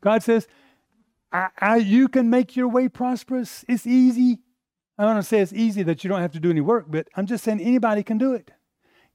God 0.00 0.22
says, 0.22 0.46
I, 1.32 1.48
I, 1.58 1.76
you 1.76 2.06
can 2.06 2.30
make 2.30 2.54
your 2.54 2.68
way 2.68 2.88
prosperous. 2.88 3.64
It's 3.68 3.86
easy. 3.86 4.38
I 4.96 5.02
don't 5.02 5.14
want 5.14 5.24
to 5.24 5.28
say 5.28 5.40
it's 5.40 5.52
easy 5.52 5.82
that 5.82 6.04
you 6.04 6.08
don't 6.08 6.20
have 6.20 6.32
to 6.32 6.40
do 6.40 6.50
any 6.50 6.60
work, 6.60 6.86
but 6.88 7.08
I'm 7.16 7.26
just 7.26 7.42
saying 7.42 7.60
anybody 7.60 8.04
can 8.04 8.18
do 8.18 8.32
it. 8.34 8.52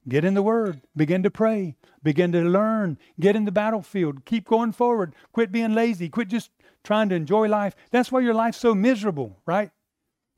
Get 0.08 0.24
in 0.24 0.34
the 0.34 0.42
Word, 0.42 0.80
begin 0.96 1.22
to 1.22 1.30
pray, 1.30 1.76
begin 2.02 2.32
to 2.32 2.40
learn, 2.40 2.98
get 3.20 3.36
in 3.36 3.44
the 3.44 3.52
battlefield, 3.52 4.24
keep 4.24 4.46
going 4.46 4.72
forward, 4.72 5.14
quit 5.32 5.52
being 5.52 5.74
lazy, 5.74 6.08
quit 6.08 6.28
just 6.28 6.50
trying 6.82 7.10
to 7.10 7.14
enjoy 7.14 7.48
life. 7.48 7.76
That's 7.90 8.10
why 8.10 8.20
your 8.20 8.34
life's 8.34 8.58
so 8.58 8.74
miserable, 8.74 9.38
right? 9.44 9.70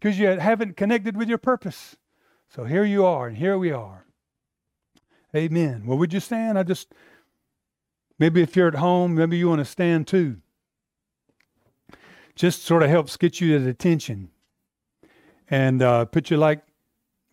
Because 0.00 0.18
you 0.18 0.26
haven't 0.26 0.76
connected 0.76 1.16
with 1.16 1.28
your 1.28 1.38
purpose. 1.38 1.96
So 2.48 2.64
here 2.64 2.84
you 2.84 3.04
are, 3.04 3.28
and 3.28 3.36
here 3.36 3.56
we 3.56 3.70
are. 3.70 4.06
Amen. 5.36 5.84
Well, 5.86 5.98
would 5.98 6.12
you 6.12 6.18
stand? 6.18 6.58
I 6.58 6.64
just, 6.64 6.92
maybe 8.18 8.42
if 8.42 8.56
you're 8.56 8.68
at 8.68 8.74
home, 8.74 9.14
maybe 9.14 9.36
you 9.36 9.48
want 9.48 9.60
to 9.60 9.64
stand 9.64 10.08
too. 10.08 10.38
Just 12.34 12.64
sort 12.64 12.82
of 12.82 12.90
helps 12.90 13.16
get 13.16 13.40
you 13.40 13.56
the 13.58 13.70
attention 13.70 14.30
and 15.48 15.82
uh, 15.82 16.06
put 16.06 16.30
you 16.30 16.36
like, 16.36 16.62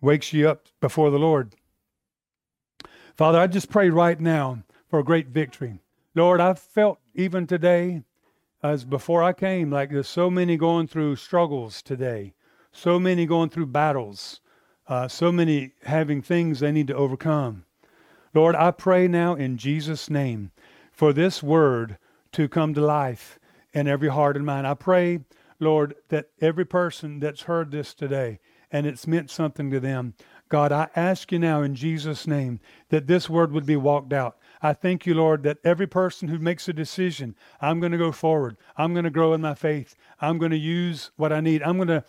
wakes 0.00 0.32
you 0.32 0.48
up 0.48 0.68
before 0.80 1.10
the 1.10 1.18
Lord. 1.18 1.56
Father, 3.18 3.40
I 3.40 3.48
just 3.48 3.68
pray 3.68 3.90
right 3.90 4.20
now 4.20 4.62
for 4.88 5.00
a 5.00 5.04
great 5.04 5.26
victory. 5.26 5.80
Lord, 6.14 6.40
I 6.40 6.54
felt 6.54 7.00
even 7.16 7.48
today, 7.48 8.04
as 8.62 8.84
before 8.84 9.24
I 9.24 9.32
came, 9.32 9.72
like 9.72 9.90
there's 9.90 10.06
so 10.06 10.30
many 10.30 10.56
going 10.56 10.86
through 10.86 11.16
struggles 11.16 11.82
today, 11.82 12.34
so 12.70 13.00
many 13.00 13.26
going 13.26 13.48
through 13.48 13.66
battles, 13.66 14.40
uh, 14.86 15.08
so 15.08 15.32
many 15.32 15.72
having 15.82 16.22
things 16.22 16.60
they 16.60 16.70
need 16.70 16.86
to 16.86 16.94
overcome. 16.94 17.64
Lord, 18.34 18.54
I 18.54 18.70
pray 18.70 19.08
now 19.08 19.34
in 19.34 19.56
Jesus' 19.56 20.08
name 20.08 20.52
for 20.92 21.12
this 21.12 21.42
word 21.42 21.98
to 22.30 22.46
come 22.46 22.72
to 22.74 22.80
life 22.80 23.40
in 23.72 23.88
every 23.88 24.10
heart 24.10 24.36
and 24.36 24.46
mind. 24.46 24.64
I 24.64 24.74
pray, 24.74 25.24
Lord, 25.58 25.96
that 26.10 26.28
every 26.40 26.64
person 26.64 27.18
that's 27.18 27.42
heard 27.42 27.72
this 27.72 27.94
today 27.94 28.38
and 28.70 28.86
it's 28.86 29.06
meant 29.06 29.30
something 29.30 29.70
to 29.70 29.80
them, 29.80 30.14
God, 30.48 30.72
I 30.72 30.88
ask 30.96 31.30
you 31.30 31.38
now 31.38 31.62
in 31.62 31.74
Jesus' 31.74 32.26
name 32.26 32.60
that 32.88 33.06
this 33.06 33.28
word 33.28 33.52
would 33.52 33.66
be 33.66 33.76
walked 33.76 34.12
out. 34.12 34.38
I 34.62 34.72
thank 34.72 35.06
you, 35.06 35.14
Lord, 35.14 35.42
that 35.42 35.58
every 35.62 35.86
person 35.86 36.28
who 36.28 36.38
makes 36.38 36.68
a 36.68 36.72
decision, 36.72 37.36
I'm 37.60 37.80
going 37.80 37.92
to 37.92 37.98
go 37.98 38.12
forward. 38.12 38.56
I'm 38.76 38.92
going 38.92 39.04
to 39.04 39.10
grow 39.10 39.34
in 39.34 39.40
my 39.40 39.54
faith. 39.54 39.94
I'm 40.20 40.38
going 40.38 40.50
to 40.50 40.58
use 40.58 41.10
what 41.16 41.32
I 41.32 41.40
need. 41.40 41.62
I'm 41.62 41.76
going 41.76 41.88
to 41.88 42.04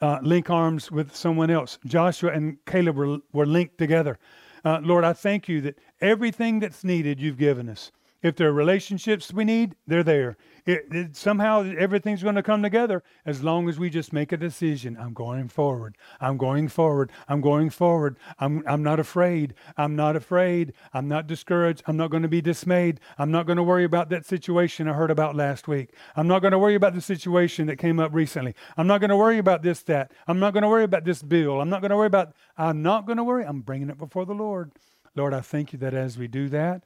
uh, 0.00 0.18
link 0.22 0.50
arms 0.50 0.90
with 0.90 1.14
someone 1.14 1.50
else. 1.50 1.78
Joshua 1.86 2.32
and 2.32 2.58
Caleb 2.64 2.96
were, 2.96 3.18
were 3.32 3.46
linked 3.46 3.78
together. 3.78 4.18
Uh, 4.64 4.80
Lord, 4.82 5.04
I 5.04 5.12
thank 5.12 5.48
you 5.48 5.60
that 5.60 5.78
everything 6.00 6.60
that's 6.60 6.82
needed 6.82 7.20
you've 7.20 7.38
given 7.38 7.68
us. 7.68 7.92
If 8.22 8.36
there 8.36 8.48
are 8.48 8.52
relationships 8.52 9.32
we 9.32 9.44
need, 9.44 9.76
they're 9.86 10.02
there. 10.02 10.36
It, 10.64 10.86
it, 10.90 11.16
somehow 11.16 11.62
everything's 11.78 12.22
going 12.22 12.34
to 12.34 12.42
come 12.42 12.62
together 12.62 13.04
as 13.24 13.42
long 13.42 13.68
as 13.68 13.78
we 13.78 13.88
just 13.88 14.12
make 14.12 14.32
a 14.32 14.36
decision. 14.36 14.96
I'm 14.98 15.12
going 15.12 15.48
forward. 15.48 15.96
I'm 16.20 16.36
going 16.36 16.68
forward. 16.68 17.12
I'm 17.28 17.40
going 17.40 17.70
forward. 17.70 18.16
I'm, 18.40 18.64
I'm 18.66 18.82
not 18.82 18.98
afraid. 18.98 19.54
I'm 19.76 19.94
not 19.94 20.16
afraid. 20.16 20.72
I'm 20.92 21.06
not 21.06 21.26
discouraged. 21.26 21.84
I'm 21.86 21.96
not 21.96 22.10
going 22.10 22.24
to 22.24 22.28
be 22.28 22.40
dismayed. 22.40 23.00
I'm 23.18 23.30
not 23.30 23.46
going 23.46 23.58
to 23.58 23.62
worry 23.62 23.84
about 23.84 24.08
that 24.10 24.26
situation 24.26 24.88
I 24.88 24.94
heard 24.94 25.10
about 25.10 25.36
last 25.36 25.68
week. 25.68 25.94
I'm 26.16 26.26
not 26.26 26.40
going 26.40 26.52
to 26.52 26.58
worry 26.58 26.74
about 26.74 26.94
the 26.94 27.00
situation 27.00 27.66
that 27.66 27.76
came 27.76 28.00
up 28.00 28.12
recently. 28.12 28.54
I'm 28.76 28.88
not 28.88 28.98
going 28.98 29.10
to 29.10 29.16
worry 29.16 29.38
about 29.38 29.62
this, 29.62 29.82
that. 29.84 30.10
I'm 30.26 30.40
not 30.40 30.52
going 30.52 30.62
to 30.62 30.68
worry 30.68 30.84
about 30.84 31.04
this 31.04 31.22
bill. 31.22 31.60
I'm 31.60 31.70
not 31.70 31.80
going 31.80 31.90
to 31.90 31.96
worry 31.96 32.08
about, 32.08 32.34
I'm 32.56 32.82
not 32.82 33.06
going 33.06 33.18
to 33.18 33.24
worry. 33.24 33.44
I'm 33.44 33.60
bringing 33.60 33.90
it 33.90 33.98
before 33.98 34.24
the 34.26 34.34
Lord. 34.34 34.72
Lord, 35.14 35.32
I 35.32 35.40
thank 35.40 35.72
you 35.72 35.78
that 35.78 35.94
as 35.94 36.18
we 36.18 36.28
do 36.28 36.48
that, 36.48 36.82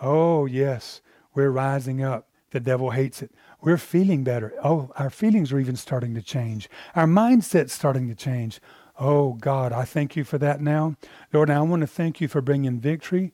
oh, 0.00 0.46
yes, 0.46 1.00
we're 1.34 1.50
rising 1.50 2.02
up 2.02 2.28
the 2.54 2.60
devil 2.60 2.90
hates 2.90 3.20
it. 3.20 3.32
We're 3.60 3.76
feeling 3.76 4.22
better. 4.22 4.54
Oh, 4.62 4.92
our 4.96 5.10
feelings 5.10 5.52
are 5.52 5.58
even 5.58 5.74
starting 5.74 6.14
to 6.14 6.22
change. 6.22 6.70
Our 6.94 7.06
mindset's 7.06 7.72
starting 7.72 8.08
to 8.08 8.14
change. 8.14 8.60
Oh, 8.98 9.32
God, 9.32 9.72
I 9.72 9.82
thank 9.84 10.14
you 10.14 10.22
for 10.22 10.38
that 10.38 10.60
now. 10.60 10.94
Lord, 11.32 11.50
I 11.50 11.60
want 11.62 11.80
to 11.80 11.88
thank 11.88 12.20
you 12.20 12.28
for 12.28 12.40
bringing 12.40 12.78
victory 12.78 13.32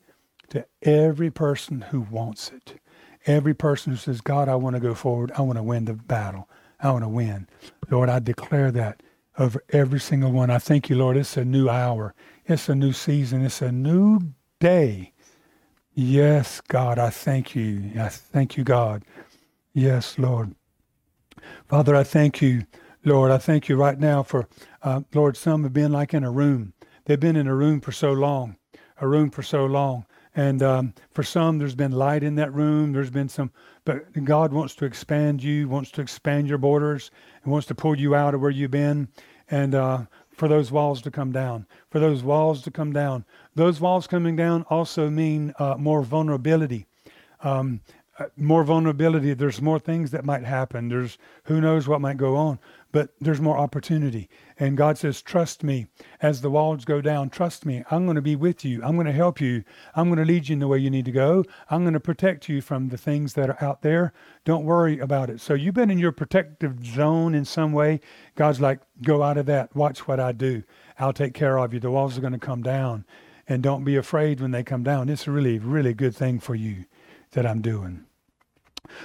to 0.48 0.64
every 0.80 1.30
person 1.30 1.82
who 1.82 2.00
wants 2.00 2.50
it. 2.50 2.80
Every 3.26 3.52
person 3.52 3.92
who 3.92 3.98
says, 3.98 4.22
God, 4.22 4.48
I 4.48 4.54
want 4.54 4.74
to 4.74 4.80
go 4.80 4.94
forward. 4.94 5.32
I 5.36 5.42
want 5.42 5.58
to 5.58 5.62
win 5.62 5.84
the 5.84 5.92
battle. 5.92 6.48
I 6.80 6.90
want 6.90 7.04
to 7.04 7.08
win. 7.08 7.46
Lord, 7.90 8.08
I 8.08 8.20
declare 8.20 8.72
that 8.72 9.02
over 9.38 9.62
every 9.68 10.00
single 10.00 10.32
one. 10.32 10.48
I 10.48 10.56
thank 10.56 10.88
you, 10.88 10.96
Lord. 10.96 11.18
It's 11.18 11.36
a 11.36 11.44
new 11.44 11.68
hour. 11.68 12.14
It's 12.46 12.70
a 12.70 12.74
new 12.74 12.94
season. 12.94 13.44
It's 13.44 13.60
a 13.60 13.70
new 13.70 14.32
day. 14.60 15.09
Yes, 15.94 16.60
God, 16.68 16.98
I 16.98 17.10
thank 17.10 17.54
you. 17.54 17.92
I 18.00 18.08
thank 18.08 18.56
you, 18.56 18.64
God. 18.64 19.04
Yes, 19.74 20.18
Lord. 20.18 20.54
Father, 21.68 21.96
I 21.96 22.04
thank 22.04 22.42
you, 22.42 22.66
Lord. 23.04 23.30
I 23.32 23.38
thank 23.38 23.68
you 23.68 23.76
right 23.76 23.98
now 23.98 24.22
for, 24.22 24.48
uh, 24.82 25.02
Lord, 25.14 25.36
some 25.36 25.64
have 25.64 25.72
been 25.72 25.92
like 25.92 26.14
in 26.14 26.24
a 26.24 26.30
room. 26.30 26.74
They've 27.06 27.20
been 27.20 27.36
in 27.36 27.48
a 27.48 27.54
room 27.54 27.80
for 27.80 27.92
so 27.92 28.12
long, 28.12 28.56
a 29.00 29.08
room 29.08 29.30
for 29.30 29.42
so 29.42 29.66
long. 29.66 30.06
And 30.36 30.62
um, 30.62 30.94
for 31.12 31.22
some, 31.22 31.58
there's 31.58 31.74
been 31.74 31.92
light 31.92 32.22
in 32.22 32.36
that 32.36 32.52
room. 32.54 32.92
There's 32.92 33.10
been 33.10 33.28
some, 33.30 33.50
but 33.84 34.12
God 34.24 34.52
wants 34.52 34.74
to 34.76 34.84
expand 34.84 35.42
you, 35.42 35.68
wants 35.68 35.90
to 35.92 36.02
expand 36.02 36.48
your 36.48 36.58
borders, 36.58 37.10
and 37.42 37.52
wants 37.52 37.66
to 37.68 37.74
pull 37.74 37.98
you 37.98 38.14
out 38.14 38.34
of 38.34 38.40
where 38.42 38.50
you've 38.50 38.70
been. 38.70 39.08
And 39.50 39.74
uh, 39.74 40.04
for 40.40 40.48
those 40.48 40.72
walls 40.72 41.02
to 41.02 41.10
come 41.10 41.32
down, 41.32 41.66
for 41.90 42.00
those 42.00 42.22
walls 42.22 42.62
to 42.62 42.70
come 42.70 42.94
down. 42.94 43.26
Those 43.56 43.78
walls 43.78 44.06
coming 44.06 44.36
down 44.36 44.64
also 44.70 45.10
mean 45.10 45.52
uh, 45.58 45.74
more 45.78 46.00
vulnerability. 46.00 46.86
Um, 47.42 47.82
uh, 48.18 48.24
more 48.38 48.64
vulnerability. 48.64 49.34
There's 49.34 49.60
more 49.60 49.78
things 49.78 50.10
that 50.12 50.24
might 50.24 50.44
happen. 50.44 50.88
There's 50.88 51.18
who 51.44 51.60
knows 51.60 51.86
what 51.86 52.00
might 52.00 52.16
go 52.16 52.36
on, 52.36 52.58
but 52.92 53.10
there's 53.20 53.40
more 53.40 53.56
opportunity. 53.56 54.28
And 54.58 54.76
God 54.76 54.98
says, 54.98 55.22
Trust 55.22 55.62
me 55.62 55.86
as 56.20 56.40
the 56.40 56.50
walls 56.50 56.84
go 56.84 57.00
down. 57.00 57.30
Trust 57.30 57.64
me. 57.64 57.84
I'm 57.90 58.04
going 58.04 58.16
to 58.16 58.22
be 58.22 58.36
with 58.36 58.64
you. 58.64 58.82
I'm 58.82 58.94
going 58.94 59.06
to 59.06 59.12
help 59.12 59.40
you. 59.40 59.64
I'm 59.94 60.08
going 60.08 60.18
to 60.18 60.24
lead 60.24 60.48
you 60.48 60.54
in 60.54 60.58
the 60.58 60.68
way 60.68 60.78
you 60.78 60.90
need 60.90 61.04
to 61.04 61.12
go. 61.12 61.44
I'm 61.70 61.82
going 61.82 61.94
to 61.94 62.00
protect 62.00 62.48
you 62.48 62.60
from 62.60 62.88
the 62.88 62.98
things 62.98 63.34
that 63.34 63.48
are 63.48 63.62
out 63.62 63.82
there. 63.82 64.12
Don't 64.44 64.64
worry 64.64 64.98
about 64.98 65.30
it. 65.30 65.40
So 65.40 65.54
you've 65.54 65.74
been 65.74 65.90
in 65.90 65.98
your 65.98 66.12
protective 66.12 66.84
zone 66.84 67.34
in 67.34 67.44
some 67.44 67.72
way. 67.72 68.00
God's 68.34 68.60
like, 68.60 68.80
Go 69.02 69.22
out 69.22 69.38
of 69.38 69.46
that. 69.46 69.74
Watch 69.74 70.06
what 70.06 70.20
I 70.20 70.32
do. 70.32 70.62
I'll 70.98 71.12
take 71.12 71.34
care 71.34 71.58
of 71.58 71.72
you. 71.72 71.80
The 71.80 71.90
walls 71.90 72.18
are 72.18 72.22
going 72.22 72.32
to 72.32 72.38
come 72.38 72.62
down. 72.62 73.04
And 73.48 73.62
don't 73.62 73.84
be 73.84 73.96
afraid 73.96 74.40
when 74.40 74.50
they 74.52 74.62
come 74.62 74.82
down. 74.82 75.08
It's 75.08 75.26
a 75.26 75.32
really, 75.32 75.58
really 75.58 75.94
good 75.94 76.14
thing 76.14 76.38
for 76.38 76.54
you 76.54 76.84
that 77.32 77.46
I'm 77.46 77.60
doing. 77.62 78.04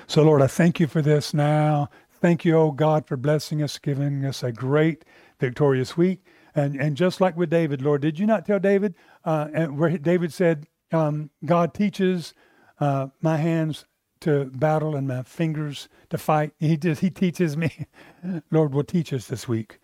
So, 0.08 0.24
Lord, 0.24 0.42
I 0.42 0.48
thank 0.48 0.80
you 0.80 0.88
for 0.88 1.02
this 1.02 1.34
now. 1.34 1.90
Thank 2.26 2.44
you, 2.44 2.58
oh 2.58 2.72
God, 2.72 3.06
for 3.06 3.18
blessing 3.18 3.62
us, 3.62 3.78
giving 3.78 4.26
us 4.26 4.42
a 4.42 4.52
great, 4.52 5.06
victorious 5.40 5.96
week. 5.96 6.26
And, 6.56 6.76
and 6.76 6.98
just 6.98 7.22
like 7.22 7.38
with 7.38 7.52
David, 7.52 7.84
Lord, 7.84 8.02
did 8.02 8.18
you 8.18 8.26
not 8.26 8.48
tell 8.48 8.58
David, 8.58 8.96
uh, 9.26 9.46
where 9.68 9.96
David 10.00 10.34
said, 10.34 10.66
um, 10.92 11.30
God 11.46 11.76
teaches 11.76 12.34
uh, 12.80 13.10
my 13.22 13.38
hands 13.38 13.86
to 14.22 14.46
battle 14.46 14.96
and 14.96 15.08
my 15.08 15.22
fingers 15.22 15.88
to 16.10 16.18
fight. 16.18 16.54
He 16.58 16.78
just 16.78 17.02
he 17.02 17.12
teaches 17.12 17.56
me. 17.56 17.86
Lord 18.50 18.74
will 18.74 18.84
teach 18.84 19.14
us 19.14 19.28
this 19.28 19.48
week. 19.48 19.78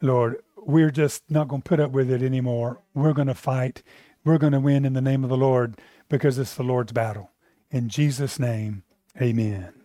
Lord, 0.00 0.40
we're 0.56 0.92
just 0.92 1.28
not 1.28 1.48
going 1.48 1.62
to 1.62 1.68
put 1.68 1.80
up 1.80 1.90
with 1.90 2.12
it 2.12 2.22
anymore. 2.22 2.80
We're 2.94 3.12
going 3.12 3.26
to 3.26 3.34
fight. 3.34 3.82
We're 4.24 4.38
going 4.38 4.52
to 4.52 4.60
win 4.60 4.84
in 4.84 4.92
the 4.92 5.00
name 5.00 5.24
of 5.24 5.30
the 5.30 5.36
Lord 5.36 5.80
because 6.08 6.38
it's 6.38 6.54
the 6.54 6.62
Lord's 6.62 6.92
battle. 6.92 7.32
In 7.72 7.88
Jesus' 7.88 8.38
name, 8.38 8.84
Amen. 9.20 9.77